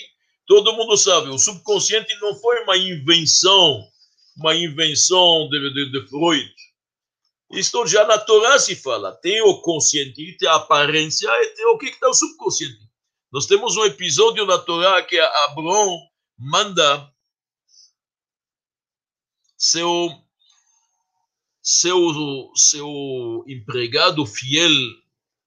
todo 0.48 0.74
mundo 0.74 0.98
sabe, 0.98 1.30
o 1.30 1.38
subconsciente 1.38 2.12
não 2.20 2.36
foi 2.36 2.64
uma 2.64 2.76
invenção, 2.76 3.88
uma 4.36 4.56
invenção 4.56 5.48
de, 5.52 5.74
de, 5.76 5.92
de 5.92 6.08
Freud. 6.10 6.52
Isto 7.52 7.86
já 7.86 8.04
na 8.08 8.18
Torá 8.18 8.58
se 8.58 8.76
fala. 8.76 9.12
Tem 9.12 9.44
o 9.44 9.62
consciente, 9.62 10.36
tem 10.40 10.50
a 10.50 10.56
aparência 10.56 11.30
e 11.30 11.48
tem 11.50 11.68
o 11.68 11.78
que 11.78 11.86
está 11.86 12.10
o 12.10 12.16
subconsciente. 12.16 12.92
Nós 13.34 13.48
temos 13.48 13.76
um 13.76 13.84
episódio 13.84 14.46
na 14.46 14.60
Torá 14.60 15.02
que 15.02 15.18
Abraão 15.20 15.98
manda 16.38 17.12
seu 19.58 20.12
seu 21.60 22.52
seu 22.56 23.44
empregado 23.48 24.24
fiel 24.28 24.70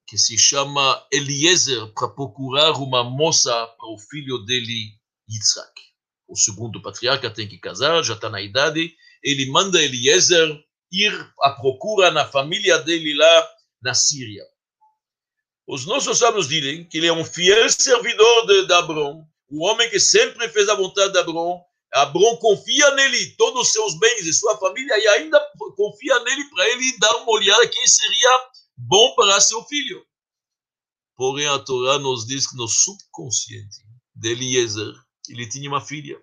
que 0.04 0.18
se 0.18 0.36
chama 0.36 1.06
Eliezer 1.12 1.86
para 1.94 2.08
procurar 2.08 2.72
uma 2.72 3.04
moça 3.04 3.52
para 3.78 3.88
o 3.88 3.98
filho 4.10 4.38
dele, 4.38 4.98
Yitzhak. 5.30 5.80
O 6.26 6.36
segundo 6.36 6.82
patriarca 6.82 7.30
tem 7.30 7.46
que 7.46 7.58
casar, 7.58 8.02
já 8.02 8.14
está 8.14 8.28
na 8.28 8.42
idade. 8.42 8.96
Ele 9.22 9.48
manda 9.48 9.80
Eliezer 9.80 10.60
ir 10.90 11.12
à 11.40 11.50
procura 11.52 12.10
na 12.10 12.26
família 12.26 12.78
dele 12.78 13.14
lá 13.14 13.48
na 13.80 13.94
Síria. 13.94 14.42
Os 15.66 15.84
nossos 15.84 16.18
sábios 16.18 16.48
dizem 16.48 16.84
que 16.84 16.98
ele 16.98 17.08
é 17.08 17.12
um 17.12 17.24
fiel 17.24 17.68
servidor 17.68 18.46
de, 18.46 18.66
de 18.66 18.72
Abrão, 18.72 19.26
o 19.48 19.64
homem 19.64 19.88
que 19.90 19.98
sempre 19.98 20.48
fez 20.48 20.68
a 20.68 20.74
vontade 20.74 21.12
de 21.12 21.18
Abrão. 21.18 21.60
Abrão 21.92 22.36
confia 22.36 22.90
nele, 22.92 23.34
todos 23.36 23.62
os 23.62 23.72
seus 23.72 23.98
bens 23.98 24.26
e 24.26 24.32
sua 24.32 24.58
família, 24.58 24.98
e 24.98 25.08
ainda 25.08 25.40
confia 25.76 26.18
nele 26.20 26.44
para 26.50 26.68
ele 26.68 26.98
dar 26.98 27.16
uma 27.16 27.32
olhada 27.32 27.68
quem 27.68 27.86
seria 27.86 28.50
bom 28.76 29.14
para 29.14 29.40
seu 29.40 29.62
filho. 29.64 30.04
Porém, 31.16 31.46
a 31.46 31.58
Torá 31.58 31.98
nos 31.98 32.26
diz 32.26 32.46
que 32.46 32.56
no 32.56 32.68
subconsciente 32.68 33.78
de 34.14 34.30
Eliezer, 34.30 34.92
ele 35.30 35.48
tinha 35.48 35.68
uma 35.68 35.80
filha. 35.80 36.20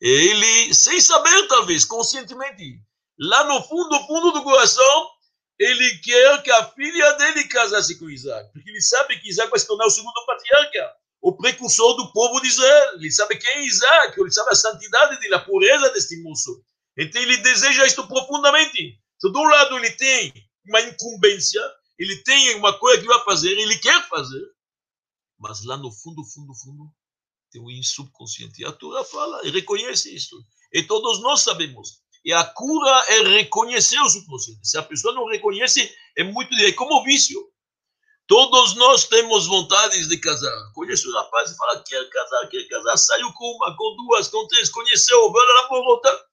Ele, 0.00 0.74
sem 0.74 1.00
saber, 1.00 1.46
talvez, 1.48 1.84
conscientemente, 1.84 2.80
lá 3.18 3.44
no 3.44 3.62
fundo, 3.62 4.06
fundo 4.06 4.32
do 4.32 4.42
coração, 4.42 5.10
ele 5.58 5.98
quer 5.98 6.42
que 6.42 6.50
a 6.50 6.70
filha 6.72 7.12
dele 7.12 7.44
casasse 7.44 7.98
com 7.98 8.10
Isaac, 8.10 8.52
porque 8.52 8.70
ele 8.70 8.80
sabe 8.80 9.18
que 9.20 9.28
Isaac 9.28 9.50
vai 9.50 9.58
se 9.58 9.66
tornar 9.66 9.86
o 9.86 9.90
segundo 9.90 10.26
patriarca, 10.26 10.94
o 11.22 11.36
precursor 11.36 11.96
do 11.96 12.12
povo 12.12 12.40
de 12.40 12.48
Israel. 12.48 12.94
Ele 12.94 13.10
sabe 13.10 13.36
quem 13.36 13.50
é 13.50 13.66
Isaac, 13.66 14.20
ele 14.20 14.30
sabe 14.30 14.50
a 14.50 14.54
santidade 14.54 15.18
dele, 15.20 15.34
a 15.34 15.40
pureza 15.40 15.90
deste 15.90 16.20
moço. 16.22 16.62
Então 16.96 17.20
ele 17.22 17.36
deseja 17.38 17.86
isto 17.86 18.06
profundamente. 18.06 18.98
Então, 19.16 19.32
de 19.32 19.38
um 19.38 19.48
lado, 19.48 19.76
ele 19.78 19.90
tem 19.92 20.32
uma 20.66 20.80
incumbência, 20.80 21.62
ele 21.98 22.16
tem 22.22 22.56
uma 22.56 22.78
coisa 22.78 23.00
que 23.00 23.06
vai 23.06 23.24
fazer, 23.24 23.50
ele 23.50 23.78
quer 23.78 24.08
fazer, 24.08 24.42
mas 25.38 25.64
lá 25.64 25.76
no 25.76 25.90
fundo, 25.90 26.24
fundo, 26.24 26.54
fundo, 26.54 26.92
tem 27.50 27.62
um 27.62 27.82
subconsciente. 27.82 28.62
E 28.62 28.64
a 28.64 28.72
Torá 28.72 29.04
fala 29.04 29.46
e 29.46 29.50
reconhece 29.50 30.14
isso. 30.14 30.36
E 30.72 30.82
todos 30.82 31.20
nós 31.20 31.40
sabemos. 31.40 32.02
E 32.24 32.32
a 32.32 32.44
cura 32.44 33.04
é 33.08 33.22
reconhecer 33.22 34.00
o 34.00 34.08
subconsciente. 34.08 34.66
Se 34.66 34.78
a 34.78 34.82
pessoa 34.82 35.14
não 35.14 35.28
reconhece, 35.28 35.94
é 36.16 36.24
muito. 36.24 36.54
É 36.54 36.72
como 36.72 37.04
vício. 37.04 37.38
Todos 38.26 38.74
nós 38.76 39.04
temos 39.04 39.46
vontades 39.46 40.08
de 40.08 40.16
casar. 40.16 40.72
Conhece 40.72 41.06
o 41.06 41.12
rapaz 41.12 41.50
e 41.50 41.56
fala: 41.56 41.82
quer 41.82 42.08
casar, 42.08 42.48
quer 42.48 42.64
casar. 42.68 42.96
Saiu 42.96 43.32
com 43.34 43.44
uma, 43.56 43.76
com 43.76 43.96
duas, 43.96 44.28
com 44.28 44.46
três, 44.48 44.70
conheceu, 44.70 45.30
lá 45.30 45.68
para 45.68 45.78
voltar. 45.82 46.24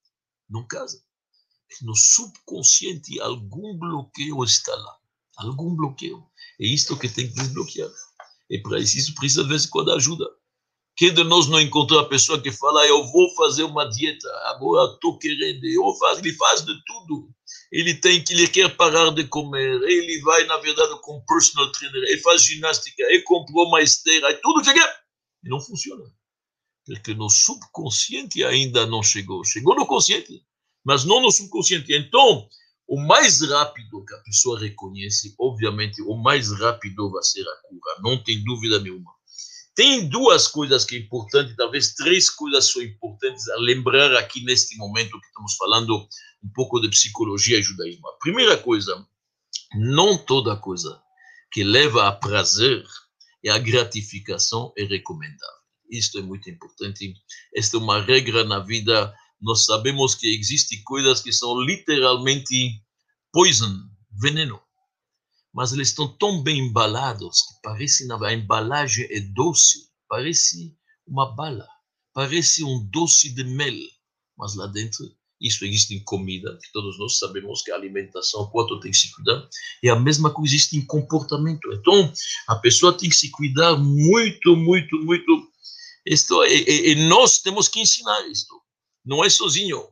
Não 0.50 0.66
casa 0.66 1.02
no 1.82 1.96
subconsciente 1.96 3.20
algum 3.22 3.78
bloqueio 3.78 4.44
está 4.44 4.76
lá. 4.76 4.98
Algum 5.38 5.76
bloqueio. 5.76 6.24
É 6.60 6.66
isto 6.66 6.98
que 6.98 7.08
tem 7.08 7.28
que 7.28 7.34
desbloquear. 7.34 7.90
E 8.50 8.60
para 8.60 8.80
isso 8.80 9.14
precisa, 9.16 9.44
de 9.44 9.50
vez 9.50 9.66
em 9.66 9.70
quando, 9.70 9.92
ajuda. 9.94 10.26
Quem 11.02 11.12
de 11.12 11.24
nós 11.24 11.48
não 11.48 11.60
encontrou 11.60 12.00
a 12.00 12.08
pessoa 12.08 12.40
que 12.40 12.52
fala, 12.52 12.86
eu 12.86 13.04
vou 13.08 13.28
fazer 13.34 13.64
uma 13.64 13.90
dieta, 13.90 14.30
agora 14.54 14.94
estou 14.94 15.18
querendo, 15.18 15.66
eu 15.66 15.96
faço, 15.96 16.22
ele 16.22 16.32
faz 16.34 16.62
de 16.64 16.76
tudo. 16.86 17.28
Ele 17.72 17.96
tem 17.96 18.24
que, 18.24 18.34
ele 18.34 18.48
quer 18.48 18.78
parar 18.78 19.10
de 19.10 19.26
comer, 19.26 19.82
ele 19.82 20.22
vai, 20.22 20.44
na 20.44 20.58
verdade, 20.58 21.02
com 21.02 21.20
personal 21.26 21.72
trainer, 21.72 22.04
ele 22.04 22.20
faz 22.20 22.44
ginástica, 22.44 23.02
ele 23.02 23.24
comprou 23.24 23.68
uma 23.68 23.82
esteira, 23.82 24.32
tudo 24.44 24.62
que 24.62 24.72
quer. 24.72 25.02
E 25.44 25.50
não 25.50 25.60
funciona. 25.60 26.04
Porque 26.86 27.16
no 27.16 27.32
subconsciente 27.32 28.44
ainda 28.44 28.86
não 28.86 29.02
chegou. 29.02 29.44
Chegou 29.44 29.74
no 29.74 29.88
consciente 29.88 30.46
mas 30.84 31.04
não 31.04 31.20
no 31.20 31.32
subconsciente. 31.32 31.92
Então, 31.96 32.48
o 32.88 33.00
mais 33.00 33.42
rápido 33.42 34.06
que 34.06 34.14
a 34.14 34.20
pessoa 34.20 34.60
reconhece, 34.60 35.34
obviamente, 35.40 36.00
o 36.04 36.16
mais 36.16 36.52
rápido 36.60 37.10
vai 37.10 37.24
ser 37.24 37.42
a 37.42 37.56
cura, 37.68 38.02
não 38.04 38.24
tem 38.24 38.44
dúvida 38.44 38.80
nenhuma. 38.80 39.12
Tem 39.82 40.08
duas 40.08 40.48
coisas 40.48 40.86
que 40.86 40.96
é 40.96 41.00
importante, 41.00 41.56
talvez 41.56 41.96
três 41.96 42.30
coisas 42.30 42.72
são 42.72 42.84
importantes 42.84 43.50
a 43.50 43.56
lembrar 43.56 44.16
aqui 44.16 44.44
neste 44.44 44.78
momento 44.78 45.20
que 45.20 45.26
estamos 45.26 45.56
falando 45.56 46.08
um 46.44 46.50
pouco 46.54 46.80
de 46.80 46.88
psicologia 46.88 47.58
e 47.58 47.64
judaísmo. 47.64 48.08
A 48.08 48.18
primeira 48.20 48.56
coisa, 48.56 49.04
não 49.74 50.20
toda 50.20 50.56
coisa 50.56 51.02
que 51.52 51.64
leva 51.64 52.08
a 52.08 52.12
prazer 52.12 52.86
e 53.44 53.50
a 53.50 53.58
gratificação 53.58 54.72
é 54.78 54.84
recomendável. 54.84 55.62
Isto 55.90 56.20
é 56.20 56.22
muito 56.22 56.48
importante. 56.48 57.16
Esta 57.56 57.78
é 57.78 57.80
uma 57.80 58.00
regra 58.04 58.44
na 58.44 58.60
vida. 58.60 59.12
Nós 59.42 59.66
sabemos 59.66 60.14
que 60.14 60.28
existem 60.28 60.80
coisas 60.84 61.22
que 61.22 61.34
são 61.34 61.60
literalmente 61.60 62.84
poison, 63.34 63.80
veneno. 64.12 64.62
Mas 65.54 65.74
eles 65.74 65.90
estão 65.90 66.08
tão 66.18 66.42
bem 66.42 66.60
embalados 66.60 67.42
que 67.42 67.54
parece 67.62 68.08
a 68.12 68.34
embalagem 68.34 69.08
é 69.10 69.20
doce, 69.20 69.90
parece 70.08 70.76
uma 71.06 71.36
bala, 71.36 71.68
parece 72.14 72.64
um 72.64 72.88
doce 72.90 73.34
de 73.34 73.44
mel, 73.44 73.78
mas 74.38 74.56
lá 74.56 74.68
dentro 74.68 75.06
isso 75.42 75.66
existe 75.66 75.96
em 75.96 76.04
comida, 76.04 76.58
que 76.62 76.72
todos 76.72 76.98
nós 77.00 77.18
sabemos 77.18 77.64
que 77.64 77.72
a 77.72 77.76
alimentação, 77.76 78.48
quanto 78.52 78.80
tem 78.80 78.92
que 78.92 78.98
se 78.98 79.12
cuidar, 79.12 79.50
e 79.82 79.90
a 79.90 79.96
mesma 79.96 80.30
coisa 80.30 80.54
existe 80.54 80.78
em 80.78 80.86
comportamento. 80.86 81.74
Então, 81.74 82.14
a 82.48 82.56
pessoa 82.58 82.96
tem 82.96 83.10
que 83.10 83.16
se 83.16 83.32
cuidar 83.32 83.76
muito, 83.76 84.56
muito, 84.56 84.98
muito. 85.00 85.52
Isto, 86.06 86.44
e, 86.46 86.64
e, 86.64 86.92
e 86.92 86.96
nós 87.08 87.40
temos 87.40 87.68
que 87.68 87.82
ensinar 87.82 88.28
isto. 88.30 88.62
Não 89.04 89.26
é 89.26 89.30
sozinho. 89.30 89.84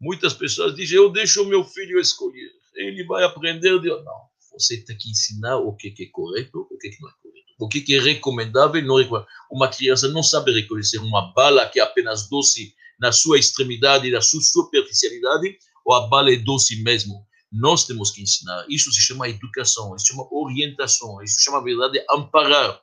Muitas 0.00 0.32
pessoas 0.32 0.74
dizem, 0.74 0.96
eu 0.96 1.10
deixo 1.10 1.42
o 1.42 1.46
meu 1.46 1.64
filho 1.64 2.00
escolher. 2.00 2.50
Ele 2.74 3.04
vai 3.04 3.24
aprender. 3.24 3.78
De... 3.80 3.88
Não, 3.88 4.27
você 4.58 4.76
tem 4.84 4.96
que 4.96 5.10
ensinar 5.10 5.56
o 5.56 5.74
que 5.74 5.94
é 5.98 6.06
correto, 6.10 6.66
o 6.70 6.78
que 6.78 6.90
não 7.00 7.08
é 7.08 7.12
correto. 7.22 7.38
O 7.60 7.68
que 7.68 7.94
é 7.94 8.00
recomendável 8.00 8.82
não 8.84 8.96
recomendável. 8.96 9.26
Uma 9.50 9.68
criança 9.68 10.08
não 10.08 10.22
sabe 10.22 10.52
reconhecer 10.52 10.98
uma 10.98 11.32
bala 11.32 11.68
que 11.68 11.80
é 11.80 11.82
apenas 11.82 12.28
doce 12.28 12.74
na 12.98 13.12
sua 13.12 13.38
extremidade, 13.38 14.10
na 14.10 14.20
sua 14.20 14.40
superficialidade, 14.40 15.58
ou 15.84 15.94
a 15.94 16.06
bala 16.06 16.32
é 16.32 16.36
doce 16.36 16.82
mesmo. 16.82 17.26
Nós 17.50 17.84
temos 17.84 18.10
que 18.10 18.22
ensinar. 18.22 18.66
Isso 18.68 18.92
se 18.92 19.00
chama 19.00 19.28
educação, 19.28 19.94
isso 19.96 20.06
se 20.06 20.12
chama 20.12 20.28
orientação, 20.30 21.22
isso 21.22 21.36
se 21.36 21.44
chama, 21.44 21.58
na 21.58 21.64
verdade, 21.64 22.04
amparar. 22.10 22.80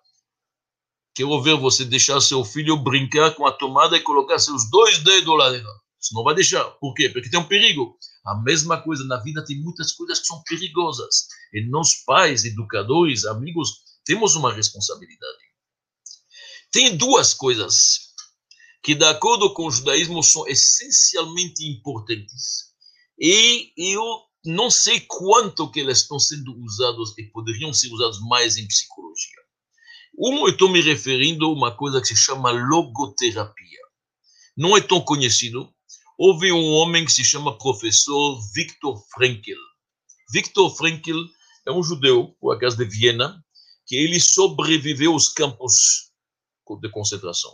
Quero 1.14 1.42
ver 1.42 1.56
você 1.56 1.86
deixar 1.86 2.20
seu 2.20 2.44
filho 2.44 2.76
brincar 2.76 3.32
com 3.36 3.46
a 3.46 3.52
tomada 3.52 3.96
e 3.96 4.02
colocar 4.02 4.38
seus 4.40 4.70
dois 4.70 4.98
dedos 5.00 5.38
lá 5.38 5.50
dentro. 5.50 5.70
Você 6.00 6.14
não 6.14 6.24
vai 6.24 6.36
deixar. 6.36 6.64
Por 6.64 6.94
quê? 6.94 7.10
Porque 7.10 7.30
tem 7.30 7.40
um 7.40 7.48
perigo. 7.48 7.98
A 8.26 8.42
mesma 8.42 8.82
coisa 8.82 9.04
na 9.06 9.22
vida 9.22 9.46
tem 9.46 9.62
muitas 9.62 9.92
coisas 9.92 10.20
que 10.20 10.26
são 10.26 10.42
perigosas. 10.44 11.28
E 11.54 11.70
nós, 11.70 12.04
pais, 12.06 12.44
educadores, 12.44 13.26
amigos, 13.26 13.70
temos 14.04 14.36
uma 14.36 14.54
responsabilidade. 14.54 15.46
Tem 16.72 16.98
duas 16.98 17.34
coisas 17.34 18.14
que, 18.84 18.96
de 18.96 19.06
acordo 19.06 19.54
com 19.54 19.68
o 19.68 19.72
judaísmo, 19.72 20.22
são 20.24 20.48
essencialmente 20.48 21.66
importantes. 21.66 22.74
E 23.20 23.72
eu 23.78 24.24
não 24.46 24.70
sei 24.70 25.00
quanto 25.02 25.70
que 25.72 25.82
elas 25.82 26.00
estão 26.00 26.20
sendo 26.20 26.56
usadas 26.64 27.18
e 27.18 27.24
poderiam 27.32 27.74
ser 27.74 27.92
usadas 27.92 28.20
mais 28.20 28.58
em 28.58 28.68
psicologia. 28.68 29.42
Um, 30.18 30.48
eu 30.48 30.50
estou 30.50 30.70
me 30.70 30.82
referindo 30.82 31.46
a 31.46 31.52
uma 31.52 31.76
coisa 31.76 32.00
que 32.00 32.08
se 32.08 32.16
chama 32.16 32.52
logoterapia. 32.52 33.80
Não 34.56 34.78
é 34.78 34.82
tão 34.82 35.02
conhecido. 35.02 35.74
Houve 36.18 36.50
um 36.52 36.72
homem 36.72 37.04
que 37.04 37.12
se 37.12 37.26
chama 37.26 37.58
professor 37.58 38.42
Viktor 38.54 38.98
Frankl. 39.14 39.60
Viktor 40.32 40.74
Frankl 40.76 41.20
é 41.68 41.72
um 41.72 41.84
judeu, 41.84 42.34
por 42.40 42.56
acaso 42.56 42.78
de 42.78 42.86
Viena, 42.86 43.44
que 43.86 43.98
ele 43.98 44.20
sobreviveu 44.20 45.12
aos 45.12 45.28
campos 45.28 46.12
de 46.82 46.90
concentração. 46.90 47.52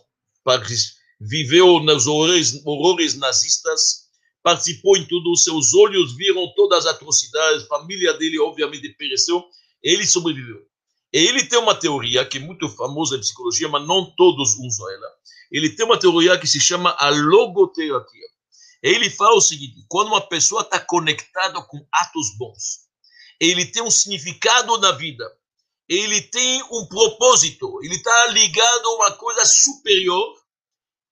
Viveu 1.19 1.79
nos 1.79 2.05
horrores, 2.05 2.61
horrores 2.63 3.15
nazistas, 3.15 4.09
participou 4.43 4.95
em 4.95 5.07
tudo, 5.07 5.35
seus 5.35 5.73
olhos 5.73 6.15
viram 6.15 6.53
todas 6.55 6.85
as 6.85 6.93
atrocidades, 6.93 7.63
a 7.63 7.67
família 7.67 8.13
dele 8.13 8.39
obviamente 8.39 8.89
pereceu, 8.89 9.43
ele 9.83 10.05
sobreviveu. 10.05 10.61
E 11.11 11.17
ele 11.17 11.43
tem 11.43 11.59
uma 11.59 11.75
teoria 11.75 12.23
que 12.25 12.37
é 12.37 12.41
muito 12.41 12.69
famosa 12.69 13.17
em 13.17 13.19
psicologia, 13.19 13.67
mas 13.67 13.85
não 13.87 14.05
todos 14.15 14.55
usam 14.59 14.89
ela. 14.89 15.07
Ele 15.51 15.69
tem 15.69 15.85
uma 15.85 15.99
teoria 15.99 16.37
que 16.37 16.47
se 16.47 16.59
chama 16.59 16.95
a 16.97 17.09
logoterapia. 17.09 18.30
Ele 18.81 19.09
fala 19.09 19.35
o 19.35 19.41
seguinte: 19.41 19.85
quando 19.87 20.07
uma 20.07 20.27
pessoa 20.27 20.61
está 20.61 20.79
conectada 20.79 21.61
com 21.63 21.85
atos 21.91 22.35
bons, 22.37 22.87
ele 23.39 23.65
tem 23.65 23.83
um 23.83 23.91
significado 23.91 24.77
na 24.77 24.91
vida, 24.91 25.25
ele 25.87 26.21
tem 26.21 26.63
um 26.71 26.85
propósito, 26.87 27.79
ele 27.83 27.95
está 27.95 28.27
ligado 28.27 28.85
a 28.87 28.95
uma 28.95 29.11
coisa 29.11 29.45
superior, 29.45 30.35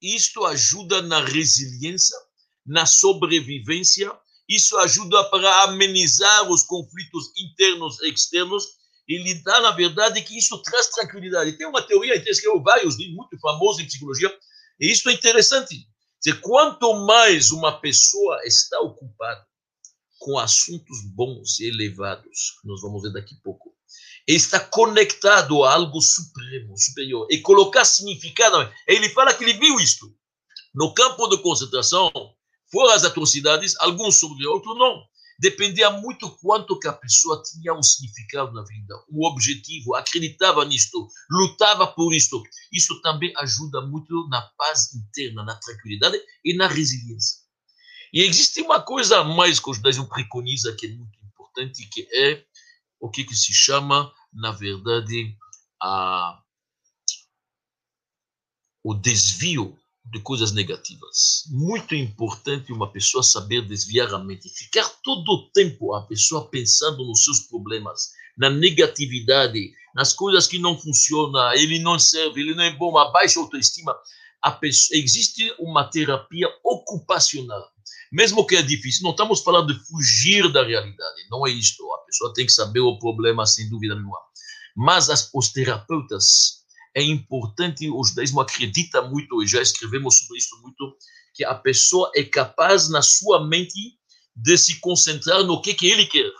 isto 0.01 0.45
ajuda 0.45 1.01
na 1.01 1.23
resiliência, 1.23 2.17
na 2.65 2.85
sobrevivência, 2.85 4.11
isso 4.47 4.77
ajuda 4.77 5.23
para 5.25 5.63
amenizar 5.63 6.49
os 6.49 6.63
conflitos 6.63 7.31
internos 7.37 7.99
e 8.01 8.09
externos. 8.09 8.63
Ele 9.07 9.33
dá, 9.43 9.59
na 9.61 9.71
verdade, 9.71 10.21
que 10.21 10.37
isso 10.37 10.61
traz 10.61 10.87
tranquilidade. 10.87 11.57
Tem 11.57 11.67
uma 11.67 11.81
teoria, 11.81 12.15
ele 12.15 12.29
escreveu 12.29 12.61
vários 12.61 12.95
livros, 12.95 13.15
muito 13.15 13.39
famosos 13.39 13.81
em 13.81 13.85
psicologia, 13.85 14.31
e 14.79 14.91
isso 14.91 15.09
é 15.09 15.13
interessante. 15.13 15.88
Dizer, 16.23 16.41
quanto 16.41 16.93
mais 17.05 17.51
uma 17.51 17.79
pessoa 17.79 18.41
está 18.45 18.79
ocupada 18.81 19.47
com 20.19 20.37
assuntos 20.37 21.01
bons 21.15 21.59
e 21.59 21.67
elevados, 21.67 22.57
que 22.61 22.67
nós 22.67 22.81
vamos 22.81 23.01
ver 23.01 23.13
daqui 23.13 23.35
a 23.35 23.41
pouco, 23.41 23.73
está 24.27 24.59
conectado 24.59 25.63
a 25.63 25.73
algo 25.73 26.01
supremo, 26.01 26.77
superior, 26.77 27.25
e 27.31 27.39
colocar 27.39 27.85
significado. 27.85 28.71
Ele 28.85 29.09
fala 29.09 29.33
que 29.33 29.43
ele 29.43 29.53
viu 29.53 29.79
isto. 29.79 30.13
No 30.75 30.93
campo 30.93 31.27
de 31.29 31.41
concentração, 31.41 32.11
foram 32.71 32.93
as 32.93 33.03
atrocidades, 33.03 33.75
alguns 33.79 34.19
sobre 34.19 34.45
outros 34.45 34.77
não. 34.77 35.03
Dependia 35.39 35.89
muito 35.89 36.29
quanto 36.37 36.77
que 36.77 36.87
a 36.87 36.93
pessoa 36.93 37.41
tinha 37.41 37.73
um 37.73 37.81
significado 37.81 38.51
na 38.51 38.61
vida, 38.63 38.93
um 39.09 39.25
objetivo, 39.25 39.95
acreditava 39.95 40.65
nisto, 40.65 41.07
lutava 41.31 41.87
por 41.87 42.13
isto. 42.13 42.43
Isso 42.71 43.01
também 43.01 43.33
ajuda 43.37 43.81
muito 43.81 44.27
na 44.27 44.41
paz 44.57 44.93
interna, 44.93 45.43
na 45.43 45.55
tranquilidade 45.55 46.19
e 46.43 46.53
na 46.55 46.67
resiliência. 46.67 47.39
E 48.11 48.21
existe 48.23 48.61
uma 48.61 48.81
coisa 48.81 49.19
a 49.19 49.23
mais 49.23 49.59
que 49.59 49.69
o 49.69 49.73
judaísmo 49.73 50.09
preconiza 50.09 50.75
que 50.75 50.87
é 50.87 50.89
muito 50.89 51.17
importante, 51.23 51.87
que 51.87 52.07
é 52.13 52.43
o 52.99 53.09
que, 53.09 53.23
que 53.23 53.35
se 53.35 53.53
chama 53.53 54.11
na 54.33 54.51
verdade, 54.51 55.35
a, 55.81 56.41
o 58.83 58.93
desvio 58.93 59.77
de 60.05 60.19
coisas 60.21 60.51
negativas. 60.51 61.43
Muito 61.49 61.93
importante 61.95 62.71
uma 62.71 62.91
pessoa 62.91 63.23
saber 63.23 63.67
desviar 63.67 64.13
a 64.13 64.19
mente, 64.19 64.49
ficar 64.49 64.89
todo 65.03 65.29
o 65.29 65.49
tempo 65.51 65.93
a 65.93 66.01
pessoa 66.07 66.49
pensando 66.49 67.05
nos 67.05 67.23
seus 67.23 67.41
problemas, 67.41 68.11
na 68.37 68.49
negatividade, 68.49 69.71
nas 69.93 70.13
coisas 70.13 70.47
que 70.47 70.57
não 70.57 70.77
funcionam, 70.77 71.53
ele 71.53 71.79
não 71.79 71.99
serve, 71.99 72.41
ele 72.41 72.55
não 72.55 72.63
é 72.63 72.71
bom, 72.71 72.97
a 72.97 73.11
baixa 73.11 73.39
autoestima. 73.39 73.95
A 74.41 74.51
pessoa, 74.51 74.97
existe 74.97 75.53
uma 75.59 75.83
terapia 75.83 76.47
ocupacional, 76.63 77.69
mesmo 78.11 78.47
que 78.47 78.55
é 78.55 78.61
difícil. 78.61 79.03
Não 79.03 79.11
estamos 79.11 79.41
falando 79.41 79.73
de 79.73 79.79
fugir 79.85 80.49
da 80.51 80.63
realidade, 80.63 81.27
não 81.29 81.45
é 81.45 81.51
isto 81.51 81.83
pessoa 82.09 82.33
tem 82.33 82.45
que 82.45 82.51
saber 82.51 82.79
o 82.79 82.97
problema 82.97 83.45
sem 83.45 83.69
dúvida 83.69 83.95
nenhuma. 83.95 84.17
Mas 84.75 85.09
as, 85.09 85.29
os 85.33 85.49
terapeutas, 85.49 86.58
é 86.95 87.03
importante, 87.03 87.89
o 87.89 88.03
judaísmo 88.03 88.41
acredita 88.41 89.01
muito, 89.01 89.43
e 89.43 89.47
já 89.47 89.61
escrevemos 89.61 90.19
sobre 90.19 90.37
isso 90.37 90.59
muito, 90.61 90.95
que 91.33 91.43
a 91.43 91.55
pessoa 91.55 92.11
é 92.15 92.23
capaz 92.23 92.89
na 92.89 93.01
sua 93.01 93.45
mente 93.45 93.97
de 94.35 94.57
se 94.57 94.79
concentrar 94.79 95.43
no 95.43 95.61
que, 95.61 95.73
que 95.73 95.87
ele 95.87 96.05
quer. 96.05 96.31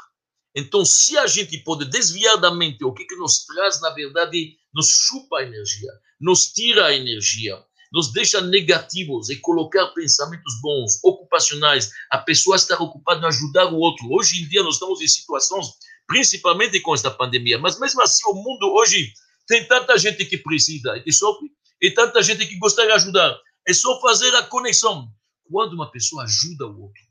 Então, 0.55 0.83
se 0.83 1.17
a 1.17 1.27
gente 1.27 1.57
pode 1.59 1.85
desviar 1.85 2.37
da 2.37 2.53
mente 2.53 2.83
o 2.83 2.93
que, 2.93 3.05
que 3.05 3.15
nos 3.15 3.45
traz, 3.45 3.79
na 3.81 3.91
verdade, 3.91 4.57
nos 4.73 4.89
chupa 4.89 5.39
a 5.39 5.43
energia, 5.43 5.91
nos 6.19 6.51
tira 6.51 6.87
a 6.87 6.95
energia, 6.95 7.63
nos 7.91 8.11
deixa 8.11 8.41
negativos 8.41 9.29
e 9.29 9.37
colocar 9.37 9.87
pensamentos 9.87 10.59
bons, 10.61 10.99
ocupacionais, 11.03 11.91
a 12.11 12.17
pessoa 12.17 12.55
estar 12.55 12.81
ocupada 12.81 13.21
em 13.21 13.27
ajudar 13.27 13.71
o 13.71 13.77
outro. 13.77 14.07
Hoje 14.11 14.41
em 14.41 14.47
dia 14.47 14.63
nós 14.63 14.75
estamos 14.75 15.01
em 15.01 15.07
situações, 15.07 15.67
principalmente 16.07 16.79
com 16.81 16.93
esta 16.93 17.11
pandemia, 17.11 17.57
mas 17.57 17.79
mesmo 17.79 18.01
assim 18.01 18.23
o 18.27 18.33
mundo 18.33 18.73
hoje 18.73 19.11
tem 19.49 19.67
tanta 19.67 19.97
gente 19.97 20.23
que 20.25 20.37
precisa 20.37 20.95
e 20.95 21.01
que 21.01 21.11
sofre, 21.11 21.51
e 21.81 21.89
tanta 21.89 22.21
gente 22.21 22.45
que 22.45 22.55
gostaria 22.57 22.91
de 22.91 22.97
ajudar. 22.97 23.35
É 23.67 23.73
só 23.73 23.99
fazer 23.99 24.33
a 24.35 24.43
conexão. 24.43 25.11
Quando 25.51 25.73
uma 25.73 25.91
pessoa 25.91 26.23
ajuda 26.23 26.67
o 26.67 26.83
outro, 26.83 27.01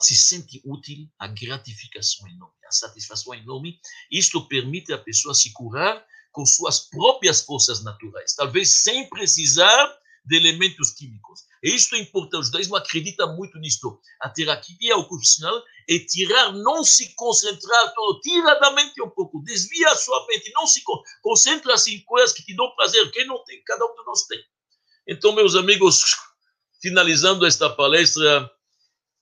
se 0.00 0.16
sente 0.16 0.62
útil, 0.64 1.06
a 1.18 1.28
gratificação 1.28 2.26
é 2.26 2.30
enorme, 2.30 2.54
a 2.66 2.72
satisfação 2.72 3.34
é 3.34 3.38
enorme. 3.38 3.78
Isto 4.10 4.48
permite 4.48 4.90
a 4.90 4.98
pessoa 4.98 5.34
se 5.34 5.52
curar 5.52 6.02
com 6.32 6.46
suas 6.46 6.88
próprias 6.88 7.42
forças 7.42 7.84
naturais, 7.84 8.34
talvez 8.34 8.70
sem 8.70 9.08
precisar 9.10 9.94
de 10.24 10.36
elementos 10.36 10.92
químicos. 10.92 11.42
Isto 11.68 11.96
é 11.96 11.98
importante, 11.98 12.42
o 12.42 12.44
judaísmo 12.44 12.76
acredita 12.76 13.26
muito 13.26 13.58
nisto. 13.58 13.98
A 14.20 14.28
terapia 14.28 14.96
ocupacional 14.96 15.62
é 15.88 15.98
tirar, 15.98 16.52
não 16.52 16.84
se 16.84 17.14
concentrar 17.14 17.94
todo, 17.94 18.20
tira 18.20 18.58
da 18.60 18.70
mente 18.70 19.02
um 19.02 19.10
pouco, 19.10 19.42
desvia 19.42 19.88
a 19.88 19.96
sua 19.96 20.26
mente, 20.26 20.52
não 20.54 20.66
se 20.66 20.82
concentra-se 21.22 21.94
em 21.94 22.00
coisas 22.04 22.32
que 22.32 22.44
te 22.44 22.54
dão 22.54 22.74
prazer, 22.76 23.10
quem 23.10 23.26
não 23.26 23.42
tem, 23.44 23.62
cada 23.64 23.84
um 23.84 23.94
de 23.94 24.04
nós 24.06 24.22
tem. 24.26 24.40
Então, 25.08 25.32
meus 25.32 25.54
amigos, 25.54 26.16
finalizando 26.80 27.46
esta 27.46 27.70
palestra, 27.70 28.50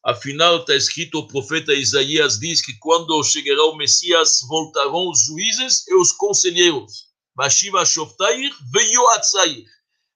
Afinal, 0.06 0.58
está 0.58 0.74
escrito, 0.74 1.18
o 1.18 1.26
profeta 1.26 1.72
Isaías 1.72 2.38
diz 2.38 2.60
que 2.60 2.76
quando 2.78 3.24
chegará 3.24 3.64
o 3.64 3.74
Messias, 3.74 4.40
voltarão 4.46 5.08
os 5.08 5.24
juízes 5.24 5.88
e 5.88 5.94
os 5.94 6.12
conselheiros. 6.12 7.06
Bashiva 7.34 7.86
Shoftair 7.86 8.54
veioatzair. 8.70 9.64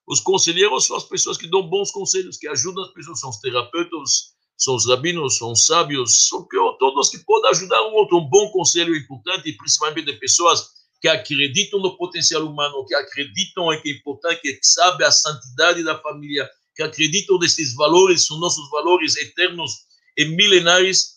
Os 0.09 0.21
conselheiros 0.21 0.87
são 0.87 0.97
as 0.97 1.05
pessoas 1.05 1.37
que 1.37 1.47
dão 1.47 1.63
bons 1.69 1.91
conselhos, 1.91 2.39
que 2.39 2.49
ajudam 2.49 2.83
as 2.83 2.93
pessoas, 2.93 3.21
são 3.21 3.29
os 3.29 3.37
terapeutas, 3.41 4.33
são 4.57 4.75
os 4.75 4.89
rabinos, 4.89 5.37
são 5.37 5.53
os 5.53 5.67
sábios, 5.67 6.29
são 6.29 6.47
todos 6.79 7.11
que 7.11 7.19
podem 7.19 7.51
ajudar 7.51 7.81
um 7.83 7.93
outro. 7.93 8.17
Um 8.17 8.29
bom 8.29 8.51
conselho 8.51 8.97
importante, 8.97 9.53
principalmente 9.53 10.07
de 10.07 10.15
pessoas 10.15 10.67
que 11.01 11.09
acreditam 11.09 11.79
no 11.81 11.97
potencial 11.97 12.43
humano, 12.45 12.85
que 12.87 12.95
acreditam 12.95 13.73
em 13.73 13.81
que 13.81 13.91
é 13.91 13.93
importante, 13.93 14.41
que 14.41 14.59
sabe 14.63 15.05
a 15.05 15.13
santidade 15.13 15.85
da 15.85 15.97
família, 16.01 16.49
que 16.75 16.83
acreditam 16.83 17.39
nesses 17.39 17.75
valores, 17.75 18.27
são 18.27 18.39
nossos 18.41 18.69
valores 18.71 19.17
eternos 19.17 19.73
e 20.17 20.25
milenares, 20.25 21.17